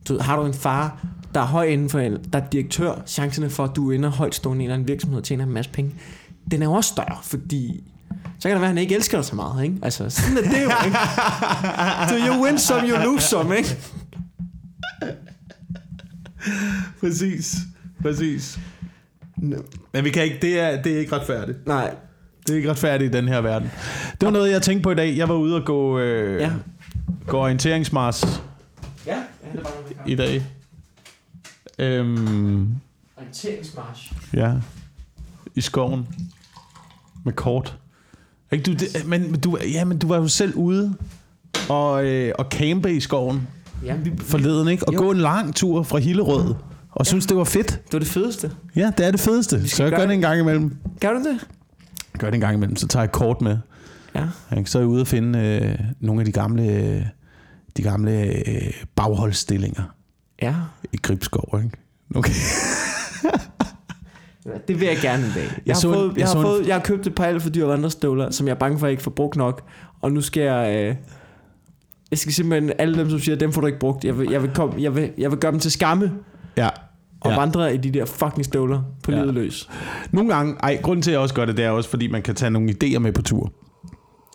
Du, 0.09 0.19
har 0.21 0.37
du 0.37 0.47
en 0.47 0.55
far, 0.55 1.07
der 1.35 1.41
er 1.41 1.45
høj 1.47 1.65
inden 1.65 1.91
for, 1.91 1.99
der 1.99 2.19
er 2.33 2.49
direktør, 2.53 3.03
chancerne 3.07 3.51
for, 3.51 3.65
at 3.65 3.77
du 3.77 3.91
ender 3.91 4.09
højt 4.09 4.35
stående 4.35 4.63
i 4.63 4.65
en 4.65 4.71
eller 4.71 4.75
anden 4.75 4.89
virksomhed 4.89 5.19
og 5.19 5.25
tjener 5.25 5.45
en 5.45 5.53
masse 5.53 5.71
penge, 5.71 5.95
den 6.51 6.63
er 6.63 6.67
jo 6.67 6.73
også 6.73 6.89
større, 6.89 7.19
fordi 7.23 7.85
så 8.39 8.49
kan 8.49 8.51
det 8.51 8.61
være, 8.61 8.71
at 8.71 8.75
han 8.75 8.79
ikke 8.79 8.95
elsker 8.95 9.19
dig 9.19 9.25
så 9.25 9.35
meget, 9.35 9.65
ikke? 9.65 9.77
Altså, 9.83 10.11
sådan 10.11 10.37
er 10.37 10.43
det 10.43 10.63
jo, 10.63 10.71
ikke? 10.87 10.99
So 12.09 12.15
you 12.35 12.45
win 12.45 12.59
some, 12.59 12.89
you 12.89 13.13
lose 13.13 13.25
some, 13.27 13.57
ikke? 13.57 13.77
Præcis. 17.01 17.57
Præcis. 18.03 18.59
Men 19.93 20.05
vi 20.05 20.11
kan 20.11 20.25
ikke, 20.25 20.39
det 20.43 20.61
er, 20.61 20.83
det 20.83 20.93
er 20.95 20.99
ikke 20.99 21.17
retfærdigt. 21.17 21.67
Nej, 21.67 21.95
Det 22.47 22.53
er 22.53 22.57
ikke 22.57 22.71
retfærdigt 22.71 23.15
i 23.15 23.19
den 23.19 23.29
her 23.29 23.41
verden. 23.41 23.71
Det 24.21 24.27
var 24.27 24.31
noget, 24.31 24.51
jeg 24.51 24.63
tænkte 24.63 24.83
på 24.83 24.91
i 24.91 24.95
dag. 24.95 25.17
Jeg 25.17 25.29
var 25.29 25.35
ude 25.35 25.57
og 25.57 25.65
gå, 25.65 25.99
øh, 25.99 26.41
Ja. 26.41 26.51
Gå 27.27 27.39
orienteringsmars 27.39 28.41
Ja, 29.07 29.15
ja 29.17 29.23
det 29.53 29.63
bare 29.63 30.07
i 30.07 30.15
dag. 30.15 30.43
Øhm, 31.79 32.75
Orienteringsmarsch. 33.17 34.13
ja. 34.33 34.53
I 35.55 35.61
skoven. 35.61 36.07
Med 37.25 37.33
kort. 37.33 37.77
Ikke, 38.53 38.65
du, 38.65 38.73
det, 38.73 39.07
men, 39.07 39.41
du, 39.41 39.59
ja, 39.73 39.85
men 39.85 39.99
du 39.99 40.09
var 40.09 40.17
jo 40.17 40.29
selv 40.29 40.55
ude 40.55 40.95
og, 41.69 42.05
øh, 42.07 42.33
og 42.39 42.47
campe 42.51 42.93
i 42.97 43.01
skoven 43.01 43.49
Ja, 43.85 43.97
vi, 43.97 44.13
forleden, 44.19 44.69
ikke? 44.69 44.89
Og 44.89 44.95
Jo. 44.95 44.99
gå 44.99 45.11
en 45.11 45.19
lang 45.19 45.55
tur 45.55 45.83
fra 45.83 45.99
Hillerød. 45.99 46.55
Og 46.91 47.07
synes, 47.07 47.27
det 47.27 47.37
var 47.37 47.45
fedt. 47.45 47.69
det 47.69 47.93
var 47.93 47.99
det 47.99 48.09
fedeste. 48.09 48.53
Ja, 48.77 48.93
det 48.99 49.07
er 49.07 49.11
det 49.11 49.21
fedeste. 49.21 49.69
Så 49.69 49.83
jeg 49.83 49.93
gør 49.93 50.07
det 50.07 50.15
en 50.15 50.21
gang 50.21 50.41
imellem. 50.41 50.77
Gør 51.01 51.13
du 51.13 51.19
det? 51.19 51.47
Gør 52.19 52.27
det 52.27 52.35
en 52.35 52.41
gang 52.41 52.55
imellem, 52.55 52.77
så 52.77 52.87
tager 52.89 53.03
jeg 53.03 53.13
kort 53.13 53.41
med. 53.41 53.59
Ja. 54.17 54.65
Så 54.65 54.79
er 54.79 54.83
jeg 54.83 54.89
ude 54.89 55.01
og 55.01 55.07
finde 55.07 55.39
øh, 55.39 55.79
nogle 56.01 56.21
af 56.21 56.25
de 56.27 56.33
gamle, 56.33 57.11
de 57.77 57.83
gamle 57.83 58.13
øh, 58.49 58.83
bagholdsstillinger 58.97 59.83
Ja. 60.43 60.55
i 60.93 60.97
Gribskov. 61.03 61.61
Ikke? 61.65 61.77
Okay. 62.15 62.33
Det 64.69 64.81
vil 64.81 64.89
jeg 64.89 64.97
gerne 65.03 65.27
en 65.27 65.33
dag. 65.35 65.43
Jeg, 65.43 65.53
jeg, 65.67 65.75
har, 65.75 65.81
så 65.81 65.89
en- 65.89 65.95
fået, 65.95 66.09
jeg 66.13 66.19
jeg, 66.19 66.27
har, 66.27 66.33
så 66.33 66.39
en- 66.39 66.45
fået, 66.45 66.67
jeg 66.67 66.75
har 66.75 66.83
købt 66.83 67.07
et 67.07 67.15
par 67.15 67.25
alt 67.25 67.43
for 67.43 67.51
dyre 67.51 67.69
vandrestøvler, 67.69 68.31
som 68.31 68.47
jeg 68.47 68.55
er 68.55 68.59
bange 68.59 68.79
for, 68.79 68.87
at 68.87 68.89
jeg 68.89 68.93
ikke 68.93 69.03
får 69.03 69.11
brugt 69.11 69.37
nok. 69.37 69.63
Og 70.03 70.13
nu 70.13 70.21
skal 70.21 70.43
jeg... 70.43 70.85
Øh, 70.91 70.95
jeg 72.11 72.19
skal 72.19 72.33
simpelthen 72.33 72.73
alle 72.79 72.99
dem, 72.99 73.11
som 73.11 73.19
siger, 73.19 73.37
dem 73.37 73.53
får 73.53 73.61
du 73.61 73.67
ikke 73.67 73.79
brugt. 73.79 74.05
Jeg 74.05 74.19
vil, 74.19 74.29
jeg 74.31 74.43
vil, 74.43 74.51
komme, 74.55 74.83
jeg 74.83 74.95
vil, 74.97 75.11
jeg 75.19 75.31
vil 75.31 75.39
gøre 75.39 75.53
dem 75.53 75.61
til 75.61 75.71
skamme 75.71 76.13
Ja. 76.57 76.69
og 77.21 77.31
Ja. 77.31 77.39
vandre 77.41 77.75
i 77.75 77.77
de 77.77 77.91
der 77.91 78.05
fucking 78.05 78.45
støvler 78.45 78.83
på 79.03 79.11
Ja. 79.11 79.17
ja. 79.17 79.23
livet 79.23 79.35
løs. 79.35 79.69
Nogle 80.11 80.35
gange, 80.35 80.55
ej, 80.63 80.79
grunden 80.83 81.03
til, 81.03 81.11
at 81.11 81.13
jeg 81.13 81.21
også 81.21 81.35
gør 81.35 81.45
det, 81.45 81.57
det 81.57 81.65
er 81.65 81.71
også, 81.71 81.91
fordi 81.91 82.07
man 82.09 82.23
kan 82.23 82.35
tage 82.35 82.51
nogle 82.51 82.75
idéer 82.85 82.99
med 82.99 83.13
på 83.13 83.23
tur, 83.23 83.53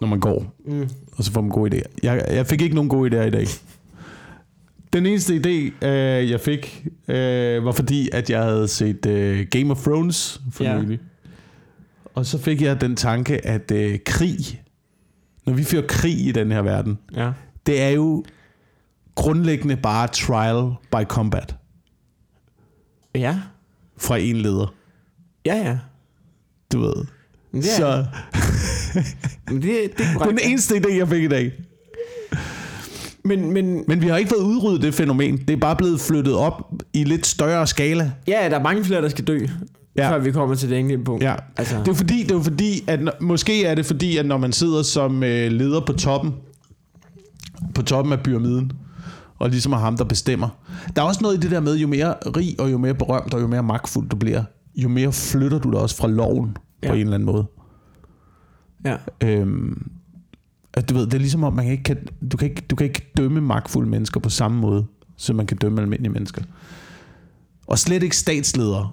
når 0.01 0.07
man 0.07 0.19
går, 0.19 0.53
Mm. 0.65 0.89
og 1.11 1.23
så 1.23 1.31
får 1.31 1.41
man 1.41 1.49
gode 1.49 1.77
idéer. 1.77 1.91
Jeg, 2.03 2.25
jeg 2.31 2.47
fik 2.47 2.61
ikke 2.61 2.75
nogen 2.75 2.89
gode 2.89 3.19
idéer 3.21 3.25
i 3.27 3.29
dag. 3.29 3.47
Den 4.93 5.05
eneste 5.05 5.35
idé, 5.35 5.85
øh, 5.87 6.29
jeg 6.29 6.39
fik, 6.39 6.87
øh, 7.07 7.65
var 7.65 7.71
fordi, 7.71 8.09
at 8.13 8.29
jeg 8.29 8.43
havde 8.43 8.67
set 8.67 9.05
øh, 9.05 9.47
Game 9.51 9.71
of 9.71 9.83
Thrones 9.83 10.41
for 10.51 10.63
Ja. 10.63 10.81
nylig. 10.81 10.99
Og 12.15 12.25
så 12.25 12.37
fik 12.37 12.61
jeg 12.61 12.81
den 12.81 12.95
tanke, 12.95 13.45
at 13.45 13.71
øh, 13.71 13.99
krig, 14.05 14.61
når 15.45 15.53
vi 15.53 15.63
fører 15.63 15.87
krig 15.87 16.25
i 16.27 16.31
den 16.31 16.51
her 16.51 16.61
verden, 16.61 16.97
Ja. 17.15 17.31
det 17.65 17.81
er 17.81 17.89
jo 17.89 18.23
grundlæggende 19.15 19.75
bare 19.75 20.07
trial 20.07 20.71
by 20.91 21.05
combat 21.07 21.55
Ja. 23.15 23.39
fra 23.97 24.17
en 24.17 24.35
leder. 24.35 24.73
Ja, 25.45 25.55
ja. 25.55 25.77
Du 26.73 26.79
ved. 26.79 26.93
Er, 27.53 27.61
Så 27.61 28.05
det, 28.93 29.61
det 29.61 29.71
er 29.97 30.13
korrekt. 30.17 30.39
den 30.41 30.49
eneste 30.51 30.75
idé, 30.75 30.97
jeg 30.97 31.07
fik 31.07 31.23
i 31.23 31.27
dag. 31.27 31.51
Men, 33.25 33.53
men 33.53 33.83
Men 33.87 34.01
vi 34.01 34.07
har 34.07 34.17
ikke 34.17 34.29
fået 34.29 34.43
udryddet 34.43 34.81
det 34.81 34.93
fænomen. 34.93 35.37
Det 35.37 35.49
er 35.49 35.57
bare 35.57 35.75
blevet 35.75 35.99
flyttet 35.99 36.35
op 36.35 36.71
i 36.93 37.03
lidt 37.03 37.25
større 37.27 37.67
skala. 37.67 38.11
ja, 38.27 38.47
der 38.49 38.59
er 38.59 38.63
mange 38.63 38.83
flere, 38.83 39.01
der 39.01 39.09
skal 39.09 39.27
dø, 39.27 39.39
Ja. 39.97 40.11
før 40.11 40.19
vi 40.19 40.31
kommer 40.31 40.55
til 40.55 40.69
det 40.69 40.79
enkelte 40.79 41.03
punkt. 41.03 41.23
Ja. 41.23 41.35
Altså, 41.57 41.75
Det 41.79 41.87
er 41.87 41.93
fordi, 41.93 42.23
det 42.23 42.31
er 42.31 42.41
fordi 42.43 42.83
at 42.87 42.99
måske 43.21 43.65
er 43.65 43.75
det 43.75 43.85
fordi, 43.85 44.17
at 44.17 44.25
når 44.25 44.37
man 44.37 44.51
sidder 44.51 44.81
som 44.83 45.23
øh, 45.23 45.51
leder 45.51 45.79
på 45.85 45.93
toppen, 45.93 46.33
på 47.75 47.81
toppen 47.81 48.13
af 48.13 48.19
pyramiden, 48.19 48.71
og 49.39 49.49
ligesom 49.49 49.73
er 49.73 49.77
ham, 49.77 49.97
der 49.97 50.03
bestemmer. 50.03 50.49
Der 50.95 51.01
er 51.01 51.05
også 51.05 51.19
noget 51.21 51.37
i 51.37 51.39
det 51.39 51.51
der 51.51 51.59
med, 51.59 51.75
jo 51.77 51.87
mere 51.87 52.13
rig 52.37 52.55
og 52.59 52.71
jo 52.71 52.77
mere 52.77 52.93
berømt 52.93 53.33
og 53.33 53.41
jo 53.41 53.47
mere 53.47 53.63
magtfuld 53.63 54.09
du 54.09 54.15
bliver, 54.15 54.43
jo 54.75 54.89
mere 54.89 55.11
flytter 55.11 55.59
du 55.59 55.71
dig 55.71 55.79
også 55.79 55.95
fra 55.97 56.07
loven 56.07 56.57
ja. 56.83 56.87
på 56.87 56.93
en 56.93 56.99
eller 57.01 57.13
anden 57.13 57.25
måde. 57.25 57.45
Ja. 58.85 58.97
Øhm, 59.23 59.91
at 60.73 60.89
du 60.89 60.93
ved, 60.93 61.05
det 61.05 61.13
er 61.13 61.19
ligesom 61.19 61.43
om, 61.43 61.53
man 61.53 61.67
ikke 61.67 61.83
kan, 61.83 62.07
du, 62.31 62.37
kan 62.37 62.49
ikke, 62.49 62.61
du 62.69 62.75
kan 62.75 62.87
ikke 62.87 63.11
dømme 63.17 63.41
magtfulde 63.41 63.89
mennesker 63.89 64.19
på 64.19 64.29
samme 64.29 64.59
måde, 64.61 64.85
som 65.17 65.35
man 65.35 65.45
kan 65.45 65.57
dømme 65.57 65.81
almindelige 65.81 66.11
mennesker. 66.11 66.41
Og 67.67 67.79
slet 67.79 68.03
ikke 68.03 68.17
statsledere. 68.17 68.91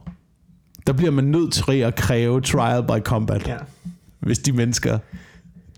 Der 0.87 0.93
bliver 0.93 1.11
man 1.11 1.25
nødt 1.25 1.53
til 1.53 1.73
at 1.73 1.95
kræve 1.95 2.41
trial 2.41 2.83
by 2.83 3.03
combat, 3.05 3.49
ja. 3.49 3.57
hvis 4.21 4.39
de 4.39 4.53
mennesker, 4.53 4.99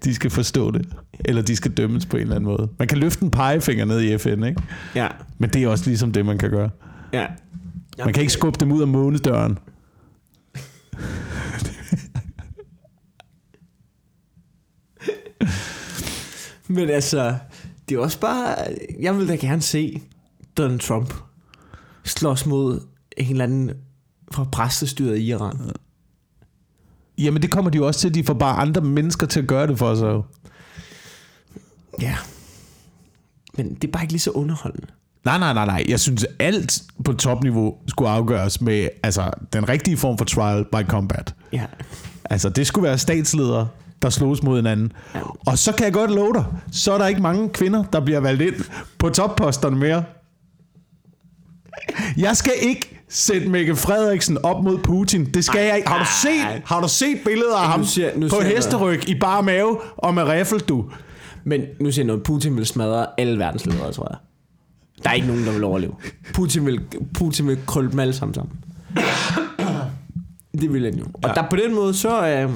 de 0.05 0.15
skal 0.15 0.31
forstå 0.31 0.71
det, 0.71 0.89
eller 1.25 1.43
de 1.43 1.57
skal 1.57 1.71
dømmes 1.71 2.07
på 2.07 2.17
en 2.17 2.23
eller 2.23 2.37
anden 2.37 2.51
måde. 2.51 2.69
Man 2.79 2.89
kan 2.89 2.99
løfte 2.99 3.25
en 3.25 3.31
pegefinger 3.31 3.85
ned 3.85 4.01
i 4.01 4.19
FN, 4.19 4.45
ikke? 4.45 4.63
Ja. 4.95 5.09
Men 5.39 5.51
det 5.51 5.63
er 5.63 5.69
også 5.69 5.87
ligesom 5.87 6.13
det, 6.13 6.27
man 6.27 6.39
kan 6.39 6.51
gøre. 6.51 6.71
Ja. 7.13 7.27
Man 8.05 8.15
kan 8.15 8.21
ikke 8.21 8.33
skubbe 8.33 8.61
dem 8.61 8.73
ud 8.73 8.83
af 8.83 8.89
månedøren. 8.89 9.59
Men 16.71 16.91
altså, 16.91 17.37
det 17.89 17.97
er 17.97 18.01
også 18.01 18.21
bare... 18.21 18.57
Jeg 19.01 19.17
vil 19.17 19.29
da 19.29 19.35
gerne 19.35 19.63
se 19.63 20.03
Donald 20.57 20.81
Trump 20.81 21.15
slås 22.05 22.47
mod 22.47 22.81
en 23.17 23.31
eller 23.31 23.45
anden 23.45 23.71
fra 24.33 24.45
præstestyret 24.53 25.19
i 25.19 25.23
Iran. 25.23 25.71
Jamen 27.19 27.43
det 27.43 27.51
kommer 27.51 27.71
de 27.71 27.77
jo 27.77 27.87
også 27.87 28.01
til, 28.01 28.15
de 28.15 28.25
får 28.25 28.35
bare 28.35 28.57
andre 28.57 28.81
mennesker 28.81 29.27
til 29.27 29.41
at 29.41 29.47
gøre 29.47 29.67
det 29.67 29.79
for 29.79 29.95
sig. 29.95 30.21
Ja. 32.01 32.17
Men 33.55 33.75
det 33.75 33.85
er 33.85 33.93
bare 33.93 34.03
ikke 34.03 34.13
lige 34.13 34.21
så 34.21 34.31
underholdende. 34.31 34.87
Nej, 35.25 35.39
nej, 35.39 35.53
nej, 35.53 35.67
nej. 35.67 35.85
Jeg 35.89 36.01
synes, 36.01 36.27
alt 36.39 36.83
på 37.05 37.13
topniveau 37.13 37.79
skulle 37.87 38.11
afgøres 38.11 38.61
med 38.61 38.89
altså, 39.03 39.31
den 39.53 39.69
rigtige 39.69 39.97
form 39.97 40.19
for 40.19 40.25
trial 40.25 40.65
by 40.65 40.89
combat. 40.89 41.35
Ja. 41.53 41.67
Altså, 42.25 42.49
det 42.49 42.67
skulle 42.67 42.83
være 42.83 42.99
statsledere, 42.99 43.69
der 44.03 44.11
slås 44.11 44.43
mod 44.43 44.57
hinanden. 44.57 44.93
Ja. 45.15 45.21
Og 45.47 45.59
så 45.59 45.73
kan 45.73 45.85
jeg 45.85 45.93
godt 45.93 46.11
love 46.11 46.33
dig, 46.35 46.45
så 46.73 46.93
er 46.93 46.99
der 46.99 47.07
ikke 47.07 47.23
mange 47.23 47.49
kvinder, 47.49 47.85
der 47.85 48.01
bliver 48.01 48.21
valgt 48.21 48.43
ind 48.43 48.55
på 48.99 49.09
topposterne 49.09 49.77
mere. 49.77 50.05
Jeg 52.17 52.37
skal 52.37 52.53
ikke 52.63 53.01
sætte 53.09 53.49
Mette 53.49 53.77
Frederiksen 53.77 54.39
op 54.45 54.65
mod 54.65 54.79
Putin. 54.79 55.25
Det 55.25 55.45
skal 55.45 55.67
jeg 55.67 55.77
ikke. 55.77 55.89
Har 55.89 55.99
du 55.99 56.05
set, 56.23 56.63
har 56.65 56.81
du 56.81 56.89
set 56.89 57.19
billeder 57.25 57.57
af 57.57 57.67
Nu 57.67 57.71
ham 57.71 57.85
siger- 57.85 58.19
nu 58.19 58.29
på 58.29 58.41
hesteryg 58.41 59.09
i 59.09 59.15
bare 59.21 59.43
mave 59.43 59.79
og 59.97 60.15
med 60.15 60.23
riffel, 60.23 60.59
du? 60.61 60.85
Men 61.45 61.61
nu 61.81 61.91
siger 61.93 62.03
jeg 62.03 62.07
noget, 62.07 62.23
Putin 62.23 62.57
vil 62.57 62.67
smadre 62.67 63.07
alle 63.19 63.39
verdensledere, 63.39 63.93
tror 63.93 64.09
jeg. 64.11 64.19
Der 65.05 65.11
er 65.11 65.15
ikke 65.15 65.27
nogen, 65.27 65.45
der 65.47 65.53
vil 65.53 65.65
overleve. 65.65 65.93
Putin 66.35 66.67
vil, 66.67 66.81
Putin 67.15 67.47
vil 67.49 67.59
krølle 67.67 67.91
dem 67.91 67.99
alle 67.99 68.13
sammen 68.15 68.35
sammen. 68.35 68.53
Det 70.61 70.73
vil 70.73 70.85
han 70.85 70.95
jo. 70.95 71.05
Og 71.15 71.21
Ja. 71.29 71.33
der 71.35 71.49
på 71.51 71.57
den 71.57 71.75
måde, 71.75 71.95
så... 71.95 72.27
Øh, 72.29 72.51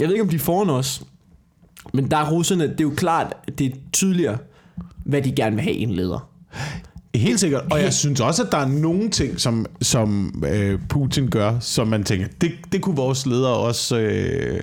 jeg 0.00 0.08
ved 0.08 0.14
ikke, 0.14 0.22
om 0.22 0.28
de 0.28 0.36
er 0.36 0.40
foran 0.40 0.70
os. 0.70 1.02
Men 1.94 2.10
der 2.10 2.16
er 2.16 2.30
russerne, 2.30 2.64
det 2.64 2.80
er 2.80 2.84
jo 2.84 2.94
klart, 2.96 3.34
det 3.58 3.66
er 3.66 3.70
tydeligere, 3.92 4.38
hvad 5.04 5.22
de 5.22 5.32
gerne 5.32 5.56
vil 5.56 5.62
have 5.62 5.76
en 5.76 5.90
leder. 5.90 6.30
Helt 7.14 7.40
sikkert. 7.40 7.62
Og 7.72 7.82
jeg 7.82 7.92
synes 7.92 8.20
også, 8.20 8.42
at 8.42 8.52
der 8.52 8.58
er 8.58 8.68
nogle 8.68 9.10
ting, 9.10 9.40
som, 9.40 9.66
som 9.82 10.34
øh, 10.48 10.80
Putin 10.88 11.28
gør, 11.28 11.58
som 11.60 11.88
man 11.88 12.04
tænker, 12.04 12.26
det, 12.40 12.52
det 12.72 12.82
kunne 12.82 12.96
vores 12.96 13.26
ledere 13.26 13.54
også 13.54 13.98
øh, 13.98 14.62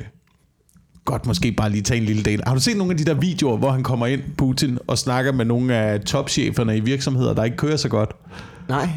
godt 1.05 1.25
måske 1.25 1.51
bare 1.51 1.69
lige 1.69 1.81
tage 1.81 1.99
en 1.99 2.05
lille 2.05 2.23
del. 2.23 2.41
Har 2.47 2.53
du 2.53 2.59
set 2.59 2.77
nogle 2.77 2.91
af 2.91 2.97
de 2.97 3.05
der 3.05 3.13
videoer, 3.13 3.57
hvor 3.57 3.71
han 3.71 3.83
kommer 3.83 4.05
ind, 4.05 4.21
Putin, 4.37 4.77
og 4.87 4.97
snakker 4.97 5.31
med 5.31 5.45
nogle 5.45 5.75
af 5.75 6.01
topcheferne 6.01 6.77
i 6.77 6.79
virksomheder, 6.79 7.33
der 7.33 7.43
ikke 7.43 7.57
kører 7.57 7.77
så 7.77 7.89
godt? 7.89 8.11
Nej. 8.69 8.89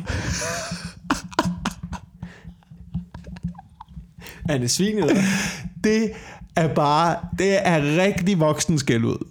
er 4.49 4.59
det 4.59 4.71
svinet, 4.71 5.11
eller? 5.11 5.23
Det 5.85 6.11
er 6.57 6.69
bare, 6.69 7.17
det 7.39 7.69
er 7.69 8.03
rigtig 8.03 8.41
voksen 8.41 8.79
skæld 8.79 9.05
ud. 9.05 9.27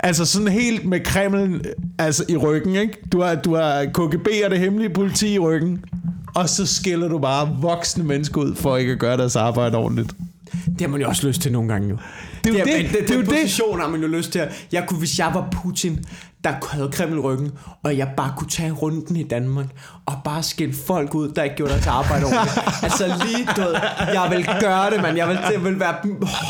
Altså 0.00 0.24
sådan 0.24 0.48
helt 0.48 0.84
med 0.84 1.00
Kreml 1.00 1.64
altså 1.98 2.24
i 2.28 2.36
ryggen, 2.36 2.74
ikke? 2.74 2.98
Du 3.12 3.20
har, 3.20 3.34
du 3.34 3.54
har 3.54 3.84
KGB 3.84 4.28
og 4.44 4.50
det 4.50 4.58
hemmelige 4.58 4.90
politi 4.90 5.34
i 5.34 5.38
ryggen, 5.38 5.84
og 6.34 6.48
så 6.48 6.66
skiller 6.66 7.08
du 7.08 7.18
bare 7.18 7.56
voksne 7.60 8.04
mennesker 8.04 8.40
ud 8.40 8.54
for 8.54 8.76
ikke 8.76 8.92
at 8.92 8.98
gøre 8.98 9.16
deres 9.16 9.36
arbejde 9.36 9.76
ordentligt. 9.76 10.14
Det 10.64 10.80
har 10.80 10.88
man 10.88 11.00
jo 11.00 11.08
også 11.08 11.26
lyst 11.26 11.40
til 11.40 11.52
nogle 11.52 11.68
gange 11.68 11.88
jo. 11.88 11.96
Det 12.44 12.54
er 12.54 12.58
jo 12.58 12.64
det, 12.64 12.90
det. 12.90 12.90
det, 12.92 13.08
Det 13.08 13.18
det. 13.18 13.28
position 13.28 13.80
har 13.80 13.88
man 13.88 14.00
jo 14.00 14.06
lyst 14.06 14.32
til. 14.32 14.38
at- 14.38 14.66
Jeg 14.72 14.84
kunne, 14.88 14.98
hvis 14.98 15.18
jeg 15.18 15.30
var 15.34 15.48
Putin, 15.52 16.04
der 16.44 16.52
havde 16.70 16.90
Kreml 16.92 17.20
ryggen, 17.20 17.50
og 17.84 17.98
jeg 17.98 18.08
bare 18.16 18.32
kunne 18.36 18.50
tage 18.50 18.72
runden 18.72 19.16
i 19.16 19.22
Danmark, 19.22 19.66
og 20.06 20.14
bare 20.24 20.42
skille 20.42 20.74
folk 20.86 21.14
ud, 21.14 21.28
der 21.28 21.42
ikke 21.42 21.56
gjorde 21.56 21.72
deres 21.72 21.86
arbejde 21.86 22.24
ordentligt. 22.24 22.58
altså 22.84 23.06
lige, 23.06 23.48
ved, 23.56 23.74
jeg 24.12 24.26
vil 24.30 24.46
gøre 24.60 24.90
det, 24.90 25.02
man. 25.02 25.16
Jeg 25.16 25.28
vil, 25.28 25.38
det 25.52 25.64
vil 25.64 25.80
være 25.80 25.94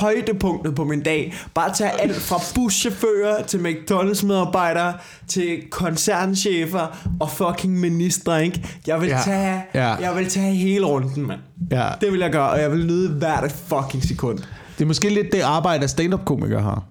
højdepunktet 0.01 0.75
på 0.75 0.85
min 0.85 1.03
dag. 1.03 1.35
Bare 1.55 1.73
tage 1.75 2.01
alt 2.01 2.17
fra 2.17 2.41
buschauffører 2.55 3.43
til 3.43 3.59
McDonald's 3.59 4.27
medarbejdere, 4.27 4.95
til 5.29 5.59
koncernchefer 5.71 6.87
og 7.21 7.31
fucking 7.31 7.81
ministre, 7.81 8.45
ikke? 8.45 8.65
Jeg 8.87 9.01
vil, 9.01 9.09
Ja. 9.09 9.21
tage, 9.25 9.63
Ja. 9.75 9.95
jeg 9.95 10.17
vil 10.17 10.29
tage 10.29 10.55
hele 10.55 10.87
runden, 10.87 11.27
mand. 11.27 11.41
Ja. 11.71 11.89
Det 12.01 12.13
vil 12.13 12.21
jeg 12.21 12.31
gøre, 12.33 12.51
og 12.51 12.61
jeg 12.61 12.73
vil 12.73 12.87
nyde 12.87 13.09
hvert 13.09 13.53
fucking 13.69 14.05
sekund. 14.05 14.39
Det 14.79 14.85
er 14.85 14.87
måske 14.87 15.09
lidt 15.09 15.33
det 15.33 15.41
arbejde, 15.41 15.89
stand-up-komikere 15.89 16.61
har. 16.61 16.85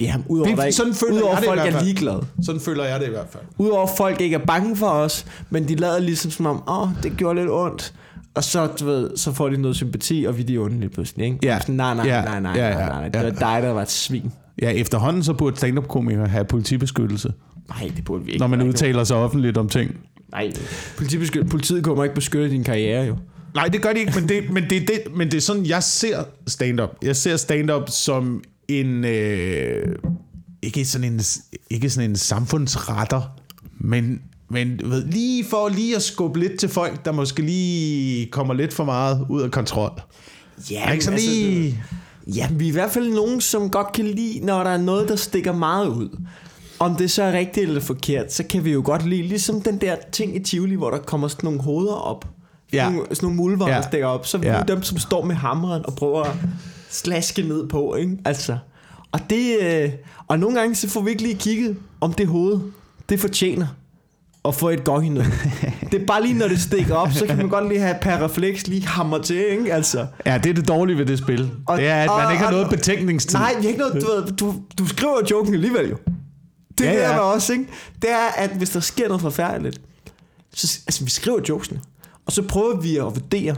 Ja, 0.00 0.14
udover, 0.28 0.56
Det 0.56 0.64
ikke, 0.64 0.76
sådan 0.76 0.94
føler 0.94 1.14
udover 1.14 1.30
jeg 1.32 1.38
det 1.40 1.46
folk 1.48 1.60
hvert 1.60 1.74
er 1.74 1.84
ligeglade. 1.84 2.26
Sådan 2.42 2.60
føler 2.60 2.84
jeg 2.84 3.00
det 3.00 3.06
i 3.06 3.10
hvert 3.10 3.26
fald. 3.30 3.42
Udover 3.58 3.86
folk 3.96 4.20
ikke 4.20 4.34
er 4.36 4.46
bange 4.46 4.76
for 4.76 4.86
os, 4.86 5.26
men 5.50 5.68
de 5.68 5.74
lader 5.74 5.98
ligesom 5.98 6.30
som 6.30 6.46
om, 6.46 6.62
åh, 6.68 6.88
det 7.02 7.16
gjorde 7.16 7.38
lidt 7.40 7.50
ondt. 7.50 7.94
Og 8.34 8.44
så, 8.44 8.66
du 8.66 8.84
ved, 8.84 9.16
så 9.16 9.32
får 9.32 9.48
de 9.48 9.56
noget 9.56 9.76
sympati, 9.76 10.24
og 10.28 10.36
vi 10.36 10.42
er 10.42 10.46
de 10.46 10.58
onde 10.58 10.80
lige 10.80 10.88
pludselig, 10.90 11.26
ikke? 11.26 11.38
Ja. 11.42 11.58
Sådan, 11.60 11.74
nej, 11.74 11.94
nej, 11.94 12.06
Ja. 12.06 12.22
nej, 12.24 12.40
nej, 12.40 12.52
Ja, 12.56 12.70
nej, 12.74 12.80
ja. 12.80 12.86
nej, 12.88 12.98
nej, 13.00 13.08
det 13.08 13.18
Ja. 13.18 13.22
var 13.22 13.30
dig, 13.30 13.62
der 13.62 13.70
var 13.72 13.82
et 13.82 13.90
svin. 13.90 14.32
Ja, 14.62 14.70
efterhånden 14.70 15.22
så 15.22 15.32
burde 15.32 15.56
stand-up-komikere 15.56 16.26
have 16.28 16.44
politibeskyttelse, 16.44 17.32
Nej, 17.68 17.90
det 17.96 18.04
burde 18.04 18.24
vi 18.24 18.30
ikke. 18.30 18.40
når 18.40 18.46
man 18.46 18.60
er 18.60 18.64
udtaler 18.64 19.04
sig 19.04 19.16
offentligt 19.16 19.56
om 19.58 19.68
ting. 19.68 19.96
Nej, 20.32 20.52
politibeskyt- 21.00 21.48
politiet 21.50 21.84
kommer 21.84 22.04
ikke 22.04 22.14
beskytte 22.14 22.50
din 22.50 22.64
karriere, 22.64 23.04
jo. 23.06 23.16
Nej, 23.54 23.68
det 23.68 23.82
gør 23.82 23.92
de 23.92 24.00
ikke, 24.00 24.12
men 24.14 24.28
det, 24.28 24.50
men 24.50 24.70
det, 24.70 24.88
det, 24.88 25.02
men 25.16 25.30
det 25.30 25.36
er 25.36 25.40
sådan, 25.40 25.66
jeg 25.66 25.82
ser 25.82 26.24
stand-up. 26.46 26.90
Jeg 27.02 27.16
ser 27.16 27.36
stand-up 27.36 27.88
som 27.88 28.42
en... 28.68 29.04
Øh, 29.04 29.96
ikke, 30.62 30.84
sådan 30.84 31.12
en 31.12 31.20
ikke 31.70 31.90
sådan 31.90 32.10
en 32.10 32.16
samfundsretter, 32.16 33.22
men, 33.78 34.22
men 34.48 34.80
ved, 34.84 35.04
lige 35.06 35.44
for 35.44 35.68
lige 35.68 35.96
at 35.96 36.02
skubbe 36.02 36.40
lidt 36.40 36.58
til 36.58 36.68
folk, 36.68 37.04
der 37.04 37.12
måske 37.12 37.42
lige 37.42 38.26
kommer 38.26 38.54
lidt 38.54 38.72
for 38.72 38.84
meget 38.84 39.26
ud 39.28 39.42
af 39.42 39.50
kontrol. 39.50 40.00
Ja, 40.70 40.90
ikke 40.92 41.04
sådan 41.04 41.18
lige... 41.18 41.84
Ja, 42.26 42.48
vi 42.52 42.64
er 42.64 42.68
i 42.68 42.72
hvert 42.72 42.90
fald 42.90 43.08
nogen, 43.08 43.40
som 43.40 43.70
godt 43.70 43.92
kan 43.92 44.04
lide, 44.04 44.40
når 44.46 44.62
der 44.62 44.70
er 44.70 44.78
noget, 44.78 45.08
der 45.08 45.16
stikker 45.16 45.52
meget 45.52 45.88
ud. 45.88 46.18
Om 46.78 46.96
det 46.96 47.10
så 47.10 47.22
er 47.22 47.32
rigtigt 47.32 47.66
eller 47.66 47.80
forkert, 47.80 48.32
så 48.32 48.44
kan 48.44 48.64
vi 48.64 48.72
jo 48.72 48.82
godt 48.84 49.06
lide, 49.06 49.22
ligesom 49.22 49.62
den 49.62 49.80
der 49.80 49.96
ting 50.12 50.36
i 50.36 50.38
Tivoli, 50.38 50.74
hvor 50.74 50.90
der 50.90 50.98
kommer 50.98 51.28
sådan 51.28 51.44
nogle 51.44 51.62
hoveder 51.62 51.94
op. 51.94 52.24
Ja. 52.72 52.90
Nogle, 52.90 53.06
sådan 53.10 53.18
nogle 53.26 53.36
mulver, 53.36 53.68
Ja. 53.68 53.74
der 53.74 53.82
stikker 53.82 54.06
op. 54.06 54.26
Så 54.26 54.38
er 54.42 54.56
Ja. 54.56 54.62
dem, 54.68 54.82
som 54.82 54.98
står 54.98 55.24
med 55.24 55.34
hammeren 55.34 55.86
og 55.86 55.94
prøver 55.94 56.22
at 56.22 56.36
slaske 56.90 57.42
ned 57.42 57.68
på, 57.68 57.94
ikke? 57.94 58.18
Altså. 58.24 58.58
Og 59.12 59.20
det... 59.30 59.56
Øh, 59.62 59.90
og 60.28 60.38
nogle 60.38 60.60
gange, 60.60 60.74
så 60.74 60.88
får 60.88 61.00
vi 61.00 61.10
ikke 61.10 61.22
lige 61.22 61.34
kigget, 61.34 61.76
om 62.00 62.12
det 62.12 62.26
hoved, 62.26 62.60
det 63.08 63.20
fortjener 63.20 63.66
at 64.44 64.54
få 64.54 64.68
et 64.68 64.78
i 64.80 65.08
noget. 65.08 65.26
det 65.92 66.02
er 66.02 66.06
bare 66.06 66.22
lige, 66.22 66.34
når 66.34 66.48
det 66.48 66.60
stikker 66.60 66.94
op, 66.94 67.12
så 67.12 67.26
kan 67.26 67.36
man 67.36 67.48
godt 67.48 67.68
lige 67.68 67.80
have 67.80 67.96
per 68.00 68.24
refleks 68.24 68.66
lige 68.66 68.86
hammer 68.86 69.18
til, 69.18 69.36
ikke? 69.50 69.72
Altså. 69.74 70.06
Ja, 70.26 70.38
det 70.38 70.50
er 70.50 70.54
det 70.54 70.68
dårlige 70.68 70.98
ved 70.98 71.06
det 71.06 71.18
spil. 71.18 71.50
Og- 71.66 71.78
det 71.78 71.86
er, 71.86 71.94
at 72.02 72.10
man 72.16 72.26
og- 72.26 72.32
ikke 72.32 72.38
har 72.38 72.46
og- 72.46 72.52
noget 72.52 72.70
betænkningstid. 72.70 73.38
Nej, 73.38 73.52
vi 73.56 73.62
har 73.62 73.68
ikke 73.68 73.78
noget, 73.80 73.94
du, 74.02 74.06
ved, 74.10 74.32
du, 74.36 74.54
du 74.78 74.86
skriver 74.86 75.14
joken 75.30 75.54
alligevel 75.54 75.88
jo. 75.90 75.96
Det 76.78 76.84
Ja, 76.86 76.92
ja, 76.92 77.10
ja. 77.12 77.18
også, 77.18 77.52
ikke? 77.52 77.66
Det 78.02 78.10
er, 78.10 78.42
at 78.44 78.50
hvis 78.50 78.70
der 78.70 78.80
sker 78.80 79.08
noget 79.08 79.20
forfærdeligt, 79.22 79.80
så 80.54 80.78
altså, 80.86 81.04
vi 81.04 81.10
skriver 81.10 81.38
jokesene, 81.48 81.80
og 82.26 82.32
så 82.32 82.42
prøver 82.42 82.80
vi 82.80 82.96
at 82.96 83.04
vurdere, 83.04 83.56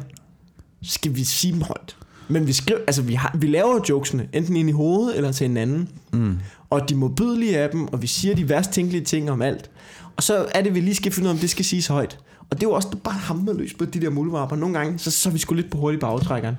skal 0.82 1.14
vi 1.14 1.24
sige 1.24 1.52
dem 1.52 1.62
højt. 1.62 1.96
Men 2.28 2.46
vi, 2.46 2.52
skriver, 2.52 2.80
altså, 2.86 3.02
vi, 3.02 3.14
har, 3.14 3.36
vi 3.38 3.46
laver 3.46 3.80
jokesene, 3.88 4.28
enten 4.32 4.56
ind 4.56 4.68
i 4.68 4.72
hovedet 4.72 5.16
eller 5.16 5.32
til 5.32 5.44
en 5.44 5.56
anden. 5.56 5.88
Mm. 6.12 6.38
Og 6.70 6.88
de 6.88 6.94
modbydelige 6.94 7.58
af 7.58 7.70
dem, 7.70 7.88
og 7.88 8.02
vi 8.02 8.06
siger 8.06 8.34
de 8.34 8.48
værst 8.48 8.70
tænkelige 8.70 9.04
ting 9.04 9.30
om 9.30 9.42
alt. 9.42 9.70
Og 10.16 10.22
så 10.22 10.46
er 10.54 10.62
det, 10.62 10.74
vi 10.74 10.80
lige 10.80 10.94
skal 10.94 11.12
finde 11.12 11.26
ud 11.26 11.30
af, 11.30 11.34
om 11.34 11.40
det 11.40 11.50
skal 11.50 11.64
siges 11.64 11.86
højt. 11.86 12.18
Og 12.50 12.56
det 12.60 12.66
er 12.66 12.70
jo 12.70 12.74
også 12.74 12.96
bare 13.04 13.14
hammerløs 13.14 13.74
på 13.74 13.84
de 13.84 14.00
der 14.00 14.10
muldvarper. 14.10 14.56
Nogle 14.56 14.78
gange, 14.78 14.98
så, 14.98 15.10
så 15.10 15.28
er 15.28 15.32
vi 15.32 15.38
sgu 15.38 15.54
lidt 15.54 15.70
på 15.70 15.78
hurtigt 15.78 16.00
på 16.00 16.06
aftrækkeren. 16.06 16.56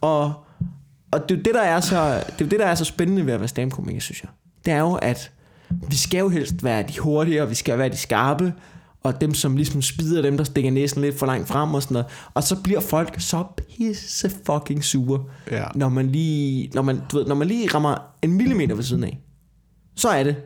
Og, 0.00 0.32
og 1.10 1.28
det 1.28 1.30
er 1.30 1.38
jo 1.38 1.42
det, 1.42 1.54
der 1.54 1.62
er 1.62 1.80
så, 1.80 2.14
det 2.14 2.40
er 2.40 2.44
jo 2.44 2.46
det, 2.46 2.58
der 2.58 2.66
er 2.66 2.74
så 2.74 2.84
spændende 2.84 3.26
ved 3.26 3.32
at 3.32 3.40
være 3.40 3.48
stand 3.48 4.00
synes 4.00 4.22
jeg. 4.22 4.30
Det 4.64 4.72
er 4.72 4.80
jo, 4.80 4.94
at 4.94 5.30
vi 5.88 5.96
skal 5.96 6.18
jo 6.18 6.28
helst 6.28 6.64
være 6.64 6.82
de 6.82 6.98
hurtige, 6.98 7.42
og 7.42 7.50
vi 7.50 7.54
skal 7.54 7.78
være 7.78 7.88
de 7.88 7.96
skarpe, 7.96 8.52
og 9.08 9.20
dem, 9.20 9.34
som 9.34 9.56
ligesom 9.56 9.82
spider 9.82 10.22
dem, 10.22 10.36
der 10.36 10.44
stikker 10.44 10.70
næsen 10.70 11.02
lidt 11.02 11.18
for 11.18 11.26
langt 11.26 11.48
frem 11.48 11.74
og 11.74 11.82
sådan 11.82 11.92
noget. 11.94 12.06
Og 12.34 12.42
så 12.42 12.62
bliver 12.62 12.80
folk 12.80 13.20
så 13.20 13.44
pisse 13.56 14.30
fucking 14.46 14.84
sure, 14.84 15.24
Ja. 15.50 15.64
når 15.74 15.88
man 15.88 16.06
lige, 16.10 16.70
når 16.74 16.82
man, 16.82 17.00
du 17.12 17.18
ved, 17.18 17.26
når 17.26 17.34
man 17.34 17.48
lige 17.48 17.68
rammer 17.74 17.96
en 18.22 18.32
millimeter 18.32 18.74
ved 18.74 18.82
siden 18.82 19.04
af. 19.04 19.18
Så 19.96 20.08
er 20.08 20.24
det. 20.24 20.36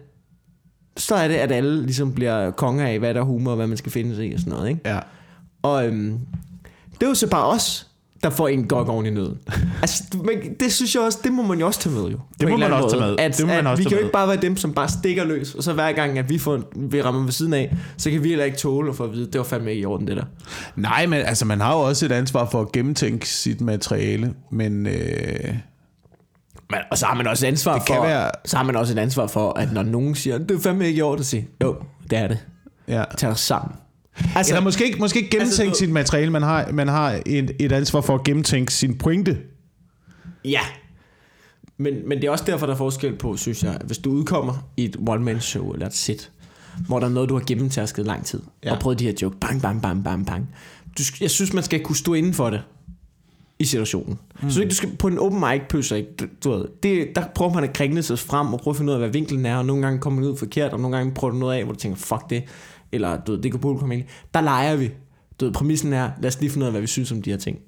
Så 0.96 1.14
er 1.14 1.28
det, 1.28 1.34
at 1.34 1.52
alle 1.52 1.82
ligesom 1.82 2.14
bliver 2.14 2.50
konger 2.50 2.86
af, 2.86 2.98
hvad 2.98 3.14
der 3.14 3.20
er 3.20 3.24
humor, 3.24 3.50
og 3.50 3.56
hvad 3.56 3.66
man 3.66 3.76
skal 3.76 3.92
finde 3.92 4.16
sig 4.16 4.30
i 4.30 4.34
og 4.34 4.40
sådan 4.40 4.52
noget, 4.52 4.68
ikke? 4.68 4.80
Ja. 4.84 4.98
Og 5.62 5.86
øhm, 5.86 6.18
det 6.94 7.02
er 7.02 7.08
jo 7.08 7.14
så 7.14 7.28
bare 7.28 7.46
os, 7.46 7.86
der 8.22 8.30
får 8.30 8.48
en 8.48 8.68
gok 8.68 8.88
oven 8.88 9.06
i 9.06 9.10
nøden. 9.10 9.38
altså, 9.82 10.04
men 10.24 10.38
det 10.60 10.72
synes 10.72 10.94
jeg 10.94 11.02
også, 11.02 11.18
det 11.24 11.32
må 11.32 11.42
man 11.42 11.58
jo 11.60 11.66
også 11.66 11.80
tage 11.80 11.94
med 11.94 12.04
jo. 12.10 12.16
på 12.42 12.48
må 12.48 12.56
man 12.56 12.72
også 12.72 12.88
tage 12.90 13.00
måde. 13.00 13.10
med. 13.12 13.20
At, 13.20 13.36
Det 13.36 13.46
må 13.46 13.52
man 13.52 13.66
at 13.66 13.70
også 13.70 13.80
vi 13.80 13.84
tage 13.84 13.88
kan 13.88 13.98
jo 13.98 14.04
ikke 14.04 14.12
bare 14.12 14.28
være 14.28 14.36
dem, 14.36 14.56
som 14.56 14.72
bare 14.74 14.88
stikker 14.88 15.24
løs, 15.24 15.54
og 15.54 15.62
så 15.62 15.72
hver 15.72 15.92
gang, 15.92 16.18
at 16.18 16.28
vi, 16.28 16.38
får, 16.38 16.60
vi 16.76 17.02
rammer 17.02 17.22
ved 17.22 17.32
siden 17.32 17.54
af, 17.54 17.76
så 17.96 18.10
kan 18.10 18.22
vi 18.22 18.28
heller 18.28 18.44
ikke 18.44 18.56
tåle 18.58 18.90
at 18.90 18.96
få 18.96 19.04
at 19.04 19.12
vide, 19.12 19.26
det 19.26 19.38
var 19.38 19.44
fandme 19.44 19.70
ikke 19.70 19.82
i 19.82 19.84
orden, 19.84 20.06
det 20.06 20.16
der. 20.16 20.24
Nej, 20.76 21.06
men 21.06 21.18
altså, 21.22 21.44
man 21.44 21.60
har 21.60 21.72
jo 21.74 21.80
også 21.80 22.06
et 22.06 22.12
ansvar 22.12 22.48
for 22.50 22.60
at 22.60 22.72
gennemtænke 22.72 23.28
sit 23.28 23.60
materiale, 23.60 24.34
men... 24.50 24.86
Øh, 24.86 25.54
Men, 26.70 26.80
og 26.90 26.98
så 26.98 27.06
har 27.06 27.14
man 27.14 27.26
også 27.26 27.46
et 27.46 27.48
ansvar 27.48 27.78
Det 27.78 27.86
kan 27.86 27.96
for, 27.96 28.02
være- 28.02 28.30
så 28.44 28.56
har 28.56 28.64
man 28.64 28.76
også 28.76 28.92
et 28.92 28.98
ansvar 28.98 29.26
for, 29.26 29.58
at 29.58 29.72
når 29.72 29.82
nogen 29.82 30.14
siger, 30.14 30.38
det 30.38 30.50
er 30.50 30.60
fandme 30.60 30.86
ikke 30.86 30.98
i 30.98 31.02
orden, 31.02 31.20
at 31.20 31.26
sige, 31.26 31.48
jo, 31.62 31.76
det 32.10 32.18
er 32.18 32.28
det. 32.28 32.38
ja. 32.88 33.04
Tag 33.18 33.28
dig 33.30 33.38
sammen. 33.38 33.76
Altså, 34.36 34.52
Eller 34.52 34.62
måske 34.64 34.84
ikke, 34.84 34.98
måske 34.98 35.18
ikke 35.18 35.30
gennemtænke 35.30 35.68
Altså, 35.68 35.78
sit 35.78 35.90
materiale, 35.90 36.30
man 36.30 36.42
har, 36.42 36.68
man 36.72 36.88
har 36.88 37.20
et, 37.26 37.52
et 37.60 37.72
ansvar 37.72 38.00
for 38.00 38.14
at 38.14 38.24
gennemtænke 38.24 38.72
sin 38.72 38.98
pointe. 38.98 39.38
Ja. 40.44 40.60
Men, 41.76 41.94
men 42.08 42.18
det 42.18 42.26
er 42.26 42.30
også 42.30 42.44
derfor, 42.46 42.66
der 42.66 42.72
er 42.72 42.76
forskel 42.78 43.16
på, 43.16 43.36
synes 43.36 43.64
jeg, 43.64 43.78
hvis 43.84 43.98
du 43.98 44.10
udkommer 44.10 44.68
i 44.76 44.84
et 44.84 44.96
one-man-show 45.08 45.72
eller 45.72 45.86
et 45.86 45.94
sit, 45.94 46.30
hvor 46.86 46.98
der 47.00 47.06
er 47.06 47.10
noget, 47.10 47.28
du 47.28 47.34
har 47.34 47.44
gennemtærsket 47.46 48.06
lang 48.06 48.24
tid, 48.24 48.40
Ja. 48.64 48.72
og 48.72 48.78
prøvet 48.78 48.98
de 48.98 49.04
her 49.04 49.12
joke, 49.22 49.36
bang, 49.40 49.62
bang, 49.62 49.82
bang, 49.82 50.04
bang, 50.04 50.26
bang. 50.26 50.48
Du, 50.98 51.02
jeg 51.20 51.30
synes, 51.30 51.52
man 51.52 51.62
skal 51.64 51.80
kunne 51.80 51.96
stå 51.96 52.14
inden 52.14 52.34
for 52.34 52.50
det 52.50 52.62
i 53.58 53.64
situationen. 53.64 54.18
Mm. 54.42 54.50
Så 54.50 54.60
ikke, 54.60 54.70
du 54.70 54.74
skal 54.74 54.88
på 54.98 55.08
en 55.08 55.18
open 55.18 55.40
mic 55.40 55.60
pøser, 55.68 55.96
ikke? 55.96 56.10
Du, 56.20 56.26
du 56.44 56.50
ved, 56.50 56.64
det, 56.82 57.08
der 57.16 57.22
prøver 57.34 57.52
man 57.54 57.64
at 57.64 57.72
kringle 57.72 58.02
sig 58.02 58.18
frem 58.18 58.54
og 58.54 58.60
prøve 58.60 58.72
at 58.72 58.76
finde 58.76 58.90
ud 58.90 58.94
af, 58.94 59.00
hvad 59.00 59.08
vinklen 59.10 59.46
er, 59.46 59.56
og 59.56 59.66
nogle 59.66 59.82
gange 59.82 59.98
kommer 59.98 60.20
man 60.20 60.30
ud 60.30 60.36
forkert, 60.36 60.72
og 60.72 60.80
nogle 60.80 60.96
gange 60.96 61.14
prøver 61.14 61.32
du 61.32 61.38
noget 61.38 61.56
af, 61.58 61.64
hvor 61.64 61.72
du 61.72 61.78
tænker, 61.78 61.98
fuck 61.98 62.30
det, 62.30 62.42
eller 62.92 63.20
du 63.24 63.32
ved, 63.32 63.42
det 63.42 63.50
kan 63.50 63.60
publikum. 63.60 63.92
Der 64.34 64.40
leger 64.40 64.76
vi. 64.76 64.90
Du 65.40 65.44
ved, 65.44 65.52
præmissen 65.52 65.92
er, 65.92 66.10
lad 66.20 66.28
os 66.28 66.40
lige 66.40 66.50
finde 66.50 66.64
ud 66.64 66.66
af, 66.66 66.72
hvad 66.72 66.80
vi 66.80 66.86
synes 66.86 67.12
om 67.12 67.22
de 67.22 67.30
her 67.30 67.36
ting. 67.36 67.58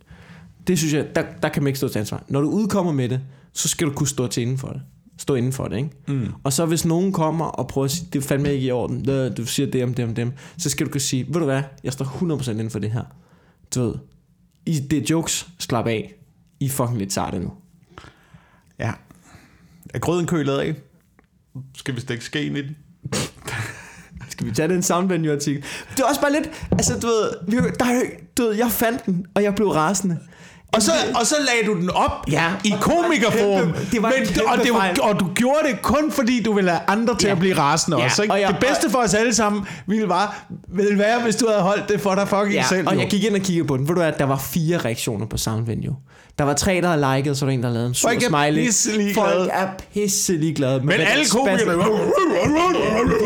Det 0.67 0.79
synes 0.79 0.95
jeg, 0.95 1.17
der, 1.17 1.25
der 1.43 1.49
kan 1.49 1.63
man 1.63 1.69
ikke 1.69 1.79
stå 1.79 1.89
til 1.89 1.99
ansvar. 1.99 2.25
Når 2.29 2.41
du 2.41 2.49
udkommer 2.49 2.93
med 2.93 3.09
det, 3.09 3.21
så 3.53 3.69
skal 3.69 3.87
du 3.87 3.93
kunne 3.93 4.09
stå 4.09 4.27
til 4.27 4.43
inden 4.43 4.59
for 4.59 4.69
det. 4.69 4.83
Stå 5.19 5.35
inden 5.35 5.53
for 5.53 5.69
det, 5.69 5.77
ikke? 5.77 5.91
Mm. 6.09 6.33
Og 6.45 6.53
så 6.53 6.67
hvis 6.67 6.85
nogen 6.85 7.13
kommer 7.13 7.45
og 7.45 7.69
prøver 7.69 7.85
at 7.85 7.91
sige, 7.91 8.09
det 8.13 8.19
er 8.19 8.23
fandme 8.23 8.53
ikke 8.53 8.67
i 8.67 8.71
orden, 8.71 9.05
du 9.35 9.47
siger 9.47 9.71
det 9.71 9.85
om 9.85 9.95
det 9.95 10.05
om 10.05 10.15
dem, 10.15 10.33
så 10.59 10.71
skal 10.71 10.87
du 10.87 10.93
kunne 10.93 11.01
sige, 11.01 11.27
ved 11.27 11.35
du 11.35 11.45
hvad, 11.45 11.63
jeg 11.85 11.93
står 11.93 12.05
100% 12.05 12.51
inden 12.51 12.71
for 12.71 12.79
det 12.79 12.91
her. 12.91 13.05
Du 13.75 13.83
ved, 13.83 13.95
I, 14.67 14.81
det 14.81 14.99
er 14.99 15.07
jokes, 15.11 15.49
slap 15.59 15.87
af. 15.87 16.15
I 16.61 16.65
er 16.65 16.71
fucking 16.71 16.99
lidt 16.99 17.13
sarte 17.13 17.39
nu. 17.39 17.53
Ja. 18.79 18.93
Er 19.95 19.99
grøden 19.99 20.27
kølet 20.27 20.59
af? 20.59 20.75
Skal 21.77 21.97
vi 21.97 22.01
stikke 22.01 22.25
skeen 22.25 22.57
i 22.57 22.63
den? 22.63 22.77
Skal 24.45 24.51
vi 24.51 24.55
tage 24.57 24.69
den 24.69 24.83
soundvenue-artikel? 24.83 25.65
Det 25.97 26.01
er 26.01 26.05
også 26.09 26.21
bare 26.21 26.33
lidt, 26.33 26.51
altså 26.73 26.99
du 26.99 27.07
ved, 27.07 27.31
vi, 27.49 27.57
der, 27.57 27.85
er 27.85 28.01
du 28.39 28.43
ved, 28.43 28.55
jeg 28.55 28.71
fandt 28.71 29.07
den, 29.07 29.27
og 29.35 29.43
jeg 29.43 29.55
blev 29.55 29.69
rasende. 29.69 30.19
Og 30.73 30.83
så, 30.83 30.93
og 31.21 31.27
så 31.27 31.35
lagde 31.39 31.75
du 31.75 31.81
den 31.81 31.91
op 31.91 32.11
Ja. 32.31 32.53
i 32.65 32.75
komikerform. 32.81 33.61
Kæmpe- 33.73 33.91
det 33.93 34.03
var 34.03 34.11
en 34.11 34.21
Men, 34.37 34.41
og, 34.49 34.59
det 34.65 34.73
var, 34.73 34.95
og 35.03 35.21
du 35.21 35.27
gjorde 35.35 35.59
det 35.71 35.83
kun 35.83 36.11
fordi, 36.13 36.43
du 36.43 36.53
ville 36.53 36.71
have 36.71 36.81
andre 36.89 37.17
til 37.19 37.27
Ja. 37.27 37.33
at 37.33 37.39
blive 37.39 37.59
rasende 37.59 37.97
Ja, 37.99 38.05
også. 38.05 38.23
Ikke? 38.23 38.35
og 38.35 38.41
jeg- 38.41 38.49
det 38.49 38.59
bedste 38.61 38.91
for 38.91 38.99
os 38.99 39.15
alle 39.15 39.35
sammen 39.35 39.67
ville, 39.87 40.09
bare, 40.09 40.29
ville 40.69 40.99
være, 40.99 41.21
hvis 41.23 41.37
du 41.37 41.47
havde 41.49 41.63
holdt 41.63 41.89
det 41.89 42.01
for 42.01 42.15
dig 42.15 42.29
fucking 42.29 42.53
Ja, 42.53 42.65
selv. 42.69 42.89
og 42.89 42.95
jo. 42.95 43.01
jeg 43.01 43.09
gik 43.11 43.25
ind 43.25 43.35
og 43.35 43.41
kiggede 43.41 43.67
på 43.69 43.77
den. 43.77 43.89
Ved 43.89 43.95
du 43.95 44.01
hvad, 44.01 44.13
der 44.19 44.25
var 44.25 44.37
fire 44.39 44.79
reaktioner 44.79 45.27
på 45.27 45.37
Soundvenue. 45.37 45.97
Der 46.39 46.45
var 46.45 46.55
tre, 46.55 46.81
der 46.81 46.89
havde 46.89 47.17
liket, 47.17 47.37
så 47.37 47.45
var 47.45 47.51
der 47.51 47.55
en, 47.59 47.63
der 47.63 47.71
lavede 47.71 47.89
en 47.89 47.95
sur 47.95 48.09
Folk 48.09 48.23
er 48.23 48.29
smiley. 48.29 49.15
Folk 49.15 49.51
er 49.53 49.69
pisse 49.95 50.37
ligeglade. 50.37 50.81
Men 50.81 50.91
alle 50.91 51.25
komikerne... 51.31 51.83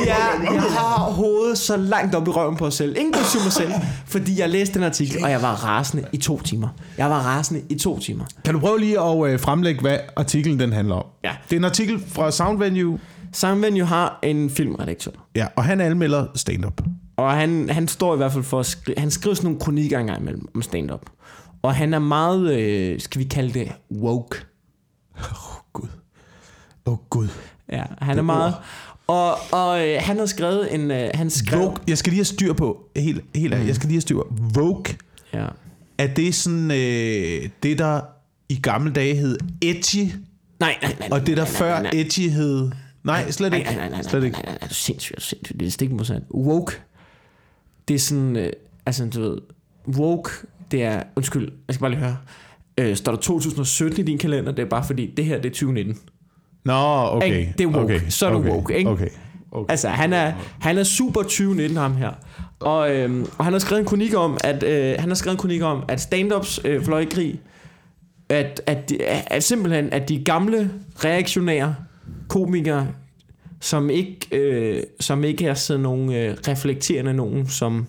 Ja, 0.06 0.52
jeg 0.52 0.62
har 0.62 1.10
hovedet 1.10 1.58
så 1.58 1.76
langt 1.76 2.14
op 2.14 2.28
i 2.28 2.30
røven 2.30 2.56
på 2.56 2.66
os 2.66 2.74
selv, 2.74 2.96
inklusive 2.98 3.42
mig 3.42 3.52
selv, 3.52 3.72
fordi 4.06 4.40
jeg 4.40 4.48
læste 4.48 4.74
den 4.74 4.82
artikel, 4.82 5.24
og 5.24 5.30
jeg 5.30 5.42
var 5.42 5.54
rasende 5.64 6.04
i 6.12 6.16
to 6.16 6.40
timer. 6.40 6.68
Jeg 6.98 7.10
var 7.10 7.20
rasende 7.20 7.62
i 7.68 7.78
to 7.78 7.98
timer. 7.98 8.24
Kan 8.44 8.54
du 8.54 8.60
prøve 8.60 8.80
lige 8.80 9.00
at 9.00 9.26
øh, 9.30 9.40
fremlægge, 9.40 9.80
hvad 9.80 9.98
artiklen 10.16 10.60
den 10.60 10.72
handler 10.72 10.94
om? 10.94 11.04
Ja. 11.24 11.30
Det 11.50 11.56
er 11.56 11.60
en 11.60 11.64
artikel 11.64 12.02
fra 12.08 12.30
Soundvenue, 12.30 12.98
Soundvenue 13.32 13.86
har 13.86 14.18
en 14.22 14.50
filmredaktør, 14.50 15.10
ja, 15.36 15.46
og 15.56 15.64
han 15.64 15.80
anmelder 15.80 16.26
stand-up. 16.34 16.80
og 17.16 17.32
han, 17.32 17.70
han 17.70 17.88
står 17.88 18.14
i 18.14 18.16
hvert 18.16 18.32
fald 18.32 18.44
for 18.44 18.60
at 18.60 18.66
skrive, 18.66 18.98
han 18.98 19.10
skriver 19.10 19.34
sådan 19.34 19.46
nogle 19.46 19.60
kronikker 19.60 19.98
engang 19.98 20.20
imellem 20.20 20.48
om 20.54 20.62
stand-up. 20.62 21.00
Og 21.62 21.74
han 21.74 21.94
er 21.94 21.98
meget, 21.98 22.58
øh, 22.60 23.00
skal 23.00 23.18
vi 23.18 23.24
kalde 23.24 23.54
det, 23.58 23.72
woke. 23.90 24.36
Gud. 25.72 25.88
Åh, 26.86 26.92
oh, 26.92 26.98
Gud. 27.10 27.28
Ja, 27.72 27.84
han 27.98 28.18
er 28.18 28.22
meget... 28.22 28.54
Og, 29.06 29.34
og 29.52 29.88
øh, 29.88 29.96
han 30.00 30.18
har 30.18 30.26
skrevet 30.26 30.74
en... 30.74 30.90
Øh, 30.90 31.10
han 31.14 31.30
skrev... 31.30 31.60
Vogue, 31.60 31.76
jeg 31.88 31.98
skal 31.98 32.10
lige 32.10 32.18
have 32.18 32.24
styr 32.24 32.52
på, 32.52 32.88
helt, 32.96 33.24
helt 33.34 33.52
ærligt, 33.54 33.68
jeg 33.68 33.76
skal 33.76 33.86
lige 33.86 33.94
have 33.96 34.00
styr 34.00 34.16
på. 34.16 34.28
Vogue, 34.54 34.84
Ja. 35.32 35.46
er 35.98 36.06
det 36.14 36.34
sådan 36.34 36.70
øh, 36.70 37.48
det, 37.62 37.78
der 37.78 38.00
i 38.48 38.60
gamle 38.60 38.92
dage 38.92 39.14
hed 39.14 39.38
edgy, 39.62 40.12
Nej, 40.60 40.76
nej, 40.82 40.96
nej. 41.00 41.08
og 41.12 41.20
det, 41.26 41.36
der 41.36 41.42
nej, 41.42 41.52
før 41.52 41.72
nej, 41.72 41.82
nej. 41.82 41.90
edgy 42.00 42.30
hed... 42.30 42.70
Nej, 43.04 43.30
slet 43.30 43.50
Nej, 43.50 43.58
ikke. 43.58 43.70
nej, 43.70 43.78
nej, 43.78 43.88
nej, 43.88 44.02
Slet 44.02 44.12
nej, 44.12 44.26
ikke. 44.26 44.36
nej, 44.38 44.44
nej, 44.46 44.58
nej, 44.60 44.68
er 44.70 44.74
sindssygt, 44.74 45.22
sindssygt. 45.22 45.60
Det 45.60 45.66
er 45.66 45.70
stik 45.70 45.90
modsat. 45.90 46.22
Woke, 46.34 46.72
det 47.88 47.94
er 47.94 47.98
sådan, 47.98 48.36
øh, 48.36 48.52
altså 48.86 49.06
du 49.06 49.20
ved, 49.20 49.38
woke, 49.88 50.30
det 50.70 50.82
er, 50.82 51.02
undskyld, 51.16 51.52
jeg 51.68 51.74
skal 51.74 51.80
bare 51.80 51.90
lige 51.90 52.00
høre, 52.00 52.16
øh, 52.80 52.96
står 52.96 53.12
der 53.12 53.18
2017 53.18 54.00
i 54.00 54.02
din 54.02 54.18
kalender, 54.18 54.52
det 54.52 54.62
er 54.62 54.68
bare 54.68 54.84
fordi, 54.84 55.14
det 55.16 55.24
her, 55.24 55.36
det 55.36 55.46
er 55.46 55.50
2019. 55.50 55.96
Nå, 56.64 56.72
okay. 56.72 57.38
Ikke? 57.38 57.54
Det 57.58 57.64
er 57.64 57.68
woke. 57.68 57.80
Okay. 57.80 58.00
Så 58.08 58.26
er 58.26 58.30
du 58.30 58.38
okay. 58.38 58.50
woke, 58.50 58.76
ikke? 58.76 58.90
Okay. 58.90 59.08
okay. 59.52 59.70
Altså, 59.72 59.88
han 59.88 60.12
er, 60.12 60.32
han 60.60 60.78
er 60.78 60.84
super 60.84 61.22
2019, 61.22 61.76
ham 61.76 61.96
her. 61.96 62.10
Og, 62.60 62.96
øhm, 62.96 63.26
og 63.38 63.44
han 63.44 63.52
har 63.52 63.60
skrevet 63.60 63.80
en 63.80 63.86
kronik 63.86 64.14
om, 64.14 64.38
at, 64.44 64.62
øh, 64.62 64.94
han 64.98 65.08
har 65.08 65.14
skrevet 65.14 65.34
en 65.34 65.40
kronik 65.40 65.62
om, 65.62 65.84
at 65.88 66.00
stand-ups 66.00 66.60
øh, 66.64 66.84
fløj 66.84 67.00
i 67.00 67.04
krig, 67.04 67.40
at, 68.28 68.62
at, 68.66 68.90
de- 68.90 69.04
at, 69.06 69.44
simpelthen, 69.44 69.92
at 69.92 70.08
de 70.08 70.24
gamle 70.24 70.70
reaktionære 71.04 71.74
komikere, 72.28 72.86
som 73.60 73.90
ikke, 73.90 74.18
øh, 74.32 74.82
som 75.00 75.24
ikke 75.24 75.46
er 75.46 75.54
sådan 75.54 75.80
nogle 75.80 76.18
øh, 76.18 76.36
reflekterende 76.48 77.14
nogen, 77.14 77.46
som, 77.46 77.86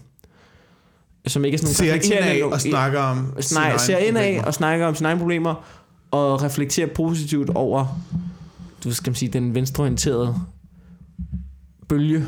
som 1.27 1.45
ikke 1.45 1.55
er 1.55 1.59
sådan 1.59 1.73
Ser 1.73 1.93
indad 1.93 2.39
nogen- 2.39 2.53
og 2.53 2.61
snakker 2.61 2.99
om 2.99 3.17
egne 3.57 3.79
ser 3.79 3.97
indad 3.97 4.21
problemer. 4.23 4.43
og 4.43 4.53
snakker 4.53 4.85
om 4.87 4.95
sine 4.95 5.07
egne 5.09 5.19
problemer, 5.19 5.55
og 6.11 6.43
reflekterer 6.43 6.87
positivt 6.95 7.49
over, 7.49 8.01
du 8.83 8.93
skal 8.93 9.09
man 9.11 9.15
sige, 9.15 9.29
den 9.29 9.55
venstreorienterede 9.55 10.35
bølge, 11.89 12.25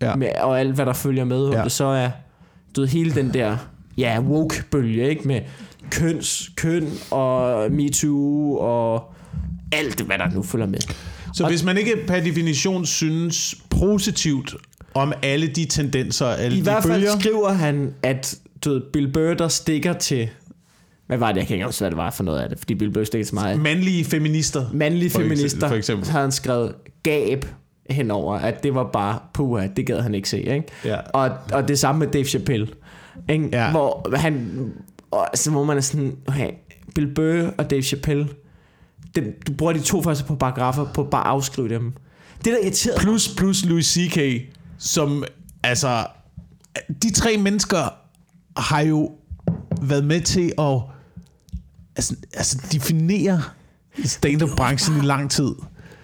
Ja. 0.00 0.14
med, 0.16 0.28
og 0.40 0.60
alt 0.60 0.74
hvad 0.74 0.86
der 0.86 0.92
følger 0.92 1.24
med, 1.24 1.48
Ja. 1.50 1.64
det 1.64 1.72
så 1.72 1.84
er, 1.84 2.10
du 2.76 2.80
ved, 2.80 2.88
hele 2.88 3.14
den 3.14 3.34
der, 3.34 3.56
ja, 3.98 4.20
woke-bølge, 4.20 5.08
ikke, 5.08 5.28
med 5.28 5.40
køns, 5.90 6.50
køn 6.56 6.88
og 7.10 7.72
MeToo 7.72 8.56
og 8.56 9.14
alt 9.72 10.00
hvad 10.00 10.18
der 10.18 10.30
nu 10.30 10.42
følger 10.42 10.66
med. 10.66 10.78
Så 11.34 11.46
hvis 11.48 11.64
man 11.64 11.76
ikke 11.78 11.96
per 12.06 12.20
definition 12.20 12.86
synes 12.86 13.54
positivt 13.70 14.54
om 14.94 15.12
alle 15.22 15.46
de 15.46 15.64
tendenser, 15.64 16.26
alle 16.26 16.56
I 16.56 16.58
de 16.58 16.62
hvert 16.62 16.82
fald 16.82 16.92
bølger, 16.94 17.18
skriver 17.20 17.52
han, 17.52 17.94
at 18.02 18.38
du 18.64 18.70
ved, 18.70 18.82
Bill 18.92 19.12
Burr, 19.12 19.34
der 19.34 19.48
stikker 19.48 19.92
til, 19.92 20.28
hvad 21.06 21.18
var 21.18 21.32
det, 21.32 21.38
jeg 21.38 21.46
kan 21.46 21.54
ikke 21.54 21.66
huske, 21.66 21.80
hvad 21.80 21.90
det 21.90 21.96
var 21.96 22.10
for 22.10 22.24
noget 22.24 22.40
af 22.40 22.48
det, 22.48 22.58
fordi 22.58 22.74
Bill 22.74 22.90
Burr 22.92 23.04
stikker 23.04 23.24
til 23.26 23.34
meget 23.34 23.60
mandlige 23.60 24.04
feminister, 24.04 24.66
mandlige 24.72 25.10
For 25.10 25.18
eksempel- 25.18 25.36
feminister, 25.36 25.68
for 25.68 25.74
eksempel. 25.74 26.06
så 26.06 26.12
havde 26.12 26.22
han 26.24 26.32
skrevet 26.32 26.74
gab 27.02 27.44
henover, 27.90 28.36
at 28.38 28.62
det 28.62 28.74
var 28.74 28.84
bare, 28.92 29.18
puha, 29.34 29.66
det 29.76 29.86
gad 29.86 30.00
han 30.00 30.14
ikke 30.14 30.28
se, 30.28 30.40
ikke? 30.42 30.64
Ja. 30.84 30.96
Og, 31.12 31.30
og 31.52 31.68
det 31.68 31.78
samme 31.78 31.98
med 31.98 32.06
Dave 32.06 32.24
Chappelle, 32.24 32.68
ikke? 33.30 33.48
Ja. 33.52 33.70
hvor 33.70 34.16
han, 34.16 34.50
og 35.10 35.26
så 35.34 35.50
må 35.50 35.64
man 35.64 35.76
er 35.76 35.80
sådan, 35.80 36.16
okay, 36.26 36.50
Bill 36.94 37.14
Burr 37.14 37.50
og 37.58 37.70
Dave 37.70 37.82
Chappelle, 37.82 38.28
dem, 39.14 39.40
du 39.46 39.52
bruger 39.52 39.72
de 39.72 39.80
to 39.80 40.02
første 40.02 40.24
på 40.24 40.34
paragrafer 40.34 40.84
på 40.94 41.04
bare 41.04 41.20
at 41.24 41.30
afskrive 41.30 41.68
dem. 41.68 41.92
Det 42.44 42.52
der 42.52 42.58
irriterede 42.62 43.00
plus 43.00 43.34
plus 43.36 43.64
Louis 43.64 43.86
C.K., 43.86 44.18
som 44.78 45.24
altså, 45.62 46.06
de 47.02 47.12
tre 47.12 47.36
mennesker 47.36 47.94
har 48.60 48.80
jo 48.80 49.12
været 49.82 50.04
med 50.04 50.20
til 50.20 50.52
at 50.58 50.80
altså, 51.96 52.16
altså 52.34 52.58
definere 52.72 53.42
stand-up-branchen 54.04 54.96
i 54.96 55.06
lang 55.06 55.30
tid. 55.30 55.44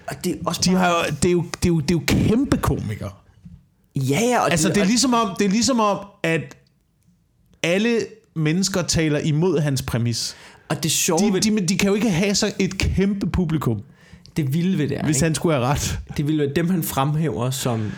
og 0.07 0.23
det 0.23 0.31
er 0.31 0.35
også 0.45 0.61
De 0.63 0.69
har 0.69 0.89
jo, 0.89 0.95
det, 1.23 1.25
er 1.25 1.31
jo, 1.31 1.41
det, 1.41 1.65
er 1.65 1.69
jo, 1.69 1.79
det 1.79 1.91
er 1.91 1.95
jo 1.95 2.03
kæmpe 2.07 2.57
komikere. 2.57 3.11
ja, 3.95 4.19
ja, 4.19 4.39
og 4.39 4.51
Altså, 4.51 4.69
det 4.69 4.77
er, 4.77 4.81
og- 4.81 4.87
ligesom 4.87 5.13
om, 5.13 5.35
det 5.39 5.45
er 5.45 5.49
ligesom 5.49 5.79
om, 5.79 6.05
at 6.23 6.57
alle 7.63 7.99
mennesker 8.35 8.81
taler 8.81 9.19
imod 9.19 9.59
hans 9.59 9.81
præmis. 9.81 10.35
og 10.69 10.83
det 10.83 10.91
sjove 10.91 11.39
De, 11.39 11.39
de, 11.39 11.67
de 11.67 11.77
kan 11.77 11.87
jo 11.89 11.95
ikke 11.95 12.09
have 12.11 12.35
så 12.35 12.53
et 12.59 12.77
kæmpe 12.77 13.27
publikum, 13.29 13.81
det 14.37 14.53
vilde 14.53 14.77
ved 14.77 14.87
det 14.89 14.97
er, 14.97 15.03
hvis 15.05 15.17
ikke? 15.17 15.23
han 15.25 15.35
skulle 15.35 15.55
have 15.55 15.65
ret. 15.67 15.99
Det 16.17 16.27
vil 16.27 16.37
være 16.37 16.51
dem, 16.55 16.69
han 16.69 16.83
fremhæver 16.83 17.49
som 17.49 17.91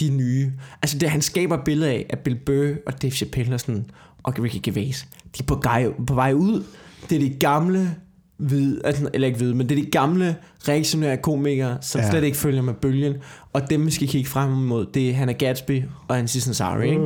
de 0.00 0.10
nye. 0.10 0.52
Altså 0.82 0.98
det, 0.98 1.10
han 1.10 1.22
skaber 1.22 1.64
billede 1.64 1.90
af, 1.90 2.06
at 2.10 2.18
Bill 2.18 2.36
Burr 2.46 2.74
og 2.86 3.02
Dave 3.02 3.10
Chappelle 3.10 3.54
og, 3.54 3.60
sådan, 3.60 3.84
og 4.22 4.34
Ricky 4.38 4.58
Gervais, 4.62 5.06
de 5.38 5.42
er 5.42 5.46
på, 5.46 5.60
vej, 5.64 5.86
på 6.06 6.14
vej 6.14 6.32
ud. 6.32 6.64
Det 7.10 7.16
er 7.16 7.20
de 7.20 7.36
gamle 7.40 7.94
hvide, 8.36 8.80
altså, 8.84 9.08
eller 9.14 9.26
ikke 9.26 9.38
hvide, 9.38 9.54
men 9.54 9.68
det 9.68 9.78
er 9.78 9.82
de 9.84 9.90
gamle 9.90 10.36
reaktionære 10.68 11.16
komikere, 11.16 11.78
som 11.80 12.00
Ja. 12.00 12.10
slet 12.10 12.24
ikke 12.24 12.36
følger 12.36 12.62
med 12.62 12.74
bølgen. 12.74 13.14
Og 13.52 13.70
dem, 13.70 13.86
vi 13.86 13.90
skal 13.90 14.08
kigge 14.08 14.30
frem 14.30 14.50
mod, 14.50 14.86
det 14.94 15.10
er 15.10 15.14
Hannah 15.14 15.36
Gatsby 15.36 15.82
og 16.08 16.18
Aziz 16.18 16.46
Ansari. 16.48 16.88
Ikke? 16.90 17.00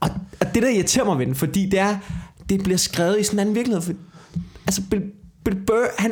Og, 0.00 0.10
og 0.40 0.54
det, 0.54 0.62
der 0.62 0.68
irriterer 0.68 1.04
mig 1.04 1.18
ved 1.18 1.26
den, 1.26 1.34
fordi 1.34 1.66
det 1.68 1.78
er, 1.80 1.96
det 2.48 2.62
bliver 2.62 2.76
skrevet 2.76 3.20
i 3.20 3.22
sådan 3.22 3.36
en 3.36 3.40
anden 3.40 3.54
virkelighed. 3.54 3.82
For, 3.82 3.92
altså, 4.66 4.82
Bill, 4.90 5.02
Bill 5.44 5.56
Burr, 5.66 5.86
han, 5.98 6.10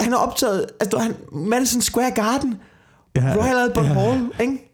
han 0.00 0.12
er 0.12 0.16
optaget, 0.16 0.66
altså, 0.80 0.98
han, 0.98 1.14
Madison 1.32 1.80
Square 1.80 2.10
Garden, 2.10 2.54
Ja, 3.16 3.34
Royal 3.36 3.56
Albert 3.58 3.84
ja. 3.84 3.92
Hall, 3.92 4.30
ikke? 4.40 4.68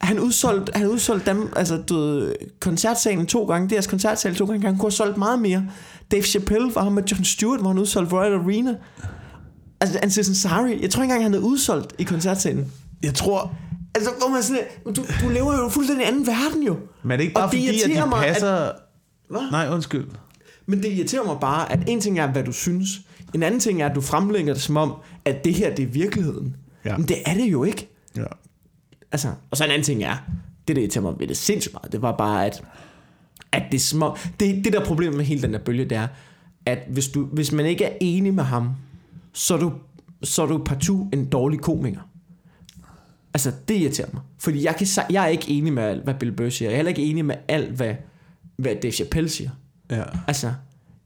Han 0.00 0.18
udsolgt, 0.20 0.70
han 0.76 0.86
udsolgt 0.86 1.26
dem, 1.26 1.52
altså 1.56 1.76
du 1.76 1.94
ved, 1.96 2.34
koncertsalen 2.60 3.26
to 3.26 3.44
gange, 3.44 3.70
deres 3.70 3.86
koncertsal 3.86 4.34
to 4.34 4.44
gange, 4.46 4.66
han 4.66 4.74
kunne 4.76 4.84
have 4.84 4.90
solgt 4.90 5.16
meget 5.16 5.38
mere. 5.38 5.64
Dave 6.10 6.22
Chappelle 6.22 6.74
var 6.74 6.82
ham 6.82 6.92
med 6.92 7.02
John 7.04 7.24
Stewart, 7.24 7.60
hvor 7.60 7.68
han 7.68 7.78
udsolgt 7.78 8.12
Royal 8.12 8.32
Arena. 8.34 8.74
Altså, 9.80 9.98
Aziz 10.02 10.28
Ansari, 10.28 10.82
jeg 10.82 10.90
tror 10.90 11.02
ikke 11.02 11.12
engang, 11.12 11.22
han 11.22 11.32
havde 11.32 11.44
udsolgt 11.44 11.94
i 11.98 12.02
koncertsalen. 12.02 12.72
Jeg 13.02 13.14
tror, 13.14 13.52
Altså, 13.94 14.10
hvor 14.18 14.28
man 14.28 14.42
sådan, 14.42 14.62
du, 14.86 15.04
du 15.22 15.28
lever 15.28 15.58
jo 15.62 15.68
fuldstændig 15.68 16.04
i 16.04 16.08
anden 16.08 16.26
verden 16.26 16.62
jo. 16.62 16.76
men 17.02 17.10
er 17.12 17.16
det 17.16 17.24
ikke 17.24 17.34
bare 17.34 17.44
Og 17.44 17.50
fordi, 17.50 17.82
at 17.82 17.90
de 17.90 18.06
mig, 18.08 18.18
at- 18.26 18.32
passer... 18.32 18.70
Hvad? 19.30 19.50
Nej, 19.50 19.68
undskyld. 19.72 20.06
Men 20.66 20.82
det 20.82 20.92
irriterer 20.92 21.24
mig 21.24 21.36
bare, 21.40 21.72
at 21.72 21.78
en 21.86 22.00
ting 22.00 22.18
er, 22.18 22.26
hvad 22.26 22.44
du 22.44 22.52
synes. 22.52 22.88
En 23.34 23.42
anden 23.42 23.60
ting 23.60 23.82
er, 23.82 23.88
at 23.88 23.94
du 23.94 24.00
fremlægger 24.00 24.52
det 24.52 24.62
som 24.62 24.76
om, 24.76 24.94
at 25.24 25.44
det 25.44 25.54
her, 25.54 25.74
det 25.74 25.82
er 25.82 25.86
virkeligheden. 25.86 26.56
Ja. 26.84 26.96
Men 26.96 27.08
det 27.08 27.16
er 27.26 27.34
det 27.34 27.52
jo 27.52 27.64
ikke. 27.64 27.88
Ja. 28.16 28.24
Altså, 29.12 29.28
og 29.50 29.56
så 29.56 29.64
en 29.64 29.70
anden 29.70 29.84
ting 29.84 30.02
er, 30.02 30.16
det 30.68 30.76
der 30.76 30.82
irriterer 30.82 31.02
mig 31.02 31.14
ved 31.18 31.26
det 31.26 31.36
sindssygt 31.36 31.74
meget, 31.74 31.92
det 31.92 32.02
var 32.02 32.16
bare, 32.16 32.46
at, 32.46 32.62
at 33.52 33.62
det 33.72 33.80
små... 33.80 34.16
Det, 34.40 34.64
det 34.64 34.72
der 34.72 34.84
problem 34.84 35.12
med 35.12 35.24
hele 35.24 35.42
den 35.42 35.52
der 35.52 35.58
bølge, 35.58 35.84
det 35.84 35.98
er, 35.98 36.06
at 36.66 36.78
hvis, 36.88 37.08
du, 37.08 37.24
hvis 37.24 37.52
man 37.52 37.66
ikke 37.66 37.84
er 37.84 37.96
enig 38.00 38.34
med 38.34 38.44
ham, 38.44 38.70
så 39.32 39.54
er 39.54 39.58
du, 39.58 39.72
så 40.22 40.42
er 40.42 40.46
du 40.46 40.58
partout 40.64 41.14
en 41.14 41.26
dårlig 41.26 41.60
komiker. 41.60 42.00
Altså, 43.34 43.52
det 43.68 43.76
irriterer 43.76 44.08
mig. 44.12 44.22
Fordi 44.38 44.64
jeg, 44.64 44.76
kan, 44.76 44.86
jeg 45.10 45.24
er 45.24 45.28
ikke 45.28 45.50
enig 45.50 45.72
med 45.72 45.82
alt, 45.82 46.04
hvad 46.04 46.14
Bill 46.14 46.32
Burr 46.32 46.48
siger. 46.48 46.68
Jeg 46.68 46.72
er 46.72 46.76
heller 46.76 46.88
ikke 46.88 47.02
enig 47.02 47.24
med 47.24 47.36
alt, 47.48 47.70
hvad, 47.70 47.94
hvad 48.56 48.76
Dave 48.82 48.92
Chappelle 48.92 49.28
siger. 49.28 49.50
ja. 49.90 50.02
Altså, 50.26 50.52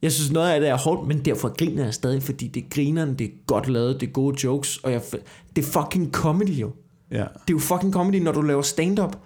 jeg 0.05 0.12
synes 0.12 0.32
noget 0.32 0.50
af 0.50 0.61
det 0.61 0.68
er 0.68 0.76
hårdt, 0.76 1.09
men 1.09 1.24
derfor 1.24 1.57
griner 1.59 1.84
jeg 1.84 1.94
stadig, 1.94 2.22
fordi 2.22 2.48
det 2.48 2.62
er 2.62 2.66
grineren, 2.70 3.14
det 3.14 3.24
er 3.24 3.30
godt 3.46 3.68
lavet, 3.68 4.00
det 4.00 4.09
er 4.09 4.12
gode 4.12 4.36
jokes, 4.44 4.76
og 4.76 4.92
jeg, 4.92 5.02
det 5.57 5.64
er 5.64 5.66
fucking 5.80 6.12
comedy 6.12 6.48
jo. 6.48 6.70
ja. 7.11 7.16
Det 7.16 7.24
er 7.24 7.52
jo 7.52 7.59
fucking 7.59 7.92
comedy, 7.92 8.14
når 8.14 8.32
du 8.32 8.42
laver 8.42 8.62
stand-up. 8.62 9.16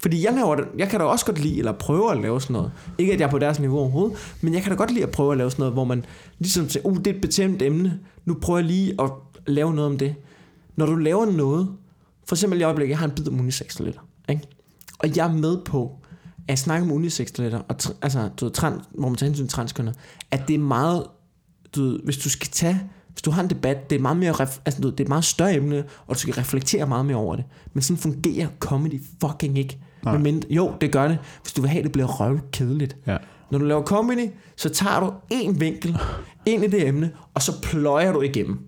Fordi 0.00 0.24
jeg, 0.24 0.34
laver 0.34 0.64
jeg 0.78 0.88
kan 0.88 1.00
da 1.00 1.06
også 1.06 1.26
godt 1.26 1.38
lide, 1.38 1.58
eller 1.58 1.72
prøve 1.72 2.12
at 2.12 2.20
lave 2.20 2.40
sådan 2.40 2.54
noget. 2.54 2.72
Ikke 2.98 3.12
at 3.12 3.20
jeg 3.20 3.26
er 3.26 3.30
på 3.30 3.38
deres 3.38 3.60
niveau 3.60 3.78
overhovedet, 3.78 4.16
men 4.40 4.54
jeg 4.54 4.62
kan 4.62 4.70
da 4.70 4.76
godt 4.76 4.90
lide 4.90 5.04
at 5.04 5.10
prøve 5.10 5.32
at 5.32 5.38
lave 5.38 5.50
sådan 5.50 5.62
noget, 5.62 5.74
hvor 5.74 5.84
man 5.84 6.04
ligesom 6.38 6.68
siger, 6.68 6.86
uh, 6.86 6.96
det 6.96 7.06
er 7.06 7.14
et 7.14 7.20
betæmt 7.20 7.62
emne, 7.62 7.98
nu 8.24 8.34
prøver 8.34 8.58
jeg 8.58 8.66
lige 8.66 8.94
at 9.00 9.10
lave 9.46 9.74
noget 9.74 9.90
om 9.90 9.98
det. 9.98 10.14
Når 10.76 10.86
du 10.86 10.94
laver 10.94 11.26
noget, 11.26 11.68
for 12.28 12.34
eksempel 12.34 12.60
i 12.60 12.62
øjeblikket, 12.62 12.90
jeg 12.90 12.98
har 12.98 13.06
en 13.06 13.12
bid 13.16 13.28
om 13.28 13.40
unisex-toiletter, 13.40 14.00
ikke? 14.28 14.42
Og 14.98 15.16
jeg 15.16 15.28
er 15.28 15.32
med 15.32 15.58
på, 15.64 15.98
at 16.48 16.58
snakke 16.58 16.84
om 16.86 16.92
unisex-toiletter, 16.92 17.58
og 17.68 17.76
tr- 17.82 17.92
altså, 18.02 18.28
du 18.40 18.44
ved, 18.44 18.52
trans, 18.52 18.84
hvor 18.94 19.08
man 19.08 19.16
tager 19.16 19.28
hensyn 19.28 19.44
til 19.44 19.52
transkønner, 19.52 19.92
at 20.30 20.48
det 20.48 20.54
er 20.54 20.58
meget, 20.58 21.06
du 21.76 21.82
ved, 21.82 22.00
hvis 22.04 22.16
du 22.18 22.30
skal 22.30 22.48
tage, 22.48 22.80
hvis 23.12 23.22
du 23.22 23.30
har 23.30 23.42
en 23.42 23.50
debat, 23.50 23.90
det 23.90 23.96
er 23.96 24.00
meget 24.00 24.16
mere, 24.16 24.32
ref, 24.32 24.58
altså, 24.64 24.80
du 24.80 24.88
ved, 24.88 24.92
det 24.92 25.00
er 25.00 25.04
et 25.04 25.08
meget 25.08 25.24
større 25.24 25.54
emne, 25.54 25.84
og 26.06 26.14
du 26.14 26.20
skal 26.20 26.34
reflektere 26.34 26.86
meget 26.86 27.06
mere 27.06 27.16
over 27.16 27.36
det. 27.36 27.44
Men 27.74 27.82
sådan 27.82 27.98
fungerer 27.98 28.48
comedy 28.58 29.02
fucking 29.20 29.58
ikke. 29.58 29.78
Nej. 30.04 30.18
Men, 30.18 30.42
jo, 30.50 30.74
det 30.80 30.92
gør 30.92 31.08
det, 31.08 31.18
hvis 31.42 31.52
du 31.52 31.60
vil 31.60 31.70
have, 31.70 31.82
det 31.82 31.92
bliver 31.92 32.06
røvkedeligt. 32.06 32.96
ja. 33.06 33.16
Når 33.50 33.58
du 33.58 33.64
laver 33.64 33.82
comedy, 33.82 34.28
så 34.56 34.68
tager 34.68 35.00
du 35.00 35.12
en 35.30 35.60
vinkel 35.60 35.98
ind 36.46 36.64
i 36.64 36.66
det 36.66 36.88
emne, 36.88 37.10
og 37.34 37.42
så 37.42 37.60
pløjer 37.62 38.12
du 38.12 38.22
igennem. 38.22 38.58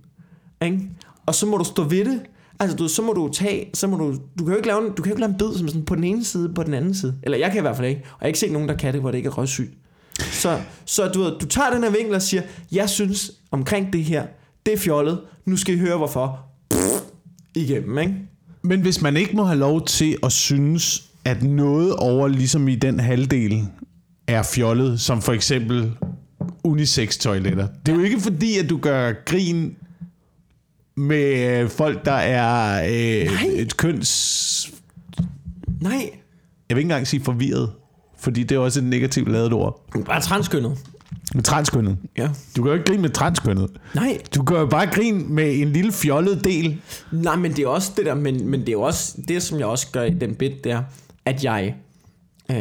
Ikke? 0.63 0.91
Og 1.27 1.35
så 1.35 1.47
må 1.47 1.57
du 1.57 1.65
stå 1.65 1.83
ved 1.83 2.05
det. 2.05 2.21
Altså, 2.61 2.77
du, 2.77 2.89
så 2.89 3.03
må 3.03 3.13
du 3.13 3.31
tage, 3.33 3.71
så 3.75 3.87
må 3.87 3.97
du, 3.97 4.15
du 4.39 4.45
kan 4.45 4.49
jo 4.49 4.57
ikke 4.57 4.69
lave 4.69 4.87
en, 4.87 4.93
du 4.95 5.03
kan 5.03 5.11
jo 5.11 5.11
ikke 5.11 5.21
lave 5.21 5.31
en 5.31 5.39
bid 5.39 5.59
som 5.59 5.69
sådan 5.69 5.85
på 5.85 5.95
den 5.95 6.05
ene 6.05 6.25
side, 6.25 6.53
på 6.55 6.63
den 6.63 6.75
anden 6.75 6.95
side. 6.95 7.15
Eller 7.23 7.39
jeg 7.39 7.51
kan 7.51 7.59
i 7.59 7.61
hvert 7.61 7.77
fald 7.77 7.89
ikke. 7.89 8.01
Og 8.01 8.11
jeg 8.11 8.17
har 8.21 8.27
ikke 8.27 8.39
set 8.39 8.53
nogen, 8.53 8.69
der 8.69 8.77
kan 8.77 8.93
det, 8.93 9.01
hvor 9.01 9.11
det 9.11 9.19
ikke 9.19 9.27
er 9.27 9.39
røgsygt. 9.39 9.71
Så, 10.21 10.61
så 10.85 11.09
du, 11.09 11.23
ved, 11.23 11.33
du 11.41 11.47
tager 11.47 11.71
den 11.71 11.83
her 11.83 11.91
vinkel 11.91 12.15
og 12.15 12.23
siger, 12.23 12.43
jeg 12.73 12.89
synes 12.89 13.33
omkring 13.51 13.93
det 13.93 14.05
her, 14.05 14.27
det 14.67 14.75
er 14.75 14.79
fjollet, 14.79 15.21
nu 15.45 15.57
skal 15.57 15.75
I 15.75 15.79
høre 15.79 15.97
hvorfor. 15.97 16.41
Pff, 16.71 17.03
igennem, 17.55 17.99
ikke? 17.99 18.15
Men 18.63 18.81
hvis 18.81 19.03
man 19.03 19.17
ikke 19.17 19.37
må 19.37 19.45
have 19.45 19.59
lov 19.59 19.85
til 19.85 20.17
at 20.23 20.33
synes, 20.33 21.05
at 21.25 21.43
noget 21.43 21.97
over 21.97 22.29
ligesom 22.29 22.69
i 22.69 22.75
den 22.75 23.01
halvdel 23.01 23.67
er 24.27 24.43
fjollet, 24.43 25.01
som 25.01 25.23
for 25.23 25.33
eksempel 25.33 25.93
unisex-toiletter. 26.65 27.67
Det 27.87 27.93
er 27.93 27.97
jo 27.97 28.03
ikke 28.03 28.21
fordi, 28.21 28.59
at 28.59 28.71
du 28.71 28.77
gør 28.77 29.13
grin 29.25 29.77
med 30.99 31.61
øh, 31.63 31.69
folk, 31.71 32.05
der 32.05 32.13
er 32.13 32.83
øh, 32.85 33.27
Nej. 33.33 33.51
et 33.55 33.77
køns... 33.77 34.73
Nej, 35.81 35.93
Jeg 36.69 36.77
vil 36.77 36.79
ikke 36.79 36.81
engang 36.87 37.07
sige 37.07 37.25
forvirret, 37.25 37.71
fordi 38.19 38.43
det 38.43 38.55
er 38.55 38.59
også 38.59 38.81
et 38.81 38.85
negativt 38.85 39.29
lavet 39.33 39.53
ord. 39.53 39.85
bare 40.07 40.21
transkønnet. 40.21 40.79
Men 41.35 41.43
transkønnet. 41.43 41.97
Ja. 42.19 42.29
Du 42.57 42.63
gør 42.63 42.71
jo 42.71 42.75
ikke 42.79 42.91
grin 42.93 43.01
med 43.01 43.11
transkønnet. 43.11 43.71
Nej, 43.95 44.19
Du 44.35 44.43
gør 44.43 44.61
jo 44.61 44.67
bare 44.67 44.87
grin 44.87 45.35
med 45.35 45.55
en 45.61 45.69
lille 45.73 45.93
fjollet 45.93 46.45
del. 46.45 46.81
Nej, 47.13 47.37
men 47.37 47.51
det 47.53 47.59
er 47.65 47.69
også 47.69 47.93
det 47.97 48.07
der, 48.07 48.15
men, 48.15 48.47
men 48.49 48.61
det 48.61 48.69
er 48.69 48.73
jo 48.73 48.81
også 48.83 49.15
det, 49.29 49.43
som 49.43 49.59
jeg 49.59 49.67
også 49.67 49.87
gør 49.93 50.03
i 50.03 50.11
den 50.11 50.35
bit 50.35 50.65
der, 50.65 50.83
at 51.25 51.45
jeg, 51.45 51.75
øh, 52.51 52.57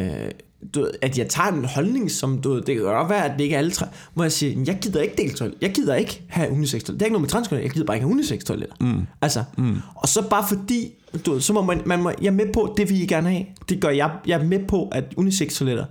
du 0.75 0.89
at 1.01 1.17
jeg 1.17 1.27
tager 1.29 1.49
en 1.51 1.65
holdning, 1.65 2.11
som 2.11 2.41
du 2.41 2.55
det 2.59 2.75
kan 2.75 2.83
godt 2.83 3.09
være, 3.09 3.25
at 3.25 3.31
det 3.37 3.41
ikke 3.43 3.53
er 3.55 3.59
alle 3.59 3.71
tre, 3.71 3.85
hvor 4.13 4.23
jeg 4.23 4.31
siger, 4.31 4.63
jeg 4.67 4.77
gider 4.81 5.01
ikke 5.01 5.15
dele 5.17 5.33
toilet, 5.33 5.57
jeg 5.61 5.71
gider 5.73 5.95
ikke 5.95 6.23
have 6.29 6.51
unisex 6.51 6.83
toilet, 6.83 6.99
det 6.99 7.01
er 7.01 7.05
ikke 7.05 7.13
noget 7.13 7.21
med 7.21 7.29
transkønnet, 7.29 7.63
jeg 7.63 7.71
gider 7.71 7.85
bare 7.85 7.97
ikke 7.97 8.05
have 8.05 8.11
unisex 8.13 8.43
toiletter. 8.43 8.75
Mm. 8.81 9.01
Altså, 9.21 9.43
mm. 9.57 9.77
og 9.95 10.07
så 10.07 10.29
bare 10.29 10.47
fordi, 10.47 10.93
du 11.25 11.39
så 11.39 11.53
må 11.53 11.61
man, 11.61 11.81
man 11.85 12.03
må, 12.03 12.11
jeg 12.21 12.27
er 12.27 12.31
med 12.31 12.53
på, 12.53 12.73
det 12.77 12.89
vil 12.89 13.01
I 13.01 13.05
gerne 13.05 13.29
have, 13.31 13.45
det 13.69 13.81
gør 13.81 13.89
jeg, 13.89 14.11
jeg 14.27 14.39
er 14.41 14.45
med 14.45 14.59
på, 14.67 14.87
at 14.91 15.03
unisex 15.17 15.57
toiletter, 15.57 15.85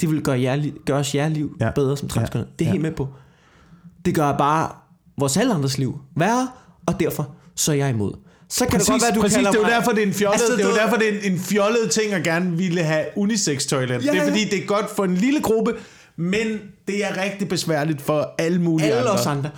det 0.00 0.10
vil 0.10 0.22
gøre, 0.22 0.40
jer, 0.40 0.70
gøre 0.86 0.98
os 0.98 1.14
jer 1.14 1.28
liv 1.28 1.56
Ja. 1.60 1.64
ja. 1.66 1.70
bedre 1.70 1.96
som 1.96 2.08
transkønnet, 2.08 2.46
Ja. 2.46 2.52
det 2.58 2.64
er 2.64 2.68
Ja. 2.68 2.72
helt 2.72 2.82
med 2.82 2.92
på. 2.92 3.08
Det 4.04 4.14
gør 4.14 4.36
bare 4.36 4.70
vores 5.18 5.36
alle 5.36 5.54
andres 5.54 5.78
liv 5.78 5.98
værre, 6.16 6.48
og 6.86 7.00
derfor 7.00 7.34
så 7.56 7.72
er 7.72 7.76
jeg 7.76 7.90
imod. 7.90 8.12
Så 8.52 8.66
kan 8.66 8.72
Præcis, 8.72 8.86
det 8.86 8.92
godt 8.92 9.02
være, 9.02 9.14
du 9.14 9.20
præcis 9.20 9.36
kalder 9.36 9.50
det 9.50 9.58
er 9.58 9.62
jo 9.62 9.74
derfor, 9.74 9.92
det 9.92 10.02
er 10.02 10.06
en 10.06 10.14
fjollet, 10.14 10.40
Altså, 10.40 10.56
det 10.56 10.64
er 10.64 10.68
jo 10.68 10.74
derfor, 10.74 10.96
det 10.96 11.08
er 11.08 11.12
en, 11.12 11.32
en 11.32 11.40
fjollet 11.40 11.90
ting 11.90 12.12
at 12.12 12.22
gerne 12.22 12.56
ville 12.56 12.82
have 12.82 13.04
unisex-toilet. 13.16 14.06
Ja, 14.06 14.12
det 14.12 14.20
er 14.20 14.24
fordi, 14.24 14.44
det 14.44 14.58
er 14.62 14.66
godt 14.66 14.90
for 14.96 15.04
en 15.04 15.14
lille 15.14 15.40
gruppe, 15.40 15.74
men 16.16 16.46
det 16.88 17.04
er 17.04 17.22
rigtig 17.22 17.48
besværligt 17.48 18.02
for 18.02 18.34
alle 18.38 18.60
mulige 18.60 18.92
alle 18.92 19.00
andre. 19.00 19.12
os 19.12 19.26
andre. 19.26 19.50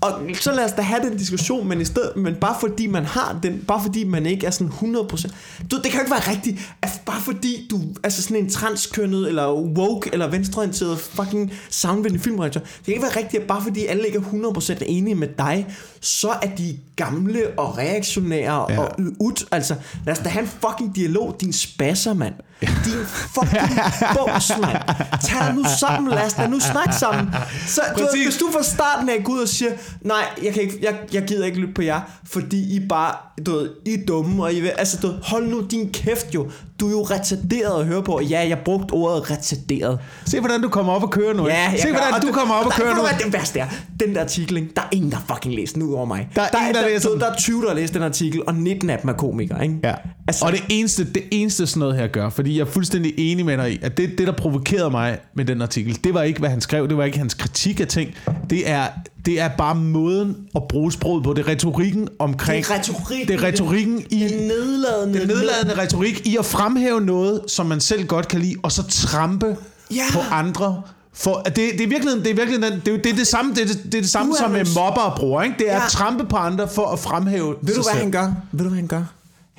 Og 0.00 0.20
så 0.34 0.52
lad 0.52 0.64
os 0.64 0.72
da 0.72 0.82
have 0.82 1.02
den 1.02 1.16
diskussion, 1.16 1.68
men 1.68 1.80
i 1.80 1.84
stedet, 1.84 2.16
men 2.16 2.34
bare 2.34 2.56
fordi 2.60 2.86
man 2.86 3.04
har 3.04 3.38
den, 3.42 3.64
bare 3.68 3.82
fordi 3.82 4.04
man 4.04 4.26
ikke 4.26 4.46
er 4.46 4.50
sådan 4.50 4.72
100%, 4.72 5.28
du, 5.70 5.76
det 5.76 5.84
kan 5.84 5.92
jo 5.94 6.00
ikke 6.00 6.10
være 6.10 6.30
rigtigt, 6.30 6.74
at 6.82 7.02
bare 7.06 7.20
fordi 7.20 7.66
du 7.70 7.80
er 8.02 8.08
sådan 8.08 8.44
en 8.44 8.50
transkønnet, 8.50 9.28
eller 9.28 9.52
woke, 9.52 10.10
eller 10.12 10.28
venstreorienteret 10.28 10.98
fucking 10.98 11.52
soundvendig 11.70 12.20
filmredaktør, 12.20 12.60
det 12.60 12.84
kan 12.84 12.94
ikke 12.94 13.02
være 13.02 13.16
rigtigt, 13.16 13.42
at 13.42 13.48
bare 13.48 13.62
fordi 13.62 13.86
alle 13.86 14.06
ikke 14.06 14.18
er 14.18 14.52
100% 14.82 14.82
enige 14.86 15.14
med 15.14 15.28
dig, 15.38 15.66
så 16.00 16.28
er 16.28 16.48
de 16.58 16.78
gamle 16.96 17.42
og 17.56 17.78
reaktionære 17.78 18.72
ja. 18.72 18.80
og 18.80 19.00
ud, 19.20 19.46
altså 19.50 19.74
lad 20.06 20.12
os 20.12 20.18
da 20.18 20.28
have 20.28 20.42
en 20.42 20.48
fucking 20.48 20.96
dialog, 20.96 21.36
din 21.40 21.52
spasser, 21.52 22.14
mand. 22.14 22.34
Din 22.60 23.04
fucking 23.06 23.80
bums, 24.14 24.52
mand. 24.60 24.78
Tag 25.22 25.46
dig 25.46 25.54
nu 25.54 25.64
sammen, 25.80 26.10
lad 26.14 26.26
os 26.26 26.32
da 26.32 26.46
nu 26.46 26.60
snakke 26.60 26.94
sammen. 26.94 27.34
Så, 27.66 27.80
du, 27.96 28.00
ved, 28.02 28.24
hvis 28.24 28.36
du 28.36 28.48
fra 28.52 28.62
starten 28.62 29.08
af 29.08 29.24
går 29.24 29.32
ud 29.32 29.38
og 29.38 29.48
siger, 29.48 29.70
nej, 30.00 30.24
jeg, 30.44 30.52
kan 30.52 30.62
ikke, 30.62 30.78
jeg, 30.82 30.94
jeg 31.12 31.22
gider 31.22 31.46
ikke 31.46 31.58
lytte 31.58 31.74
på 31.74 31.82
jer, 31.82 32.00
fordi 32.26 32.76
I 32.76 32.88
bare, 32.88 33.14
du 33.46 33.52
ved, 33.52 33.70
I 33.86 33.94
er 33.94 33.98
dumme, 34.08 34.42
og 34.42 34.52
I 34.54 34.60
vil, 34.60 34.68
altså, 34.68 34.98
du 35.02 35.06
ved, 35.06 35.16
hold 35.22 35.46
nu 35.48 35.60
din 35.60 35.92
kæft 35.92 36.34
jo. 36.34 36.50
Du 36.80 36.86
er 36.86 36.90
jo 36.90 37.02
retarderet 37.02 37.80
at 37.80 37.86
høre 37.86 38.02
på. 38.02 38.20
Ja, 38.20 38.48
jeg 38.48 38.58
brugte 38.64 38.92
ordet 38.92 39.30
retarderet. 39.30 39.98
Se, 40.26 40.40
hvordan 40.40 40.62
du 40.62 40.68
kommer 40.68 40.92
op 40.92 41.02
og 41.02 41.10
kører 41.10 41.34
nu. 41.34 41.46
Ja, 41.48 41.68
jeg 41.70 41.78
Se, 41.80 41.86
gør- 41.86 41.92
hvordan 41.94 42.14
og 42.14 42.22
du 42.22 42.32
kommer 42.32 42.54
op 42.54 42.66
og 42.66 42.72
der- 42.72 42.78
kører 42.78 42.94
nu. 42.96 43.02
Det 43.24 43.32
værste 43.32 43.58
er, 43.60 43.66
den 44.00 44.14
der 44.14 44.20
artikel, 44.20 44.56
ikke? 44.56 44.68
der 44.76 44.82
er 44.82 44.86
ingen, 44.92 45.10
der 45.10 45.16
fucking 45.34 45.54
læser 45.54 45.74
den 45.74 45.82
ud 45.82 45.94
over 45.94 46.04
mig. 46.04 46.28
Der 46.36 46.42
er 46.42 46.58
ingen, 46.60 46.74
der 46.74 46.88
der, 46.88 46.98
du, 47.00 47.12
den. 47.12 47.20
der 47.20 47.30
er 47.30 47.34
20, 47.36 47.62
der 47.62 47.68
har 47.68 47.74
læst 47.74 47.94
den 47.94 48.02
artikel, 48.02 48.42
og 48.46 48.54
19 48.54 48.90
af 48.90 48.98
dem 48.98 49.10
er 49.10 49.14
komikere, 49.14 49.62
ikke? 49.62 49.74
Ja. 49.84 49.94
Altså, 50.28 50.44
og 50.44 50.52
det 50.52 50.62
eneste, 50.68 51.04
det 51.04 51.22
eneste 51.30 51.66
sådan 51.66 51.80
noget 51.80 51.96
her 51.96 52.06
gør, 52.06 52.30
fordi 52.30 52.56
jeg 52.58 52.60
er 52.66 52.70
fuldstændig 52.70 53.14
enig 53.16 53.44
med 53.44 53.58
dig 53.58 53.72
i, 53.72 53.78
at 53.82 53.96
det, 53.96 54.18
det, 54.18 54.26
der 54.26 54.32
provokerede 54.32 54.90
mig 54.90 55.18
med 55.34 55.44
den 55.44 55.62
artikel, 55.62 55.98
det 56.04 56.14
var 56.14 56.22
ikke, 56.22 56.38
hvad 56.38 56.50
han 56.50 56.60
skrev, 56.60 56.88
det 56.88 56.96
var 56.96 57.04
ikke 57.04 57.18
hans 57.18 57.34
kritik 57.34 57.80
af 57.80 57.86
ting, 57.86 58.14
det 58.50 58.70
er, 58.70 58.86
det 59.26 59.40
er 59.40 59.48
bare 59.48 59.74
måden 59.74 60.36
at 60.56 60.62
bruge 60.68 60.92
sproget 60.92 61.24
på, 61.24 61.32
det 61.32 61.44
er 61.46 61.48
retorikken 61.48 62.08
omkring... 62.18 62.64
Det 62.64 62.70
er 62.72 62.74
retorikken. 62.78 63.28
Det 63.28 63.34
er 63.34 63.42
retorikken 63.42 64.04
i... 64.10 64.20
den 64.20 64.46
nedladende, 64.48 65.18
Den 65.20 65.28
nedladende 65.28 65.78
retorik 65.82 66.26
i 66.26 66.36
at 66.36 66.44
fremhæve 66.44 67.00
noget, 67.00 67.40
som 67.48 67.66
man 67.66 67.80
selv 67.80 68.06
godt 68.06 68.28
kan 68.28 68.40
lide, 68.40 68.54
og 68.62 68.72
så 68.72 68.82
trampe 68.90 69.56
Ja. 69.94 70.02
på 70.12 70.18
andre. 70.30 70.82
For 71.14 71.42
det, 71.46 71.56
det 71.56 71.80
er 71.80 71.86
virkelig, 71.88 72.12
det 72.24 72.30
er 72.30 72.34
virkelig, 72.34 72.62
det 72.62 72.72
er, 72.94 72.96
det 72.98 73.06
er 73.12 73.16
det 73.16 73.26
samme, 73.26 73.54
det 73.54 73.62
er 73.62 73.66
det, 73.66 73.80
det, 73.84 73.94
er 73.94 74.00
det 74.00 74.10
samme 74.10 74.34
som 74.38 74.50
med 74.50 74.64
mobber 74.74 75.14
bruger, 75.18 75.42
ikke? 75.42 75.54
Det 75.58 75.70
er 75.70 75.76
Ja. 75.76 75.84
at 75.84 75.90
trampe 75.90 76.24
på 76.26 76.36
andre 76.36 76.68
for 76.68 76.86
at 76.86 76.98
fremhæve 76.98 77.54
Ved 77.62 77.74
du, 77.74 77.82
hvad 77.82 77.84
selv. 77.92 78.02
han 78.02 78.10
gør? 78.10 78.32
Ved 78.52 78.64
du, 78.64 78.68
hvad 78.68 78.76
han 78.78 78.86
gør? 78.86 79.02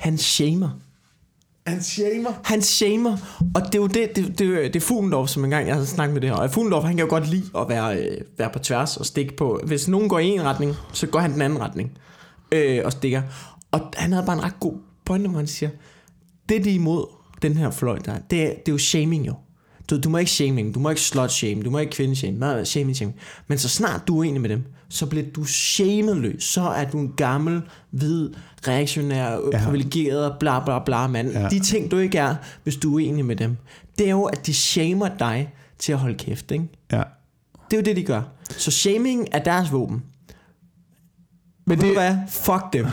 Han 0.00 0.18
shamer. 0.18 0.70
Han 1.66 1.82
shamer. 1.82 2.32
Han 2.44 2.62
shamer, 2.62 3.16
og 3.54 3.62
det 3.66 3.74
er 3.74 3.78
jo 3.78 3.86
det, 3.86 4.16
det, 4.16 4.38
det, 4.38 4.74
det 4.74 4.76
er 4.76 4.80
Fuglendorf, 4.80 5.28
som 5.28 5.44
engang 5.44 5.66
jeg 5.66 5.74
havde 5.74 5.86
snakket 5.86 6.12
med 6.14 6.20
det 6.20 6.30
her, 6.30 6.36
og 6.36 6.50
Fuglendorf, 6.50 6.84
han 6.84 6.96
kan 6.96 7.06
jo 7.06 7.10
godt 7.10 7.30
lide 7.30 7.44
at 7.58 7.68
være, 7.68 7.96
øh, 7.96 8.20
være 8.38 8.50
på 8.52 8.58
tværs 8.58 8.96
og 8.96 9.06
stikke 9.06 9.36
på, 9.36 9.60
hvis 9.66 9.88
nogen 9.88 10.08
går 10.08 10.18
i 10.18 10.26
en 10.26 10.42
retning, 10.42 10.74
så 10.92 11.06
går 11.06 11.18
han 11.18 11.32
den 11.32 11.42
anden 11.42 11.60
retning, 11.60 11.98
øh, 12.52 12.82
og 12.84 12.92
stikker, 12.92 13.22
og 13.70 13.80
han 13.96 14.12
havde 14.12 14.26
bare 14.26 14.36
en 14.36 14.44
ret 14.44 14.60
god 14.60 14.74
pointe, 15.04 15.28
hvor 15.28 15.38
han 15.38 15.46
siger, 15.46 15.70
det 16.48 16.64
de 16.64 16.70
er 16.70 16.74
imod, 16.74 17.06
den 17.42 17.56
her 17.56 17.70
fløj 17.70 17.98
der, 17.98 18.18
det 18.30 18.42
er, 18.42 18.48
det 18.48 18.68
er 18.68 18.72
jo 18.72 18.78
shaming 18.78 19.26
jo, 19.26 19.34
du, 19.90 20.00
du 20.00 20.08
må 20.08 20.18
ikke 20.18 20.30
shaming, 20.30 20.74
du 20.74 20.80
må 20.80 20.90
ikke 20.90 21.02
slut 21.02 21.32
shame, 21.32 21.62
du 21.62 21.70
må 21.70 21.78
ikke 21.78 21.92
kvinde 21.92 22.16
shame, 22.16 22.64
shaming, 22.64 22.96
shaming. 22.96 23.18
Men 23.48 23.58
så 23.58 23.68
snart 23.68 24.08
du 24.08 24.20
er 24.20 24.24
enig 24.24 24.40
med 24.40 24.50
dem, 24.50 24.64
så 24.90 25.06
bliver 25.06 25.26
du 25.36 25.44
shameløs. 25.44 26.44
Så 26.44 26.62
er 26.62 26.84
du 26.84 26.98
en 26.98 27.12
gammel, 27.16 27.62
hvid, 27.90 28.30
reaktionær, 28.68 29.30
Ja. 29.30 29.38
ja. 29.52 29.64
privilegeret, 29.64 30.32
bla 30.40 30.64
bla 30.64 30.78
bla 30.84 31.06
mand. 31.06 31.30
Ja. 31.32 31.40
Ja. 31.40 31.48
De 31.48 31.60
ting, 31.60 31.90
du 31.90 31.98
ikke 31.98 32.18
er, 32.18 32.34
hvis 32.62 32.76
du 32.76 32.98
er 32.98 33.04
enig 33.08 33.24
med 33.24 33.36
dem, 33.36 33.56
det 33.98 34.06
er 34.06 34.10
jo, 34.10 34.24
at 34.24 34.46
de 34.46 34.54
shamer 34.54 35.08
dig 35.18 35.52
til 35.78 35.92
at 35.92 35.98
holde 35.98 36.14
kæft. 36.18 36.50
Ikke? 36.50 36.64
Ja. 36.92 37.02
Det 37.70 37.76
er 37.76 37.80
jo 37.80 37.84
det, 37.84 37.96
de 37.96 38.02
gør. 38.02 38.22
Så 38.50 38.70
shaming 38.70 39.28
er 39.32 39.38
deres 39.38 39.72
våben. 39.72 40.02
Men 41.66 41.78
Ved 41.80 41.86
det, 41.88 41.96
hvad? 41.96 42.16
Fuck 42.28 42.72
dem. 42.72 42.86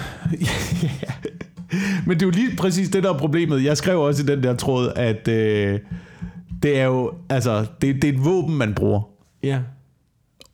Men 2.07 2.19
det 2.19 2.21
er 2.21 2.25
jo 2.27 2.31
lige 2.31 2.55
præcis 2.57 2.89
det, 2.89 3.03
der 3.03 3.13
er 3.13 3.17
problemet. 3.17 3.63
Jeg 3.63 3.77
skrev 3.77 4.01
også 4.01 4.23
i 4.23 4.25
den 4.25 4.43
der 4.43 4.55
tråd, 4.55 4.91
at 4.95 5.27
øh, 5.27 5.79
det 6.63 6.79
er 6.79 6.85
jo, 6.85 7.13
altså, 7.29 7.65
det, 7.81 7.95
det 8.01 8.03
er 8.03 8.13
et 8.13 8.25
våben, 8.25 8.57
man 8.57 8.73
bruger. 8.73 9.01
Ja. 9.43 9.59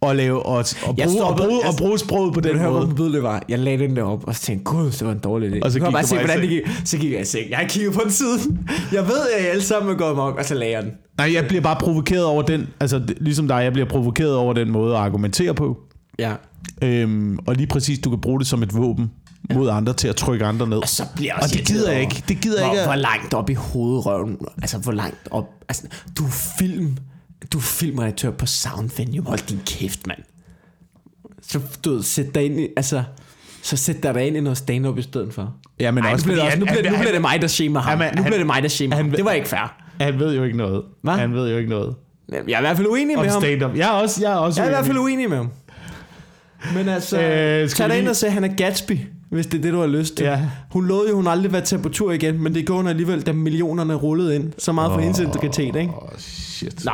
At 0.10 0.16
lave, 0.16 0.46
og, 0.46 0.56
og, 0.56 0.66
Jeg 0.98 1.06
bruge, 1.06 1.06
og, 1.06 1.12
stoppede- 1.12 1.48
bruge, 1.48 1.60
jeg- 1.64 1.70
og 1.70 1.76
bruge 1.78 2.00
sproget 2.00 2.34
på 2.34 2.40
den 2.40 2.52
Den 2.52 2.60
hør, 2.60 2.70
måde. 2.70 2.86
hvor 2.86 3.20
var. 3.22 3.44
Jeg 3.50 3.60
lagde 3.60 3.78
den 3.88 3.96
der 3.96 4.04
op, 4.04 4.24
og 4.28 4.36
så 4.36 4.42
tænkte, 4.42 4.64
gud, 4.64 4.92
det 4.92 5.06
var 5.06 5.12
en 5.12 5.20
dårlig 5.20 5.52
idé. 5.54 5.60
Og 5.62 5.72
så 5.72 5.80
gik 5.80 5.92
bare 5.92 6.04
se, 6.04 6.16
bare 6.16 6.24
i 6.24 6.26
hvordan 6.26 6.42
det 6.42 6.50
gik. 6.50 6.62
Så 6.86 6.98
gik 6.98 7.12
jeg 7.12 7.22
i 7.22 7.26
seng. 7.26 7.50
Jeg 7.50 7.66
kigget 7.70 7.94
på 7.94 8.02
den 8.04 8.12
siden. 8.12 8.60
Jeg 8.92 9.04
ved, 9.08 9.20
at 9.38 9.44
I 9.44 9.48
alle 9.48 9.64
sammen 9.64 9.92
er 9.94 9.98
gået 9.98 10.16
mok, 10.16 10.36
og 10.38 10.46
så 10.46 10.54
lagde 10.56 10.74
jeg 10.74 10.84
den. 10.84 10.92
Nej, 11.18 11.34
jeg 11.34 11.46
bliver 11.48 11.62
bare 11.62 11.76
provokeret 11.80 12.26
over 12.26 12.42
den, 12.42 12.68
altså 12.80 13.02
ligesom 13.22 13.48
dig, 13.48 13.56
jeg 13.64 13.74
bliver 13.74 13.88
provokeret 13.90 14.36
over 14.36 14.54
den 14.54 14.72
måde 14.72 14.96
at 14.96 15.02
argumentere 15.02 15.54
på. 15.54 15.78
Ja. 16.20 16.34
Øhm, 16.82 17.38
og 17.48 17.56
lige 17.56 17.68
præcis, 17.68 18.00
du 18.00 18.10
kan 18.10 18.22
bruge 18.22 18.40
det 18.40 18.48
som 18.48 18.64
et 18.64 18.76
våben 18.78 19.12
ja. 19.50 19.56
mod 19.56 19.70
andre 19.70 19.94
til 19.94 20.08
at 20.08 20.16
trykke 20.16 20.46
andre 20.46 20.68
ned. 20.68 20.78
Og 20.78 20.88
så 20.90 21.04
bliver 21.16 21.34
jeg 21.36 21.44
Og 21.44 21.50
det 21.50 21.68
gider 21.68 21.92
jeg 21.92 22.02
ikke. 22.02 22.24
Det 22.28 22.42
gider 22.42 22.58
jeg 22.60 22.66
hvor, 22.68 22.74
ikke. 22.76 22.86
Hvor 22.86 22.96
langt 22.96 23.34
op 23.34 23.50
i 23.50 23.54
hovedrøven, 23.54 24.38
altså 24.62 24.78
hvor 24.78 24.92
langt 24.92 25.28
op, 25.32 25.46
altså 25.70 25.84
du 26.18 26.24
er 26.26 26.30
film, 26.60 26.98
du 27.54 27.58
er 27.58 27.62
filmredaktør 27.62 28.32
på 28.32 28.46
Sound 28.46 28.90
Venue, 28.98 29.26
hold 29.26 29.48
din 29.48 29.60
kæft, 29.66 30.08
mand. 30.08 30.20
Så 31.42 31.60
du 31.86 32.02
sæt 32.02 32.36
dig 32.36 32.46
ind 32.46 32.60
i, 32.60 32.68
altså, 32.78 33.04
så 33.62 33.78
sæt 33.78 34.04
dig 34.04 34.28
ind 34.28 34.38
i 34.38 34.40
noget 34.40 34.58
stand-up 34.58 34.98
i 34.98 35.02
stedet 35.02 35.34
for. 35.34 35.56
Ja, 35.80 35.92
men 35.92 36.04
Ej, 36.04 36.14
også 36.14 36.28
nu 36.28 36.34
bliver, 36.34 36.36
det, 36.44 36.46
også, 36.46 36.60
nu, 36.60 36.66
han- 36.66 36.76
bliver, 36.78 36.90
nu 36.92 36.96
han- 36.96 37.04
bliver 37.04 37.12
det 37.14 37.22
mig, 37.22 37.42
der 37.42 37.48
shamer 37.48 37.80
ham. 37.80 38.02
Jamen, 38.02 38.16
nu 38.16 38.22
han- 38.22 38.30
bliver 38.30 38.38
det 38.38 38.48
mig, 38.48 38.64
der 38.64 38.70
shamer 38.70 38.96
han- 38.96 39.06
ham. 39.06 39.16
Det 39.16 39.26
var 39.26 39.32
ikke 39.32 39.48
fair. 39.48 39.76
Han 40.02 40.20
ved 40.20 40.36
jo 40.36 40.44
ikke 40.44 40.58
noget. 40.58 40.84
Hvad? 41.02 41.14
Han 41.14 41.34
ved 41.34 41.52
jo 41.52 41.58
ikke 41.58 41.70
noget. 41.70 41.96
Jeg 42.32 42.38
er 42.40 42.58
i 42.58 42.62
hvert 42.62 42.78
fald 42.78 42.88
uenig 42.88 43.18
med 43.18 43.30
ham. 43.30 43.42
stand-up. 43.42 43.76
Jeg 43.78 43.88
er 43.88 43.92
også, 43.92 44.22
jeg 44.22 44.32
er 44.32 44.36
også 44.36 44.62
Jeg 44.62 44.66
er 44.68 44.72
i 44.72 44.74
hvert 44.74 44.86
fald 44.86 44.98
uenig. 44.98 45.28
uenig 45.28 45.30
med 45.30 45.38
ham. 45.38 45.50
Men 46.76 46.90
altså, 46.90 47.18
Øh, 47.22 47.70
tag 47.70 47.90
dig 47.90 48.00
ind 48.00 48.08
og 48.08 48.16
se, 48.16 48.30
han 48.30 48.44
er 48.44 48.56
Gatsby, 48.56 48.98
hvis 49.34 49.46
det 49.48 49.58
er 49.58 49.62
det, 49.62 49.74
du 49.74 49.80
har 49.80 49.88
lyst 49.88 50.16
til. 50.18 50.26
Ja. 50.26 50.40
Hun 50.72 50.88
lovede 50.88 51.10
jo, 51.10 51.16
hun 51.16 51.28
aldrig 51.28 51.52
var 51.52 51.60
til 51.60 51.78
på 51.78 51.90
tur 51.90 52.12
igen, 52.12 52.44
men 52.44 52.56
det 52.56 52.68
går 52.68 52.76
hun 52.76 52.88
alligevel, 52.88 53.22
da 53.22 53.32
millionerne 53.34 53.94
rullede 53.94 54.36
ind. 54.36 54.54
Så 54.58 54.72
meget 54.72 54.92
for 54.94 55.00
hendes 55.00 55.20
integritet, 55.20 55.76
ikke? 55.76 55.90
Åh, 55.90 56.04
oh, 56.04 56.10
shit. 56.18 56.86
Nå. 56.86 56.92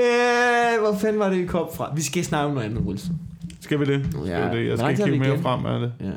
Øh, 0.00 0.80
hvor 0.80 0.98
fanden 1.00 1.18
var 1.18 1.30
det, 1.30 1.38
vi 1.38 1.46
kom 1.46 1.66
fra? 1.74 1.92
Vi 1.96 2.02
skal 2.02 2.24
snakke 2.24 2.46
om 2.48 2.54
noget 2.54 2.66
andet, 2.66 2.80
Wilson. 2.82 3.18
Skal 3.60 3.80
vi 3.80 3.84
det? 3.84 4.06
Skal 4.10 4.26
Ja. 4.26 4.48
vi 4.50 4.58
det? 4.58 4.68
Jeg 4.68 4.78
skal 4.78 4.96
kigge 4.96 5.18
mere 5.18 5.28
igen? 5.28 5.42
frem 5.42 5.66
af 5.66 5.80
det. 5.80 5.92
Ja. 6.00 6.10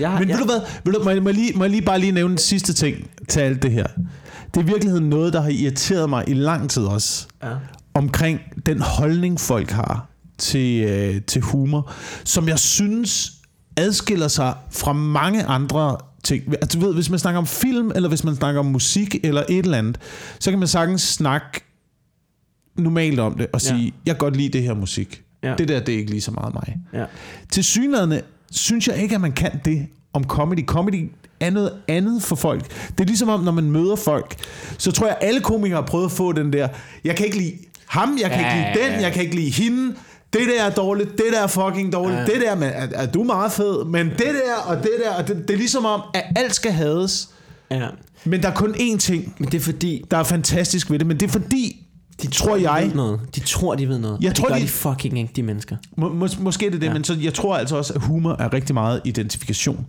Jeg, 0.00 0.16
Men 0.20 0.28
jeg, 0.28 0.38
ved 0.38 0.44
du 0.44 0.52
hvad? 0.52 0.60
Ved 0.84 0.92
du, 0.92 1.02
må, 1.04 1.10
jeg, 1.10 1.22
må, 1.22 1.28
jeg 1.28 1.34
lige, 1.36 1.52
må 1.58 1.64
jeg 1.64 1.70
lige 1.70 1.82
bare 1.82 1.98
lige 1.98 2.12
nævne 2.12 2.30
den 2.30 2.38
sidste 2.38 2.72
ting 2.72 3.10
til 3.28 3.40
alt 3.40 3.62
det 3.62 3.70
her. 3.72 3.86
Det 4.54 4.56
er 4.56 4.60
i 4.60 4.66
virkeligheden 4.66 5.08
noget, 5.08 5.32
der 5.32 5.40
har 5.40 5.50
irriteret 5.50 6.10
mig 6.10 6.24
i 6.28 6.34
lang 6.34 6.70
tid 6.70 6.82
også. 6.82 7.26
Ja. 7.42 7.48
Omkring 7.94 8.40
den 8.66 8.80
holdning, 8.80 9.40
folk 9.40 9.70
har 9.70 10.06
til, 10.38 10.84
øh, 10.84 11.22
til 11.22 11.42
humor, 11.42 11.92
som 12.24 12.48
jeg 12.48 12.58
synes 12.58 13.32
adskiller 13.76 14.28
sig 14.28 14.54
fra 14.70 14.92
mange 14.92 15.44
andre 15.44 15.96
ting. 16.24 16.44
Altså, 16.62 16.78
du 16.78 16.86
ved, 16.86 16.94
hvis 16.94 17.10
man 17.10 17.18
snakker 17.18 17.38
om 17.38 17.46
film, 17.46 17.92
eller 17.94 18.08
hvis 18.08 18.24
man 18.24 18.34
snakker 18.36 18.58
om 18.60 18.66
musik, 18.66 19.16
eller 19.24 19.42
et 19.48 19.58
eller 19.64 19.78
andet, 19.78 19.98
så 20.38 20.50
kan 20.50 20.58
man 20.58 20.68
sagtens 20.68 21.02
snakke 21.02 21.60
normalt 22.76 23.20
om 23.20 23.34
det, 23.34 23.46
og 23.52 23.60
sige, 23.60 23.84
Ja. 23.84 23.90
jeg 24.06 24.14
kan 24.14 24.18
godt 24.18 24.36
lide 24.36 24.48
det 24.48 24.62
her 24.62 24.74
musik. 24.74 25.22
Ja. 25.42 25.54
Det 25.58 25.68
der, 25.68 25.80
det 25.80 25.94
er 25.94 25.98
ikke 25.98 26.10
lige 26.10 26.20
så 26.20 26.30
meget 26.30 26.54
mig. 26.54 26.76
Ja. 26.92 27.04
Til 27.52 27.64
synligheden 27.64 28.20
synes 28.50 28.88
jeg 28.88 28.96
ikke, 28.96 29.14
at 29.14 29.20
man 29.20 29.32
kan 29.32 29.60
det 29.64 29.86
om 30.12 30.24
comedy. 30.24 30.66
Comedy 30.66 31.10
er 31.40 31.50
noget 31.50 31.72
andet 31.88 32.22
for 32.22 32.36
folk. 32.36 32.88
Det 32.88 33.00
er 33.00 33.04
ligesom 33.04 33.28
om, 33.28 33.40
når 33.40 33.52
man 33.52 33.70
møder 33.70 33.96
folk, 33.96 34.36
så 34.78 34.92
tror 34.92 35.06
jeg, 35.06 35.16
alle 35.20 35.40
komikere 35.40 35.80
har 35.80 35.86
prøvet 35.86 36.04
at 36.04 36.12
få 36.12 36.32
den 36.32 36.52
der, 36.52 36.68
jeg 37.04 37.16
kan 37.16 37.26
ikke 37.26 37.38
lide 37.38 37.54
ham, 37.86 38.18
jeg 38.22 38.30
kan 38.30 38.40
Ja, 38.40 38.64
ikke 38.64 38.80
lide 38.80 38.92
den, 38.94 39.02
jeg 39.02 39.12
kan 39.12 39.22
ikke 39.22 39.36
lide 39.36 39.50
hende, 39.50 39.94
det 40.32 40.40
der 40.56 40.64
er 40.64 40.70
dårligt, 40.70 41.10
det 41.10 41.24
der 41.32 41.40
er 41.42 41.46
fucking 41.46 41.92
dårligt, 41.92 42.18
Ja. 42.20 42.24
det 42.26 42.40
der, 42.40 42.54
men, 42.54 42.68
er, 42.68 42.86
er 42.92 43.06
du 43.06 43.22
meget 43.24 43.52
fed, 43.52 43.84
men 43.84 44.06
det 44.10 44.18
der 44.18 44.54
og 44.66 44.76
det 44.76 44.90
der, 45.04 45.14
og 45.14 45.28
det, 45.28 45.36
det 45.48 45.54
er 45.54 45.58
ligesom 45.58 45.84
om, 45.84 46.02
at 46.14 46.22
alt 46.36 46.54
skal 46.54 46.72
hades, 46.72 47.30
Ja. 47.70 47.88
men 48.24 48.42
der 48.42 48.48
er 48.48 48.54
kun 48.54 48.74
én 48.74 48.98
ting, 48.98 49.34
Men 49.38 49.48
det 49.52 49.58
er 49.58 49.60
fordi, 49.62 50.04
der 50.10 50.16
er 50.16 50.22
fantastisk 50.22 50.90
ved 50.90 50.98
det, 50.98 51.06
men 51.06 51.20
det 51.20 51.26
er 51.26 51.30
fordi, 51.32 51.86
de 52.22 52.26
tror 52.26 52.56
de 52.56 52.70
jeg, 52.72 52.86
ved 52.86 52.94
noget. 52.94 53.20
De 53.34 53.40
tror, 53.40 53.74
de 53.74 53.88
ved 53.88 53.98
noget. 53.98 54.18
Jeg 54.20 54.34
tror, 54.34 54.46
det 54.46 54.52
gør 54.54 54.58
de- 54.58 54.64
de 54.64 54.68
fucking 54.68 55.18
ikke, 55.18 55.32
de 55.36 55.42
mennesker. 55.42 55.76
må, 55.96 56.12
mås, 56.12 56.38
måske 56.38 56.66
er 56.66 56.70
det 56.70 56.80
det. 56.80 56.86
Ja. 56.86 56.92
men 56.92 57.04
så, 57.04 57.16
jeg 57.20 57.34
tror 57.34 57.56
altså 57.56 57.76
også, 57.76 57.92
at 57.94 58.00
humor 58.02 58.36
er 58.38 58.52
rigtig 58.52 58.74
meget 58.74 59.00
identifikation. 59.04 59.86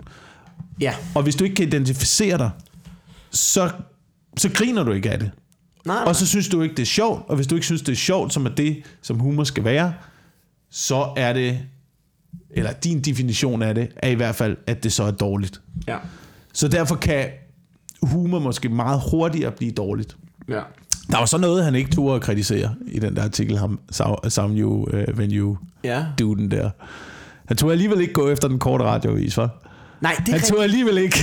Ja. 0.81 0.93
Og 1.15 1.23
hvis 1.23 1.35
du 1.35 1.43
ikke 1.43 1.55
kan 1.55 1.67
identificere 1.67 2.37
dig, 2.37 2.49
så, 3.31 3.69
så 4.37 4.49
griner 4.53 4.83
du 4.83 4.91
ikke 4.91 5.11
af 5.11 5.19
det. 5.19 5.31
Nej, 5.85 5.95
nej. 5.95 6.03
Og 6.05 6.15
så 6.15 6.27
synes 6.27 6.47
du 6.47 6.61
ikke, 6.61 6.75
det 6.75 6.81
er 6.81 6.85
sjovt, 6.85 7.23
og 7.29 7.35
hvis 7.35 7.47
du 7.47 7.55
ikke 7.55 7.65
synes, 7.65 7.81
det 7.81 7.91
er 7.91 7.95
sjovt, 7.95 8.33
som 8.33 8.45
er 8.45 8.49
det, 8.49 8.83
som 9.01 9.19
humor 9.19 9.43
skal 9.43 9.63
være, 9.63 9.93
så 10.71 11.07
er 11.17 11.33
det, 11.33 11.59
eller 12.51 12.71
din 12.71 13.01
definition 13.01 13.61
af 13.61 13.75
det, 13.75 13.87
er 13.97 14.09
i 14.09 14.13
hvert 14.13 14.35
fald, 14.35 14.57
at 14.67 14.83
det 14.83 14.93
så 14.93 15.03
er 15.03 15.11
dårligt. 15.11 15.61
Ja. 15.87 15.97
Så 16.53 16.67
derfor 16.67 16.95
kan 16.95 17.25
humor 18.01 18.39
måske 18.39 18.69
meget 18.69 19.01
hurtigere 19.11 19.51
blive 19.51 19.71
dårligt. 19.71 20.17
Ja. 20.49 20.59
Der 21.11 21.17
var 21.17 21.25
så 21.25 21.37
noget, 21.37 21.63
han 21.63 21.75
ikke 21.75 21.91
turde 21.91 22.15
at 22.15 22.21
kritisere 22.21 22.75
i 22.87 22.99
den 22.99 23.15
der 23.15 23.23
artikel, 23.23 23.57
ham, 23.57 23.79
Sam- 24.27 24.57
you, 24.57 24.83
uh, 24.83 25.17
when 25.17 25.31
you 25.31 25.57
Ja. 25.83 26.05
do 26.19 26.33
den 26.35 26.51
der. 26.51 26.69
Han 27.45 27.57
tog 27.57 27.71
alligevel 27.71 28.01
ikke 28.01 28.13
gå 28.13 28.29
efter 28.29 28.47
den 28.47 28.59
korte 28.59 28.83
radiovis, 28.83 29.37
var? 29.37 29.49
Nej, 30.01 30.15
det 30.25 30.27
Han 30.27 30.41
tog 30.41 30.63
alligevel 30.63 30.97
ikke. 30.97 31.17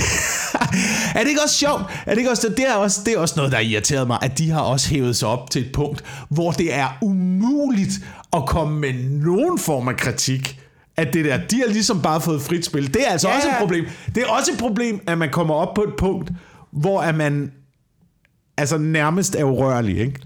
er 1.15 1.19
det 1.19 1.27
ikke 1.29 1.41
også 1.43 1.55
sjovt? 1.55 1.81
Er 2.05 2.09
det, 2.11 2.17
ikke 2.17 2.31
også, 2.31 2.53
det, 2.57 2.67
er 2.69 2.73
også, 2.75 3.01
det 3.05 3.13
er 3.13 3.17
også 3.17 3.33
noget, 3.37 3.51
der 3.51 3.59
irriterede 3.59 4.05
mig, 4.05 4.17
at 4.21 4.37
de 4.37 4.49
har 4.49 4.59
også 4.61 4.89
hævet 4.89 5.15
sig 5.15 5.27
op 5.27 5.49
til 5.51 5.65
et 5.65 5.71
punkt, 5.71 6.03
hvor 6.29 6.51
det 6.51 6.73
er 6.75 6.97
umuligt 7.01 7.91
at 8.33 8.45
komme 8.47 8.79
med 8.79 8.93
nogen 9.09 9.59
form 9.59 9.87
af 9.87 9.97
kritik 9.97 10.59
at 10.97 11.13
det 11.13 11.25
der, 11.25 11.37
de 11.47 11.55
har 11.57 11.67
ligesom 11.67 12.01
bare 12.01 12.21
fået 12.21 12.41
frit 12.41 12.65
spil. 12.65 12.93
Det 12.93 13.07
er 13.07 13.11
altså 13.11 13.29
Ja, 13.29 13.35
også 13.35 13.47
et 13.47 13.55
problem. 13.59 13.85
Det 14.15 14.23
er 14.23 14.27
også 14.27 14.51
et 14.51 14.57
problem, 14.57 15.01
at 15.07 15.17
man 15.17 15.29
kommer 15.29 15.55
op 15.55 15.73
på 15.73 15.81
et 15.81 15.93
punkt, 15.97 16.31
hvor 16.71 17.01
er 17.01 17.11
man 17.11 17.51
altså 18.57 18.77
nærmest 18.77 19.35
er 19.35 19.43
urørlig, 19.43 19.97
ikke? 19.97 20.19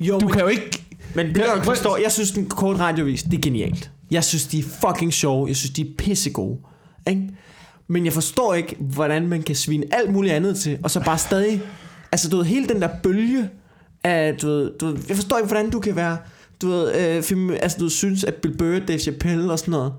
Jo, 0.00 0.18
Du 0.18 0.26
men, 0.26 0.32
kan 0.32 0.42
jo 0.42 0.46
ikke... 0.48 0.84
men 1.14 1.26
det, 1.26 1.38
jeg 1.38 1.64
forstår, 1.64 1.96
jeg 1.96 2.12
synes, 2.12 2.30
den 2.30 2.48
korte 2.48 2.78
radiovis, 2.78 3.22
det 3.22 3.34
er 3.34 3.40
genialt. 3.40 3.90
Jeg 4.10 4.24
synes, 4.24 4.46
de 4.46 4.58
er 4.58 4.62
fucking 4.62 5.12
sjove. 5.12 5.48
Jeg 5.48 5.56
synes, 5.56 5.70
de 5.74 5.80
er 5.82 5.86
pissegode. 5.98 6.58
Ikke? 7.08 7.22
Men 7.88 8.04
jeg 8.04 8.12
forstår 8.12 8.54
ikke, 8.54 8.76
hvordan 8.80 9.26
man 9.26 9.42
kan 9.42 9.54
svine 9.54 9.84
alt 9.92 10.12
muligt 10.12 10.34
andet 10.34 10.56
til, 10.58 10.78
og 10.82 10.90
så 10.90 11.00
bare 11.04 11.18
stadig... 11.18 11.62
Altså, 12.12 12.28
du 12.28 12.36
ved, 12.36 12.44
hele 12.44 12.68
den 12.68 12.82
der 12.82 12.88
bølge 13.02 13.48
af, 14.04 14.34
du 14.42 14.46
ved, 14.46 14.78
du 14.78 14.86
ved, 14.86 14.96
jeg 15.08 15.16
forstår 15.16 15.36
ikke, 15.36 15.46
hvordan 15.46 15.70
du 15.70 15.80
kan 15.80 15.96
være, 15.96 16.16
du 16.62 16.68
ved, 16.68 16.94
øh, 17.16 17.22
film, 17.22 17.50
altså, 17.50 17.78
du 17.80 17.88
synes, 17.88 18.24
at 18.24 18.34
Bill 18.34 18.56
Burr, 18.56 18.78
Dave 18.88 18.98
Chappelle 18.98 19.52
og 19.52 19.58
sådan 19.58 19.72
noget, 19.72 19.92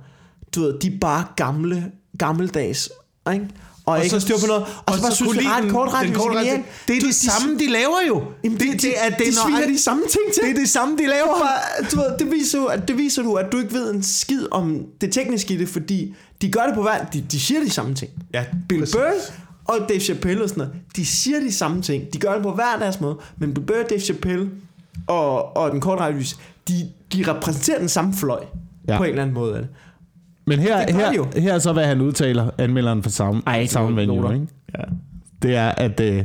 du 0.55 0.61
ved, 0.61 0.79
de 0.79 0.87
er 0.87 0.99
bare 1.01 1.25
gamle, 1.35 1.91
gammeldags, 2.17 2.89
ikke? 3.33 3.47
Og, 3.85 3.93
og 3.95 4.03
ikke 4.03 4.13
har 4.15 4.19
styr 4.19 4.35
på 4.41 4.47
noget. 4.47 4.63
Og, 4.85 4.93
så 4.95 5.01
bare 5.01 5.11
synes, 5.11 5.35
lide 5.35 5.49
ret 5.49 5.63
den- 5.63 5.71
kort 5.71 5.87
er 5.87 5.91
radio- 5.93 6.23
genial. 6.37 6.63
Det 6.87 6.97
er 6.97 7.01
det 7.01 7.15
samme, 7.15 7.59
de 7.59 7.67
laver 7.67 7.97
jo. 8.07 8.23
Jamen, 8.43 8.59
det, 8.59 8.67
de, 8.67 8.77
det, 8.77 8.93
er, 9.05 9.09
det, 9.09 9.17
de 9.19 9.23
er 9.27 9.31
sviner 9.45 9.67
de 9.67 9.79
samme 9.79 10.03
ting 10.09 10.33
til. 10.33 10.43
Det 10.43 10.49
er 10.51 10.55
det 10.55 10.69
samme, 10.69 10.97
de 10.97 11.03
laver. 11.07 11.35
Du 11.91 11.95
ved, 11.97 12.05
det, 12.19 12.31
viser, 12.31 12.59
jo, 12.59 12.65
at, 12.65 12.87
det 12.87 12.97
viser 12.97 13.21
du, 13.23 13.33
at 13.33 13.51
du 13.51 13.57
ikke 13.59 13.73
ved 13.73 13.93
en 13.93 14.03
skid 14.03 14.47
om 14.51 14.85
det 15.01 15.11
tekniske 15.13 15.53
i 15.53 15.57
det, 15.57 15.69
fordi 15.69 16.15
de 16.41 16.51
gør 16.51 16.63
det 16.65 16.75
på 16.75 16.81
hver... 16.81 17.05
De, 17.13 17.21
de 17.31 17.39
siger 17.39 17.59
de 17.63 17.69
samme 17.69 17.95
ting. 17.95 18.11
Ja, 18.33 18.45
Bill. 18.69 18.87
Burr 18.93 19.11
og 19.65 19.77
Dave 19.89 19.99
Chappelle 19.99 20.43
og 20.43 20.49
sådan 20.49 20.61
noget, 20.67 20.73
de 20.95 21.05
siger 21.05 21.39
de 21.39 21.51
samme 21.53 21.81
ting. 21.81 22.13
De 22.13 22.19
gør 22.19 22.33
det 22.33 22.43
på 22.43 22.51
hver 22.51 22.77
deres 22.79 23.01
måde. 23.01 23.17
Men 23.37 23.53
Bill 23.53 23.65
Burr, 23.65 23.83
Dave 23.89 24.01
Chappelle 24.01 24.49
og, 25.07 25.57
og 25.57 25.71
den 25.71 25.81
korte 25.81 26.01
radiovis, 26.01 26.39
de, 26.67 26.73
de 27.13 27.31
repræsenterer 27.31 27.79
den 27.79 27.89
samme 27.89 28.13
fløj. 28.13 28.43
Ja. 28.87 28.97
På 28.97 29.03
en 29.03 29.09
eller 29.09 29.21
anden 29.21 29.33
måde. 29.33 29.53
Det. 29.53 29.67
Men 30.47 30.59
her, 30.59 30.85
Det 30.85 30.95
gør 30.95 31.01
de 31.01 31.05
her, 31.05 31.13
jo. 31.13 31.27
her 31.35 31.53
er 31.53 31.59
så, 31.59 31.73
hvad 31.73 31.85
han 31.85 32.01
udtaler, 32.01 32.49
anmelderen 32.57 33.03
for 33.03 33.09
Sound, 33.09 33.43
Ej, 33.47 33.65
sound. 33.65 33.95
Venue, 33.95 34.33
ikke? 34.33 34.47
Ja. 34.77 34.83
Det 35.41 35.55
er, 35.55 35.69
at 35.69 35.99
øh, 35.99 36.23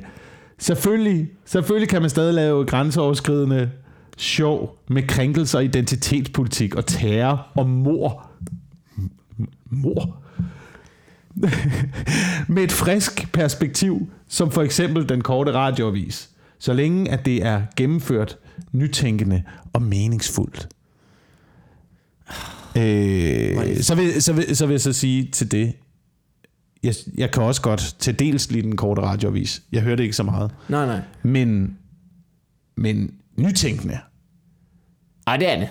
selvfølgelig, 0.58 1.28
selvfølgelig 1.44 1.88
kan 1.88 2.00
man 2.00 2.10
stadig 2.10 2.34
lave 2.34 2.64
grænseoverskridende 2.64 3.70
sjov 4.16 4.78
med 4.88 5.02
krænkelser, 5.02 5.60
identitetspolitik 5.60 6.74
og 6.74 6.86
terror 6.86 7.46
og 7.54 7.68
mor. 7.68 8.30
Mor? 9.70 10.16
med 12.54 12.62
et 12.62 12.72
frisk 12.72 13.32
perspektiv, 13.32 14.08
som 14.28 14.50
for 14.50 14.62
eksempel 14.62 15.08
den 15.08 15.20
korte 15.20 15.52
radioavis, 15.52 16.30
så 16.58 16.72
længe 16.72 17.10
at 17.10 17.24
det 17.24 17.46
er 17.46 17.62
gennemført 17.76 18.36
nytænkende 18.72 19.42
og 19.72 19.82
meningsfuldt. 19.82 20.68
Øh, 22.76 23.82
så, 23.82 23.94
vil, 23.94 24.22
så, 24.22 24.32
vil, 24.32 24.56
så 24.56 24.66
vil 24.66 24.74
jeg 24.74 24.80
så 24.80 24.92
sige 24.92 25.28
til 25.32 25.50
det, 25.52 25.72
jeg, 26.82 26.94
jeg 27.16 27.30
kan 27.30 27.42
også 27.42 27.62
godt 27.62 27.96
til 27.98 28.18
dels 28.18 28.50
lide 28.50 28.62
den 28.62 28.76
korte 28.76 29.02
radioavis. 29.02 29.62
Jeg 29.72 29.82
hørte 29.82 30.02
ikke 30.02 30.16
så 30.16 30.22
meget. 30.22 30.50
Nej, 30.68 30.86
nej. 30.86 31.00
Men, 31.22 31.78
men 32.76 33.14
nytænkende. 33.36 33.98
Ej, 35.26 35.36
det 35.36 35.52
er 35.52 35.58
det. 35.58 35.68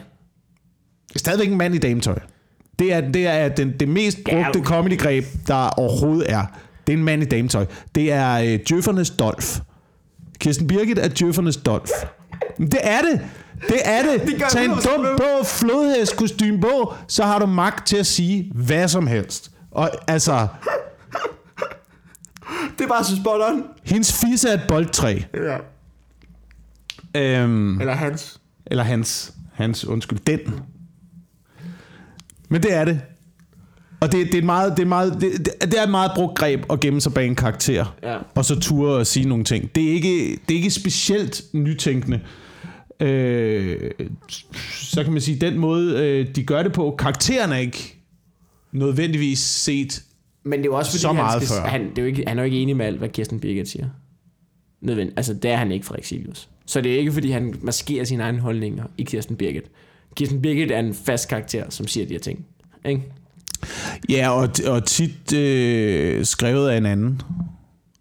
Stadigvæk 1.15 1.47
en 1.51 1.57
mand 1.57 1.75
i 1.75 1.77
dametøj. 1.77 2.19
Det 2.79 2.93
er, 2.93 3.11
det 3.11 3.27
er 3.27 3.49
den, 3.49 3.73
det 3.79 3.87
mest 3.89 4.17
brugte 4.17 4.39
Ja, 4.39 4.49
okay. 4.49 4.63
comedygreb, 4.63 5.25
der 5.47 5.69
overhovedet 5.69 6.31
er. 6.31 6.45
Det 6.87 6.93
er 6.93 6.97
en 6.97 7.03
mand 7.03 7.23
i 7.23 7.25
dametøj. 7.25 7.65
Det 7.95 8.11
er 8.11 8.33
øh, 8.33 8.59
Djøffernes 8.69 9.09
Dolf. 9.09 9.59
Kirsten 10.39 10.67
Birgit 10.67 10.99
er 10.99 11.07
Djøffernes 11.07 11.57
Dolf. 11.57 11.89
Det 12.57 12.79
er 12.83 13.01
det. 13.01 13.21
Det 13.67 13.79
er 13.85 14.03
det. 14.11 14.21
Det 14.27 14.43
Tag 14.49 14.65
en 14.65 14.71
100% 14.71 14.95
dum 14.95 15.05
på, 15.17 15.43
flodhest 15.45 16.15
kostume 16.17 16.61
på, 16.61 16.93
så 17.07 17.23
har 17.23 17.39
du 17.39 17.45
magt 17.45 17.87
til 17.87 17.97
at 17.97 18.05
sige 18.05 18.51
hvad 18.55 18.87
som 18.87 19.07
helst. 19.07 19.51
Og 19.71 19.91
altså, 20.07 20.47
Det 22.77 22.83
er 22.83 22.87
bare 22.87 23.03
så 23.03 23.15
spot 23.15 23.41
on. 23.51 23.63
hendes 23.83 24.13
fisse 24.21 24.49
er 24.49 24.53
et 24.53 24.61
boldtræ. 24.67 25.19
Ja. 25.33 25.57
Øhm, 27.15 27.79
Eller 27.81 27.93
hans. 27.93 28.39
Eller 28.65 28.83
hans. 28.83 29.33
Hans, 29.53 29.85
undskyld, 29.85 30.19
den. 30.19 30.59
Men 32.49 32.63
det 32.63 32.73
er 32.73 32.85
det. 32.85 33.01
Og 34.03 34.11
det, 34.11 34.25
det, 34.27 34.33
er, 34.33 34.37
et 34.37 34.43
meget, 34.43 34.77
det, 34.77 34.83
er, 34.83 34.87
meget, 34.87 35.13
det, 35.21 35.45
det- 35.45 35.79
er 35.79 35.83
et 35.83 35.89
meget 35.91 36.11
brugt 36.15 36.37
greb 36.37 36.65
at 36.71 36.79
gemme 36.79 37.01
sig 37.01 37.13
bag 37.13 37.27
en 37.27 37.35
karakter. 37.35 37.95
Ja. 38.03 38.17
Og 38.35 38.45
så 38.45 38.59
ture 38.59 38.95
og 38.95 39.07
sige 39.07 39.27
nogle 39.29 39.43
ting. 39.43 39.75
Det 39.75 39.83
er 39.89 39.91
ikke, 39.93 40.29
det 40.31 40.51
er 40.53 40.55
ikke 40.57 40.71
specielt 40.71 41.41
nytænkende. 41.53 42.19
Øh, 42.99 43.91
så 44.73 45.03
kan 45.03 45.13
man 45.13 45.21
sige, 45.21 45.39
den 45.41 45.57
måde, 45.59 45.99
øh, 46.07 46.35
de 46.35 46.43
gør 46.43 46.63
det 46.63 46.73
på, 46.73 46.95
karakteren 46.99 47.51
er 47.51 47.57
ikke 47.57 47.95
nødvendigvis 48.71 49.39
set. 49.39 50.03
Men 50.43 50.59
det 50.59 50.65
er 50.65 50.69
jo 50.69 50.75
også 50.75 50.91
fordi, 50.91 51.01
Så 51.01 51.13
meget 51.13 51.39
han, 51.39 51.47
skal, 51.47 51.57
før. 51.61 51.67
han, 51.69 51.89
det 51.89 51.97
er 51.97 52.01
jo 52.01 52.07
ikke, 52.07 52.23
han 52.27 52.37
er 52.37 52.43
jo 52.43 52.45
ikke 52.45 52.57
enig 52.59 52.77
med 52.77 52.85
alt, 52.85 52.97
hvad 52.97 53.09
Kirsten 53.09 53.39
Birgit 53.39 53.67
siger. 53.69 53.85
Nødvendigt. 54.81 55.17
Altså, 55.19 55.33
det 55.33 55.51
er 55.51 55.55
han 55.57 55.71
ikke, 55.71 55.85
Frederik 55.85 56.05
Silius. 56.05 56.49
Så 56.65 56.81
det 56.81 56.93
er 56.93 56.99
ikke, 56.99 57.11
fordi 57.11 57.31
han 57.31 57.55
maskerer 57.61 58.03
sine 58.05 58.23
egne 58.23 58.39
holdninger 58.39 58.83
i 58.97 59.03
Kirsten 59.03 59.35
Birgit. 59.35 59.63
Kirsten 60.15 60.41
Birgit 60.41 60.71
er 60.71 60.79
en 60.79 60.93
fast 60.93 61.29
karakter, 61.29 61.65
som 61.69 61.87
siger 61.87 62.05
de 62.05 62.13
her 62.13 62.19
ting. 62.19 62.45
Ikke? 62.85 63.01
Ja, 64.09 64.29
og, 64.29 64.49
og 64.67 64.85
tit 64.85 65.33
øh, 65.33 66.25
skrevet 66.25 66.69
af 66.69 66.77
en 66.77 66.85
anden. 66.85 67.21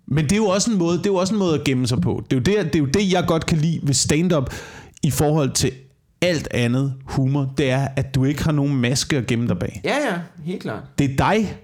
Men 0.06 0.24
det 0.24 0.32
er 0.32 0.36
jo 0.36 0.46
også 0.46 0.70
en 0.70 0.78
måde, 0.78 0.98
det 0.98 1.06
er 1.06 1.10
jo 1.10 1.16
også 1.16 1.34
en 1.34 1.38
måde 1.38 1.54
at 1.54 1.64
gemme 1.64 1.86
sig 1.86 2.00
på. 2.00 2.24
Det 2.30 2.48
er, 2.48 2.52
jo 2.52 2.62
det, 2.62 2.72
det 2.72 2.74
er 2.74 2.82
jo 2.82 2.86
det, 2.86 3.12
jeg 3.12 3.24
godt 3.26 3.46
kan 3.46 3.58
lide 3.58 3.80
ved 3.82 3.94
stand-up 3.94 4.54
i 5.02 5.10
forhold 5.10 5.50
til 5.50 5.72
alt 6.20 6.48
andet 6.50 6.94
humor. 7.04 7.54
Det 7.58 7.70
er, 7.70 7.88
at 7.96 8.14
du 8.14 8.24
ikke 8.24 8.44
har 8.44 8.52
nogen 8.52 8.76
maske 8.76 9.16
at 9.16 9.26
gemme 9.26 9.48
dig 9.48 9.58
bag. 9.58 9.80
Ja, 9.84 9.96
ja, 10.10 10.18
helt 10.44 10.62
klart. 10.62 10.82
Det 10.98 11.10
er 11.10 11.16
dig, 11.16 11.56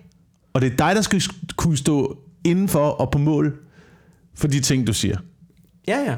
og 0.52 0.60
det 0.60 0.72
er 0.72 0.76
dig, 0.76 0.96
der 0.96 1.02
skal 1.02 1.22
kunne 1.56 1.76
stå 1.76 2.18
indenfor 2.44 2.88
og 2.88 3.10
på 3.10 3.18
mål 3.18 3.58
for 4.34 4.48
de 4.48 4.60
ting, 4.60 4.86
du 4.86 4.92
siger. 4.92 5.16
Ja, 5.88 5.98
ja. 5.98 6.14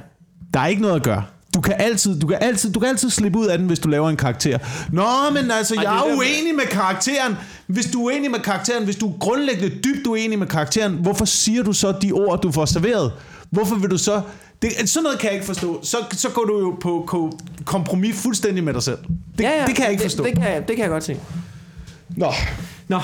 Der 0.55 0.61
er 0.61 0.66
ikke 0.66 0.83
noget 0.83 0.97
at 0.97 1.03
gøre. 1.03 1.24
Du 1.55 1.61
kan 1.61 1.74
altid, 1.78 2.20
du 2.20 2.26
kan 2.26 2.38
altid, 2.40 2.72
du 2.72 2.80
kan 2.80 2.88
altid 2.88 3.11
slippe 3.11 3.38
ud 3.38 3.46
af 3.46 3.59
den, 3.59 3.66
hvis 3.66 3.78
du 3.78 3.88
laver 3.88 4.11
en 4.11 4.16
karakter. 4.16 4.59
Nå, 4.92 5.30
men 5.32 5.51
altså, 5.51 5.74
Ej, 5.74 5.82
jeg 5.82 5.98
er 5.98 6.16
uenig 6.16 6.55
med 6.57 6.64
karakteren. 6.64 7.36
Hvis 7.66 7.86
du 7.86 8.01
er 8.01 8.12
uenig 8.12 8.30
med 8.30 8.40
karakteren, 8.40 8.84
hvis 8.84 8.96
du 8.96 9.09
er 9.09 9.18
grundlæggende 9.18 9.76
dybt 9.84 10.07
uenig 10.07 10.38
med 10.38 10.46
karakteren, 10.46 10.94
hvorfor 10.94 11.24
siger 11.24 11.62
du 11.62 11.72
så 11.72 11.92
de 12.03 12.12
ord, 12.12 12.42
du 12.42 12.53
får 12.53 12.64
serveret? 12.64 13.12
Hvorfor 13.51 13.74
vil 13.74 13.90
du 13.90 13.98
så... 13.98 14.22
Det, 14.62 14.90
sådan 14.90 15.03
noget 15.03 15.18
kan 15.18 15.26
jeg 15.26 15.34
ikke 15.34 15.46
forstå. 15.46 15.80
Så, 15.82 15.96
så 16.12 16.28
går 16.28 16.44
du 16.44 16.61
jo 16.61 16.76
på, 16.80 17.09
på 17.11 17.38
kompromis 17.64 18.22
fuldstændig 18.22 18.64
med 18.64 18.74
dig 18.74 18.82
selv. 18.82 18.98
Det, 19.38 19.44
ja, 19.44 19.61
ja. 19.61 19.66
det 19.66 19.74
kan 19.74 19.84
jeg 19.84 19.92
ikke 19.92 20.03
forstå. 20.03 20.24
Det, 20.24 20.34
det, 20.34 20.42
kan, 20.42 20.53
jeg, 20.53 20.68
det 20.68 20.76
kan 20.76 20.82
jeg 20.82 20.90
godt 20.90 21.05
se. 21.05 21.16
Nå, 22.16 22.32
Nå, 22.88 23.01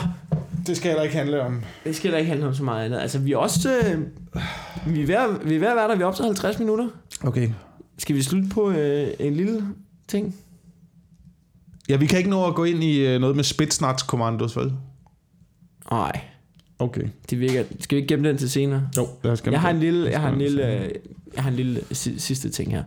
det 0.66 0.76
skal 0.76 0.90
heller 0.90 1.02
ikke 1.02 1.16
handle 1.16 1.42
om. 1.42 1.62
det 1.84 1.96
skal 1.96 2.12
da 2.12 2.16
ikke 2.16 2.28
handle 2.28 2.46
om 2.46 2.54
så 2.54 2.62
meget 2.62 2.84
andet. 2.84 2.98
Altså, 2.98 3.18
vi 3.18 3.32
er 3.32 3.36
også... 3.36 3.70
Øh, 3.70 4.00
vi, 4.86 5.02
er 5.02 5.06
ved, 5.06 5.38
vi 5.44 5.54
er 5.54 5.58
ved 5.58 5.68
at 5.68 5.76
være 5.76 5.88
der. 5.88 5.96
Vi 5.96 6.02
er 6.02 6.06
op 6.06 6.16
til 6.16 6.24
50 6.24 6.58
minutter. 6.58 6.88
Okay. 7.24 7.48
Skal 7.98 8.16
vi 8.16 8.22
slutte 8.22 8.48
på 8.48 8.70
øh, 8.70 9.08
en 9.18 9.34
lille 9.34 9.62
ting? 10.08 10.34
Ja, 11.88 11.96
vi 11.96 12.06
kan 12.06 12.18
ikke 12.18 12.30
nå 12.30 12.44
at 12.46 12.54
gå 12.54 12.64
ind 12.64 12.84
i 12.84 13.06
øh, 13.06 13.20
noget 13.20 13.36
med 13.36 13.44
Spitsnaz-kommandos, 13.44 14.56
vel? 14.56 14.72
Nej, 15.90 16.20
Okay. 16.78 17.02
det 17.30 17.40
virker... 17.40 17.64
Skal 17.80 17.96
vi 17.96 18.00
ikke 18.02 18.14
gemme 18.14 18.28
den 18.28 18.38
til 18.38 18.50
senere? 18.50 18.88
Jo, 18.96 19.06
lad 19.24 19.32
os 19.32 19.42
Jeg 19.46 19.60
har 19.60 19.70
en 19.70 19.80
lille, 19.80 20.10
jeg 20.10 20.20
har 20.20 20.28
en 20.32 20.38
lille, 20.38 20.80
øh, 20.84 20.90
jeg 21.34 21.42
har 21.42 21.50
en 21.50 21.56
lille 21.56 21.80
si- 21.92 22.18
sidste 22.18 22.50
ting 22.50 22.70
her. 22.70 22.84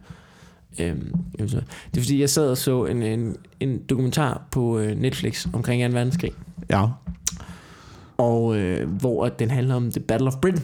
Øhm, 0.80 1.14
det 1.38 1.98
er 1.98 2.02
fordi, 2.02 2.20
jeg 2.22 2.30
sad 2.30 2.50
og 2.50 2.58
så 2.58 2.86
en, 2.86 3.04
en, 3.04 3.36
en 3.60 3.78
dokumentar 3.90 4.48
på 4.52 4.80
øh, 4.80 4.98
Netflix 4.98 5.48
omkring 5.54 5.92
2. 5.92 5.98
verdenskrig, 5.98 6.32
Ja. 6.70 6.88
og 8.18 8.58
øh, 8.58 8.90
hvor 8.90 9.30
den 9.30 9.50
handler 9.52 9.76
om 9.76 9.92
The 9.92 10.00
Battle 10.00 10.28
of 10.28 10.34
Britain. 10.42 10.64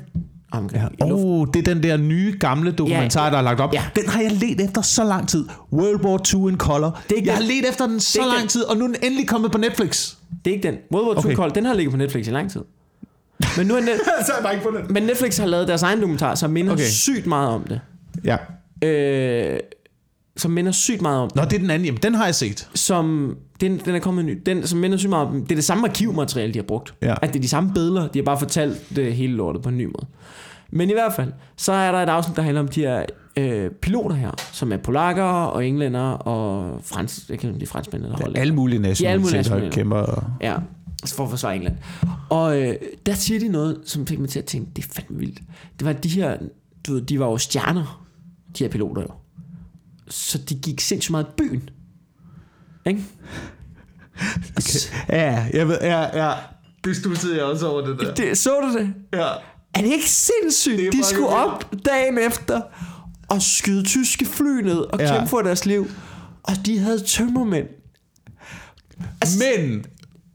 Omkring 0.58 0.84
Ja. 1.00 1.06
i 1.06 1.10
luft- 1.10 1.24
Oh, 1.26 1.48
det 1.54 1.68
er 1.68 1.74
den 1.74 1.84
der 1.84 1.98
nye, 1.98 2.38
gamle 2.40 2.72
dokumentar, 2.72 3.26
Ja, 3.26 3.32
der 3.32 3.38
er 3.38 3.42
lagt 3.42 3.60
op. 3.60 3.74
ja. 3.74 3.84
Den 3.96 4.10
har 4.10 4.22
jeg 4.22 4.32
let 4.32 4.62
efter 4.62 4.82
så 4.82 5.04
lang 5.04 5.28
tid. 5.30 5.46
World 5.74 6.06
War 6.06 6.36
II 6.46 6.52
in 6.52 6.58
Color. 6.58 7.02
Det 7.04 7.12
er 7.12 7.16
ikke 7.18 7.30
jeg 7.32 7.38
den. 7.38 7.48
har 7.48 7.54
let 7.54 7.70
efter 7.70 7.88
den 7.88 8.00
så 8.00 8.20
lang 8.22 8.40
den. 8.40 8.48
tid, 8.48 8.64
og 8.64 8.78
nu 8.78 8.84
er 8.84 8.88
den 8.88 8.96
endelig 9.04 9.28
kommet 9.28 9.52
på 9.52 9.58
Netflix. 9.58 10.14
Det 10.46 10.52
er 10.52 10.56
ikke 10.56 10.68
den. 10.68 10.76
World 10.94 11.06
War 11.06 11.12
II 11.14 11.18
Okay. 11.18 11.28
okay. 11.28 11.36
Cold, 11.36 11.52
den 11.52 11.66
har 11.66 11.74
ligget 11.74 11.92
på 11.92 11.98
Netflix 11.98 12.28
i 12.28 12.32
lang 12.32 12.52
tid. 12.52 12.62
Men, 13.58 13.68
nu 13.68 13.76
er 13.76 13.80
net, 13.82 13.90
så 14.26 14.32
er 14.32 14.36
jeg 14.38 14.44
bare 14.44 14.54
ikke 14.54 14.66
på 14.66 14.78
den. 14.78 14.94
men 14.94 15.04
Netflix 15.04 15.38
har 15.38 15.46
lavet 15.46 15.68
deres 15.68 15.84
egen 15.84 16.00
dokumentar, 16.00 16.36
som 16.36 16.50
minder 16.52 16.74
okay. 16.74 16.84
sygt 16.84 17.26
meget 17.28 17.50
om 17.50 17.64
det. 17.64 17.80
Ja. 18.24 18.38
Øh, 18.88 19.60
som 20.38 20.52
minder 20.52 20.72
sygt 20.72 21.02
meget 21.02 21.20
om. 21.20 21.30
Nå, 21.36 21.42
det 21.42 21.54
er 21.54 21.60
den 21.60 21.70
anden. 21.70 21.86
Jamen, 21.86 22.02
den 22.04 22.16
har 22.16 22.26
jeg 22.26 22.36
set. 22.36 22.70
Som, 22.74 23.38
den, 23.62 23.82
den 23.86 23.96
er 23.96 24.00
kommet 24.00 24.26
ny. 24.26 24.42
Den, 24.46 24.68
som 24.68 24.80
minder 24.80 24.98
sygt 24.98 25.10
meget 25.10 25.28
om 25.28 25.42
Det 25.42 25.52
er 25.52 25.56
det 25.56 25.64
samme 25.64 25.88
arkivmateriale, 25.88 26.54
de 26.54 26.60
har 26.60 26.64
brugt. 26.64 26.94
Ja. 27.02 27.16
At 27.22 27.30
det 27.30 27.36
er 27.36 27.42
de 27.42 27.48
samme 27.48 27.74
billeder, 27.74 28.08
de 28.08 28.20
har 28.20 28.24
bare 28.24 28.40
fortalt 28.40 28.84
det 28.96 29.16
hele 29.16 29.34
lortet 29.34 29.62
på 29.62 29.70
en 29.70 29.78
ny 29.78 29.86
måde. 29.86 30.06
Men 30.70 30.90
i 30.90 30.94
hvert 30.94 31.14
fald, 31.14 31.32
så 31.58 31.72
er 31.72 31.92
der 31.92 32.00
et 32.00 32.10
afsnit, 32.10 32.36
der 32.36 32.42
handler 32.42 32.62
om 32.62 32.68
de 32.68 32.82
her 32.82 33.06
øh, 33.38 33.72
piloter 33.72 34.16
her, 34.16 34.32
som 34.52 34.72
er 34.72 34.78
polakker 34.78 35.24
og 35.24 35.68
englænder 35.68 36.02
og 36.02 36.80
frans, 36.84 37.26
jeg 37.30 37.40
kan 37.40 37.50
ikke, 37.50 37.60
de 37.60 37.64
er 37.64 37.68
franskmænd 37.68 38.04
eller 38.04 38.18
hollænder. 38.18 38.42
Alle 38.42 38.56
mulige 38.56 38.80
nationaliteter 38.80 39.38
nationaliteter. 39.38 39.76
kæmper. 39.76 40.32
Ja, 40.42 40.56
for 41.06 41.24
at 41.24 41.30
forsvare 41.30 41.56
England. 41.56 41.76
Og 42.30 42.62
øh, 42.62 42.76
der 43.06 43.14
siger 43.14 43.40
de 43.40 43.48
noget, 43.48 43.78
som 43.86 44.08
fik 44.08 44.20
mig 44.20 44.30
til 44.30 44.40
at 44.40 44.46
tænke, 44.46 44.72
det 44.76 44.86
er 44.86 44.88
fandme 44.94 45.18
vildt. 45.20 45.40
Det 45.80 45.86
var 45.86 45.94
de 45.94 46.10
her, 46.10 46.38
du 46.88 46.94
ved, 46.94 47.02
de 47.02 47.20
var 47.20 47.26
jo 47.26 47.38
stjerner, 47.38 48.06
de 48.58 48.64
her 48.64 48.72
piloter 48.72 49.02
jo. 49.02 49.08
Så 50.10 50.38
de 50.38 50.56
gik 50.56 50.80
sindssygt 50.82 51.12
meget 51.12 51.26
i 51.26 51.34
byen. 51.38 51.70
Ikke? 52.86 53.04
Okay. 54.58 54.80
Ja, 55.10 55.46
jeg 55.54 55.68
ved, 55.68 55.78
ja, 55.82 56.26
ja. 56.28 56.34
Det 56.84 56.96
studsede 56.96 57.36
jeg 57.36 57.44
også 57.46 57.68
over 57.68 57.88
det 57.88 58.00
der. 58.00 58.14
Det, 58.14 58.38
så 58.38 58.50
du 58.62 58.80
det? 58.80 58.94
Ja. 59.14 59.28
Er 59.74 59.82
det 59.82 59.86
ikke 59.92 60.10
sindssygt? 60.10 60.78
Det 60.78 60.88
er 60.88 60.92
de 60.92 61.04
skulle 61.04 61.28
op 61.28 61.74
dagen 61.86 62.18
efter 62.18 62.62
og 63.28 63.42
skyde 63.42 63.84
tyske 63.84 64.26
fly 64.26 64.62
ned 64.62 64.78
og 64.78 65.00
Ja. 65.00 65.14
kæmpe 65.16 65.30
for 65.30 65.42
deres 65.42 65.66
liv. 65.66 65.88
Og 66.44 66.54
de 66.66 66.80
havde 66.80 67.00
tømmermænd. 67.00 67.68
Men, 69.40 69.86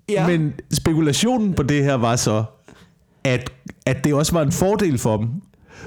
Ja. 0.08 0.12
ja. 0.14 0.26
men 0.38 0.52
spekulationen 0.72 1.54
på 1.54 1.62
det 1.62 1.84
her 1.84 1.94
var 1.94 2.16
så, 2.16 2.44
at, 3.24 3.50
at 3.86 4.04
det 4.04 4.14
også 4.14 4.32
var 4.32 4.42
en 4.42 4.52
fordel 4.52 4.98
for 4.98 5.16
dem. 5.16 5.28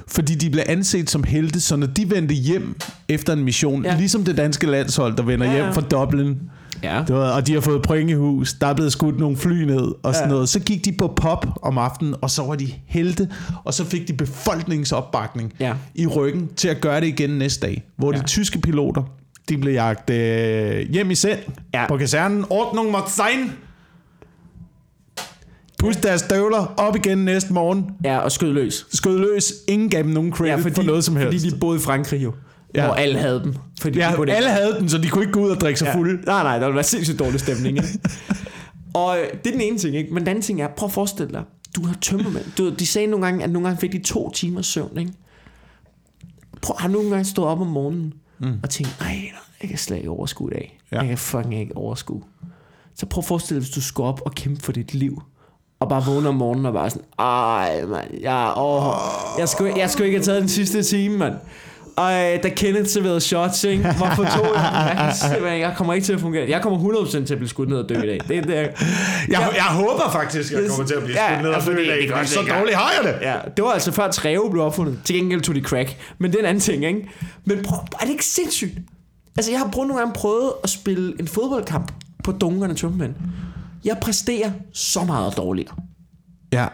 Fordi 0.07 0.35
de 0.35 0.49
blev 0.49 0.63
anset 0.67 1.09
som 1.09 1.23
helte, 1.23 1.61
så 1.61 1.75
når 1.75 1.87
de 1.87 2.11
vendte 2.11 2.33
hjem 2.35 2.75
efter 3.09 3.33
en 3.33 3.43
mission, 3.43 3.85
Ja. 3.85 3.95
ligesom 3.97 4.23
det 4.23 4.37
danske 4.37 4.67
landshold, 4.67 5.17
der 5.17 5.23
vender 5.23 5.45
Ja, 5.45 5.53
hjem 5.63 5.73
fra 5.73 5.81
Dublin, 5.81 6.37
Ja. 6.83 7.03
du 7.07 7.13
ved, 7.13 7.21
og 7.21 7.47
de 7.47 7.53
har 7.53 7.61
fået 7.61 7.81
point 7.81 8.09
i 8.09 8.13
hus, 8.13 8.53
der 8.53 8.67
er 8.67 8.73
blevet 8.73 8.91
skudt 8.91 9.19
nogle 9.19 9.37
fly 9.37 9.63
ned 9.63 9.91
og 10.03 10.13
sådan 10.15 10.27
Ja. 10.29 10.33
noget, 10.33 10.49
så 10.49 10.59
gik 10.59 10.85
de 10.85 10.91
på 10.91 11.13
pop 11.15 11.45
om 11.61 11.77
aftenen, 11.77 12.15
og 12.21 12.29
så 12.29 12.43
var 12.43 12.55
de 12.55 12.73
helte, 12.85 13.29
og 13.63 13.73
så 13.73 13.85
fik 13.85 14.07
de 14.07 14.13
befolkningsopbakning 14.13 15.53
Ja. 15.59 15.73
i 15.95 16.07
ryggen 16.07 16.49
til 16.55 16.67
at 16.67 16.81
gøre 16.81 17.01
det 17.01 17.07
igen 17.07 17.29
næste 17.29 17.67
dag, 17.67 17.83
hvor 17.97 18.13
Ja. 18.13 18.19
de 18.19 18.23
tyske 18.25 18.59
piloter, 18.61 19.03
de 19.49 19.57
blev 19.57 19.73
jagt 19.73 20.09
øh, 20.09 20.89
hjem 20.91 21.11
i 21.11 21.15
seng 21.15 21.39
Ja. 21.73 21.87
på 21.87 21.97
kasernen. 21.97 22.45
Ordnung 22.49 22.91
macht 22.91 23.11
sein. 23.11 23.51
Pus 25.83 25.95
deres 25.95 26.21
støvler 26.21 26.73
op 26.77 26.95
igen 26.95 27.17
næste 27.17 27.53
morgen. 27.53 27.85
Ja, 28.03 28.17
og 28.17 28.31
skød 28.31 28.53
løs. 28.53 28.85
Skød 28.93 29.19
løs. 29.19 29.53
Ingen 29.67 29.89
gav 29.89 30.03
dem 30.03 30.11
nogen 30.11 30.31
credit 30.31 30.65
ja, 30.65 30.71
for 30.81 30.83
noget 30.83 31.03
som 31.03 31.15
helst. 31.15 31.41
Fordi 31.41 31.55
de 31.55 31.59
boede 31.59 31.77
i 31.77 31.81
Frankrig 31.81 32.23
jo. 32.23 32.33
Ja. 32.75 32.85
Hvor 32.85 32.93
alle 32.93 33.19
havde 33.19 33.43
dem. 33.43 33.55
Fordi 33.81 33.99
ja, 33.99 34.15
de 34.25 34.33
alle 34.33 34.49
havde 34.49 34.75
den, 34.79 34.89
så 34.89 34.97
de 34.97 35.09
kunne 35.09 35.23
ikke 35.23 35.33
gå 35.33 35.39
ud 35.39 35.49
og 35.49 35.61
drikke 35.61 35.79
sig 35.79 35.85
ja. 35.85 35.95
fulde. 35.95 36.25
Nej, 36.25 36.43
nej, 36.43 36.59
der 36.59 36.65
ville 36.65 36.75
være 36.75 36.83
sindssygt 36.83 37.19
dårlig 37.19 37.39
stemning. 37.39 37.77
Ikke? 37.77 37.99
og 38.93 39.17
øh, 39.17 39.23
det 39.43 39.47
er 39.47 39.51
den 39.51 39.61
ene 39.61 39.77
ting, 39.77 39.95
ikke? 39.95 40.13
Men 40.13 40.21
den 40.21 40.27
anden 40.27 40.41
ting 40.41 40.61
er, 40.61 40.67
prøv 40.67 40.87
at 40.87 40.91
forestille 40.91 41.33
dig, 41.33 41.43
du 41.75 41.85
har 41.85 41.95
tømmermænd. 42.01 42.45
Du, 42.57 42.69
de 42.69 42.87
sagde 42.87 43.07
nogle 43.07 43.25
gange, 43.25 43.43
at 43.43 43.49
nogle 43.49 43.67
gange 43.67 43.81
fik 43.81 43.91
de 43.91 43.99
to 43.99 44.31
timer 44.31 44.61
søvn, 44.61 44.97
ikke? 44.97 45.11
Prøv, 46.61 46.75
har 46.79 46.87
nogle 46.87 47.09
gange 47.09 47.25
stået 47.25 47.47
op 47.47 47.61
om 47.61 47.67
morgenen 47.67 48.13
mm. 48.39 48.59
og 48.63 48.69
tænkt, 48.69 48.97
nej, 48.99 49.31
jeg 49.61 49.69
kan 49.69 49.77
slet 49.77 49.97
ikke 49.97 50.09
overskue 50.09 50.51
i 50.51 50.53
dag. 50.53 50.79
Ja. 50.91 50.97
Jeg 50.97 51.07
kan 51.07 51.17
fucking 51.17 51.59
ikke 51.59 51.77
overskue. 51.77 52.21
Så 52.95 53.05
prøv 53.05 53.19
at 53.19 53.25
forestille 53.25 53.59
dig, 53.59 53.65
hvis 53.65 53.75
du 53.75 53.81
skulle 53.81 54.07
op 54.07 54.21
og 54.25 54.31
kæmpe 54.31 54.61
for 54.61 54.71
dit 54.71 54.93
liv. 54.93 55.21
Og 55.83 55.89
bare 55.89 56.03
vågne 56.05 56.29
om 56.29 56.35
morgenen 56.35 56.65
og 56.65 56.73
bare 56.73 56.89
sådan, 56.89 57.05
ej, 57.19 57.85
mand, 57.85 58.07
jeg, 58.21 58.53
åh, 58.57 58.83
jeg, 59.39 59.49
skulle, 59.49 59.73
jeg 59.77 59.89
skulle 59.89 60.05
ikke 60.07 60.17
have 60.17 60.23
taget 60.25 60.41
den 60.41 60.49
sidste 60.49 60.83
time, 60.83 61.17
mand. 61.17 61.33
Og 61.97 62.11
da 62.43 62.49
Kenneth 62.55 62.87
serverede 62.89 63.21
shots, 63.21 63.63
ikke? 63.63 63.83
Hvorfor 63.97 64.23
tog 64.23 64.47
jeg? 64.55 65.13
Jeg, 65.43 65.59
jeg 65.59 65.73
kommer 65.77 65.93
ikke 65.93 66.05
til 66.05 66.13
at 66.13 66.19
fungere. 66.19 66.49
Jeg 66.49 66.61
kommer 66.61 66.79
100% 67.05 67.11
til 67.11 67.33
at 67.33 67.37
blive 67.37 67.49
skudt 67.49 67.69
ned 67.69 67.77
og 67.77 67.89
dø 67.89 67.95
i 67.95 68.07
dag. 68.07 68.19
Det 68.27 68.37
er 68.37 68.41
det. 68.41 68.55
Jeg, 69.29 69.49
jeg 69.55 69.63
håber 69.63 70.09
faktisk, 70.11 70.53
at 70.53 70.61
jeg 70.61 70.69
kommer 70.69 70.85
til 70.85 70.95
at 70.95 71.03
blive 71.03 71.17
Ja, 71.17 71.27
skudt 71.29 71.41
ned 71.41 71.49
og 71.49 71.55
altså, 71.55 71.71
dø 71.71 71.77
i 71.77 71.81
det- 71.81 71.89
dag, 71.89 72.01
det 72.01 72.15
det 72.21 72.29
så 72.29 72.39
dårligt 72.59 72.77
har 72.77 72.91
jeg 73.01 73.13
det. 73.13 73.25
Ja, 73.27 73.35
det 73.57 73.63
var 73.63 73.71
altså 73.71 73.91
før 73.91 74.07
Treve 74.11 74.51
blev 74.51 74.63
opfundet. 74.63 74.99
Til 75.05 75.15
gengæld 75.15 75.41
tog 75.41 75.55
de 75.55 75.61
crack. 75.61 75.97
Men 76.19 76.31
det 76.31 76.37
er 76.37 76.43
en 76.43 76.45
anden 76.49 76.61
ting, 76.61 76.85
ikke? 76.85 77.09
Men 77.45 77.63
prøv, 77.63 77.79
er 78.01 78.03
det 78.05 78.11
ikke 78.11 78.25
sindssygt? 78.25 78.77
Altså, 79.37 79.51
jeg 79.51 79.59
har 79.59 79.67
prøvet 79.71 79.87
nogle 79.87 80.01
gange 80.01 80.13
prøvet 80.13 80.51
at 80.63 80.69
spille 80.69 81.13
en 81.19 81.27
fodboldkamp 81.27 81.91
på 82.23 82.31
dunkerne 82.31 82.73
tømmermænd. 82.75 83.13
Jeg 83.85 83.97
præsterer 84.01 84.51
så 84.73 85.03
meget 85.03 85.37
dårligere. 85.37 85.75
Ja. 86.53 86.67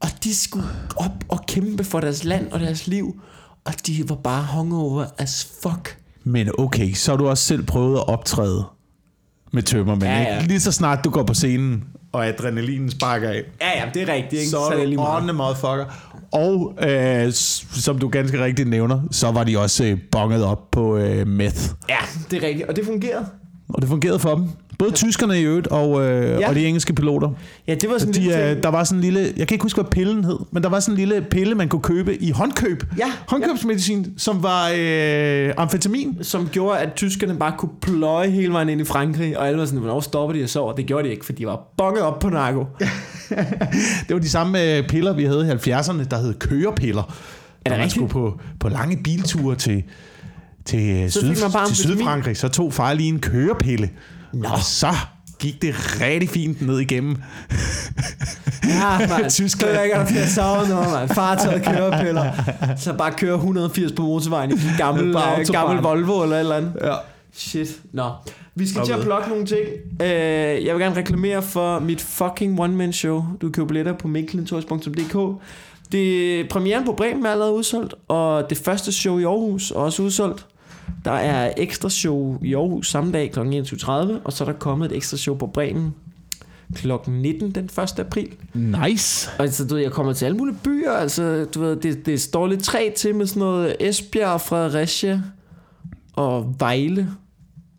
Og 0.00 0.08
de 0.24 0.36
skulle 0.36 0.66
op 0.96 1.24
og 1.28 1.40
kæmpe 1.48 1.84
for 1.84 2.00
deres 2.00 2.24
land 2.24 2.52
og 2.52 2.60
deres 2.60 2.86
liv. 2.86 3.20
Og 3.64 3.72
de 3.86 4.08
var 4.08 4.14
bare 4.14 4.46
hungover 4.52 5.06
as 5.18 5.48
fuck. 5.62 5.98
Men 6.24 6.50
okay, 6.58 6.92
så 6.92 7.10
har 7.12 7.16
du 7.16 7.28
også 7.28 7.44
selv 7.44 7.66
prøvet 7.66 7.96
at 7.96 8.08
optræde 8.08 8.64
med 9.52 9.62
tømmermænd. 9.62 10.04
Ja, 10.04 10.20
ikke? 10.20 10.32
ja. 10.32 10.40
Lige 10.46 10.60
så 10.60 10.72
snart 10.72 11.04
du 11.04 11.10
går 11.10 11.22
på 11.22 11.34
scenen, 11.34 11.84
og 12.12 12.26
adrenalinen 12.26 12.90
sparker 12.90 13.28
af, 13.30 13.42
Ja, 13.60 13.84
ja, 13.84 13.90
det 13.94 14.02
er 14.08 14.14
rigtigt. 14.14 14.32
Ikke? 14.40 14.50
så 14.50 14.58
er 14.58 14.70
er 14.72 14.76
det 14.76 14.88
lige 14.88 14.96
meget. 14.96 15.30
on 15.30 15.36
motherfucker. 15.36 15.84
Og 16.32 16.74
øh, 16.88 17.32
som 17.72 17.98
du 17.98 18.08
ganske 18.08 18.44
rigtigt 18.44 18.68
nævner, 18.68 19.00
så 19.10 19.30
var 19.30 19.44
de 19.44 19.58
også 19.58 19.84
øh, 19.84 19.98
bonget 20.12 20.44
op 20.44 20.70
på 20.70 20.96
øh, 20.96 21.26
meth. 21.26 21.60
Ja, 21.88 21.96
det 22.30 22.44
er 22.44 22.46
rigtigt. 22.48 22.68
Og 22.68 22.76
det 22.76 22.84
fungerede. 22.84 23.26
Og 23.68 23.82
det 23.82 23.88
fungerede 23.88 24.18
for 24.18 24.34
dem. 24.34 24.48
Både 24.78 24.90
tyskerne 24.92 25.40
i 25.40 25.44
øvrigt, 25.44 25.66
og, 25.66 26.00
øh, 26.04 26.22
Ja. 26.24 26.38
ja. 26.38 26.48
og 26.48 26.54
de 26.54 26.66
engelske 26.66 26.92
piloter. 26.92 27.30
Ja, 27.68 27.74
det 27.74 27.90
var 27.90 27.98
sådan 27.98 28.14
De, 28.14 28.18
en 28.18 28.24
lille 28.26 28.50
ting. 28.52 28.62
der 28.62 28.68
var 28.68 28.84
sådan 28.84 28.98
en 28.98 29.04
lille, 29.04 29.20
jeg 29.36 29.48
kan 29.48 29.54
ikke 29.54 29.62
huske, 29.62 29.80
hvad 29.82 29.90
pillen 29.90 30.24
hed, 30.24 30.38
men 30.50 30.62
der 30.62 30.68
var 30.68 30.80
sådan 30.80 30.92
en 30.92 30.98
lille 30.98 31.20
pille, 31.30 31.54
man 31.54 31.68
kunne 31.68 31.82
købe 31.82 32.22
i 32.22 32.30
håndkøb. 32.30 32.82
Ja, 32.98 33.04
Håndkøbsmedicin, 33.28 34.06
som 34.16 34.42
var 34.42 34.70
øh, 34.76 35.52
amfetamin. 35.56 36.18
som 36.22 36.48
gjorde, 36.52 36.78
at 36.78 36.88
tyskerne 36.96 37.36
bare 37.36 37.52
kunne 37.58 37.70
pløje 37.82 38.30
hele 38.30 38.52
vejen 38.52 38.68
ind 38.68 38.80
i 38.80 38.84
Frankrig, 38.84 39.38
og 39.38 39.46
alle 39.46 39.58
var 39.58 39.64
sådan, 39.66 39.80
hvornår 39.80 40.00
stopper 40.00 40.36
de 40.36 40.42
og 40.42 40.48
sover? 40.48 40.72
Det 40.72 40.86
gjorde 40.86 41.04
de 41.08 41.12
ikke, 41.12 41.24
for 41.24 41.32
de 41.32 41.46
var 41.46 41.60
bonget 41.76 42.02
op 42.02 42.18
på 42.18 42.28
narko. 42.28 42.64
Det 44.08 44.14
var 44.14 44.18
de 44.18 44.28
samme 44.28 44.76
øh, 44.76 44.88
piller, 44.88 45.12
vi 45.12 45.24
havde 45.24 45.46
i 45.64 45.70
70'erne, 45.70 46.04
der 46.10 46.18
hed 46.18 46.34
kørepiller. 46.38 47.14
Er 47.64 47.70
det 47.70 47.78
man 47.78 47.90
skulle 47.90 48.08
på, 48.08 48.40
på 48.60 48.68
lange 48.68 48.96
bilture 49.04 49.56
til, 49.56 49.82
til, 50.64 51.02
øh, 51.04 51.10
Så 51.10 51.20
syd, 51.20 51.28
til? 51.34 51.76
Sydfrankrig, 51.76 52.36
så 52.36 52.48
tog 52.48 52.72
far 52.72 52.92
lige 52.92 53.08
en 53.08 53.18
kørepille. 53.20 53.90
Nå. 54.32 54.48
Og 54.48 54.58
så 54.58 54.94
gik 55.38 55.62
det 55.62 56.00
rigtig 56.00 56.28
fint 56.28 56.62
ned 56.66 56.78
igennem. 56.78 57.16
Ja, 58.64 58.98
man. 59.20 59.30
Tyskland. 59.30 59.72
Det 59.72 59.92
er 59.92 59.98
der 59.98 60.06
bliver 60.06 60.26
savnet 60.26 60.68
noget, 60.68 60.90
man. 60.92 61.08
Far 61.08 61.26
har 61.26 61.36
taget 61.36 61.64
kørepiller. 61.64 62.32
Så 62.76 62.92
bare 62.92 63.12
kører 63.12 63.34
180 63.34 63.92
på 63.92 64.02
motorvejen 64.02 64.50
i 64.50 64.54
en 64.54 64.58
gammel, 64.78 65.16
øh, 65.16 65.46
gammel 65.52 65.82
Volvo 65.82 66.22
eller 66.22 66.36
et 66.36 66.40
eller 66.40 66.56
andet. 66.56 66.72
Ja. 66.82 66.94
Shit. 67.32 67.68
Nå. 67.92 68.10
Vi 68.54 68.68
skal 68.68 68.84
til 68.84 68.92
at 68.92 69.00
plukke 69.00 69.28
nogle 69.28 69.46
ting. 69.46 69.60
Øh, 70.02 70.08
jeg 70.66 70.74
vil 70.74 70.82
gerne 70.82 70.96
reklamere 70.96 71.42
for 71.42 71.78
mit 71.78 72.00
fucking 72.00 72.60
one-man-show. 72.60 73.24
Du 73.40 73.46
kan 73.46 73.52
købe 73.52 73.66
billetter 73.66 73.92
på 73.92 74.08
mikkelentoys.dk. 74.08 75.42
Det 75.92 76.48
premieren 76.48 76.84
på 76.84 76.92
Bremen 76.92 77.26
er 77.26 77.30
allerede 77.30 77.52
udsolgt, 77.52 77.94
og 78.08 78.50
det 78.50 78.58
første 78.58 78.92
show 78.92 79.18
i 79.18 79.24
Aarhus 79.24 79.70
er 79.70 79.74
også 79.76 80.02
udsolgt. 80.02 80.46
Der 81.04 81.10
er 81.10 81.52
ekstra 81.56 81.88
show 81.88 82.38
i 82.42 82.54
Aarhus 82.54 82.90
samme 82.90 83.12
dag 83.12 83.32
kl. 83.32 83.38
21.30, 83.40 83.90
og 84.24 84.32
så 84.32 84.44
er 84.44 84.48
der 84.52 84.58
kommet 84.58 84.90
et 84.92 84.96
ekstra 84.96 85.16
show 85.16 85.36
på 85.36 85.46
Bremen 85.46 85.94
kl. 86.74 86.90
19 87.08 87.50
den 87.50 87.64
1. 87.64 87.98
april. 87.98 88.28
Nice. 88.54 89.30
Altså, 89.38 89.64
du 89.66 89.74
ved, 89.74 89.82
jeg 89.82 89.92
kommer 89.92 90.12
til 90.12 90.24
alle 90.24 90.36
mulige 90.38 90.56
byer, 90.64 90.92
altså, 90.92 91.46
du 91.54 91.60
ved, 91.60 91.76
det, 91.76 92.06
det 92.06 92.20
står 92.20 92.46
lidt 92.46 92.62
træ 92.62 92.90
til 92.96 93.14
med 93.14 93.26
sådan 93.26 93.40
noget 93.40 93.76
Esbjerg, 93.80 94.40
Fredericia 94.40 95.22
og 96.12 96.54
Vejle. 96.58 97.08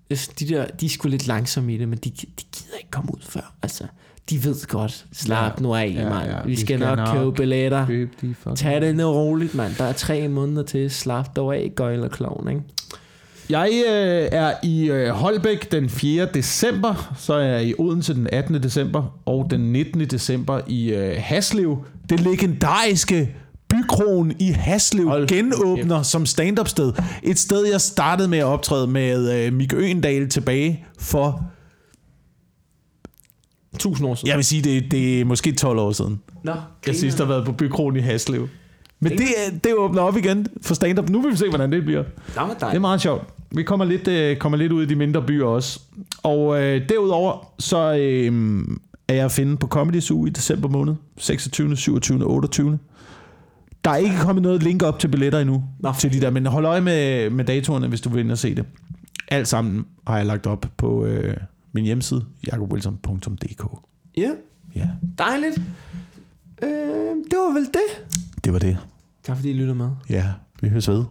Altså, 0.09 0.31
De 0.39 0.47
der, 0.47 0.65
de 0.67 0.85
er 0.85 0.89
sgu 0.89 1.07
lidt 1.07 1.27
langsomme 1.27 1.73
i 1.73 1.77
det, 1.77 1.87
men 1.89 1.97
de, 1.97 2.09
de 2.09 2.25
gider 2.35 2.77
ikke 2.79 2.91
komme 2.91 3.11
ud 3.13 3.21
før, 3.21 3.53
altså. 3.61 3.83
De 4.29 4.43
ved 4.43 4.67
godt, 4.67 5.05
slap 5.13 5.53
Ja. 5.57 5.63
nu 5.63 5.75
af, 5.75 5.93
Ja, 5.97 6.09
mand. 6.09 6.29
ja. 6.29 6.41
Vi 6.43 6.49
Vi 6.49 6.55
skal, 6.55 6.65
skal 6.65 6.79
nok, 6.79 6.97
nok 6.97 7.07
købe 7.17 7.31
billetter. 7.31 7.85
Køb 7.87 8.13
de. 8.21 8.35
Tag 8.55 8.81
det 8.81 8.95
nu 8.95 9.11
roligt, 9.11 9.55
mand. 9.55 9.73
Der 9.77 9.83
er 9.83 9.91
tre 9.93 10.27
måneder 10.27 10.63
til. 10.63 10.91
Slap 10.91 11.35
dog 11.35 11.55
af, 11.55 11.71
gøjl 11.75 12.03
og 12.03 12.11
klovn, 12.11 12.47
ikke? 12.49 12.61
Jeg 13.49 13.69
øh, 13.89 14.27
er 14.31 14.53
i 14.63 14.89
øh, 14.91 15.09
Holbæk 15.09 15.71
den 15.71 15.89
4. 15.89 16.25
december, 16.33 17.13
så 17.17 17.33
er 17.33 17.39
jeg 17.47 17.65
i 17.65 17.73
Odense 17.77 18.13
den 18.13 18.27
18. 18.31 18.63
december, 18.63 19.19
og 19.25 19.47
den 19.49 19.59
19. 19.73 20.01
december 20.01 20.61
i 20.67 20.89
øh, 20.93 21.15
Haslev, 21.19 21.85
det 22.09 22.19
legendariske 22.19 23.35
Bykronen 23.69 24.35
i 24.39 24.51
Haslev 24.51 25.07
Hold 25.09 25.27
genåbner 25.27 26.01
som 26.03 26.25
stand-up 26.25 26.67
sted. 26.67 26.93
Et 27.23 27.39
sted, 27.39 27.65
jeg 27.71 27.81
startede 27.81 28.27
med 28.27 28.37
at 28.37 28.45
optræde 28.45 28.87
med 28.87 29.45
øh, 29.45 29.53
Mikke 29.53 29.75
Øendal 29.75 30.29
tilbage 30.29 30.85
for, 30.99 31.43
Tusind 33.79 34.07
år 34.07 34.15
siden. 34.15 34.27
jeg 34.29 34.37
vil 34.37 34.45
sige, 34.45 34.61
det, 34.61 34.91
det 34.91 35.21
er 35.21 35.25
måske 35.25 35.51
12 35.51 35.79
år 35.79 35.91
siden. 35.91 36.21
Nå, 36.43 36.51
Jeg 36.87 36.95
sidst 36.95 37.17
har 37.17 37.25
været 37.25 37.45
på 37.45 37.51
Bykronen 37.51 37.97
i 37.97 37.99
Haslev. 38.01 38.47
Men 38.99 39.11
det, 39.11 39.21
er- 39.21 39.51
det 39.63 39.73
åbner 39.73 40.01
op 40.01 40.17
igen 40.17 40.47
for 40.61 40.73
stand-up. 40.73 41.09
Nu 41.09 41.21
vil 41.21 41.31
vi 41.31 41.37
se, 41.37 41.49
hvordan 41.49 41.71
det 41.71 41.83
bliver. 41.83 42.03
Det 42.71 42.75
er 42.75 42.79
meget 42.79 43.01
sjovt. 43.01 43.23
Vi 43.55 43.63
kommer 43.63 43.85
lidt, 43.85 44.07
øh, 44.07 44.37
kommer 44.37 44.57
lidt 44.57 44.71
ud 44.71 44.83
i 44.83 44.85
de 44.85 44.95
mindre 44.95 45.21
byer 45.25 45.45
også. 45.45 45.79
Og 46.23 46.61
øh, 46.63 46.89
derudover, 46.89 47.53
så 47.59 47.77
øh, 47.77 48.63
er 49.07 49.13
jeg 49.13 49.25
at 49.25 49.31
finde 49.31 49.57
på 49.57 49.67
Comedy 49.67 49.99
Zoo 49.99 50.25
i 50.25 50.29
december 50.29 50.69
måned. 50.69 50.95
26., 51.17 51.75
27., 51.77 52.23
28. 52.25 52.79
Der 53.83 53.89
er 53.91 53.95
ikke 53.95 54.15
kommet 54.21 54.41
noget 54.43 54.63
link 54.63 54.83
op 54.83 54.99
til 54.99 55.07
billetter 55.07 55.39
endnu. 55.39 55.63
Nå. 55.79 55.93
Til 55.99 56.13
de 56.13 56.21
der, 56.21 56.29
men 56.29 56.45
hold 56.45 56.65
øje 56.65 56.81
med, 56.81 57.29
med 57.29 57.45
datorerne, 57.45 57.87
hvis 57.87 58.01
du 58.01 58.09
vil 58.09 58.19
ind 58.19 58.31
og 58.31 58.37
se 58.37 58.55
det. 58.55 58.65
Alt 59.27 59.47
sammen 59.47 59.85
har 60.07 60.17
jeg 60.17 60.25
lagt 60.25 60.47
op 60.47 60.65
på 60.77 61.05
øh, 61.05 61.37
min 61.71 61.83
hjemmeside, 61.85 62.25
jakobwilson.dk. 62.47 63.63
Ja, 64.17 64.29
Ja, 64.75 64.87
dejligt. 65.17 65.61
Øh, 66.63 66.69
det 67.31 67.37
var 67.37 67.53
vel 67.53 67.65
det. 67.65 68.13
det 68.43 68.53
var 68.53 68.59
det. 68.59 68.77
Tak 69.23 69.35
fordi 69.35 69.49
I 69.49 69.53
lytter 69.53 69.73
med. 69.73 69.89
Ja, 70.09 70.25
vi 70.61 70.69
høres 70.69 70.89
ved. 70.89 71.03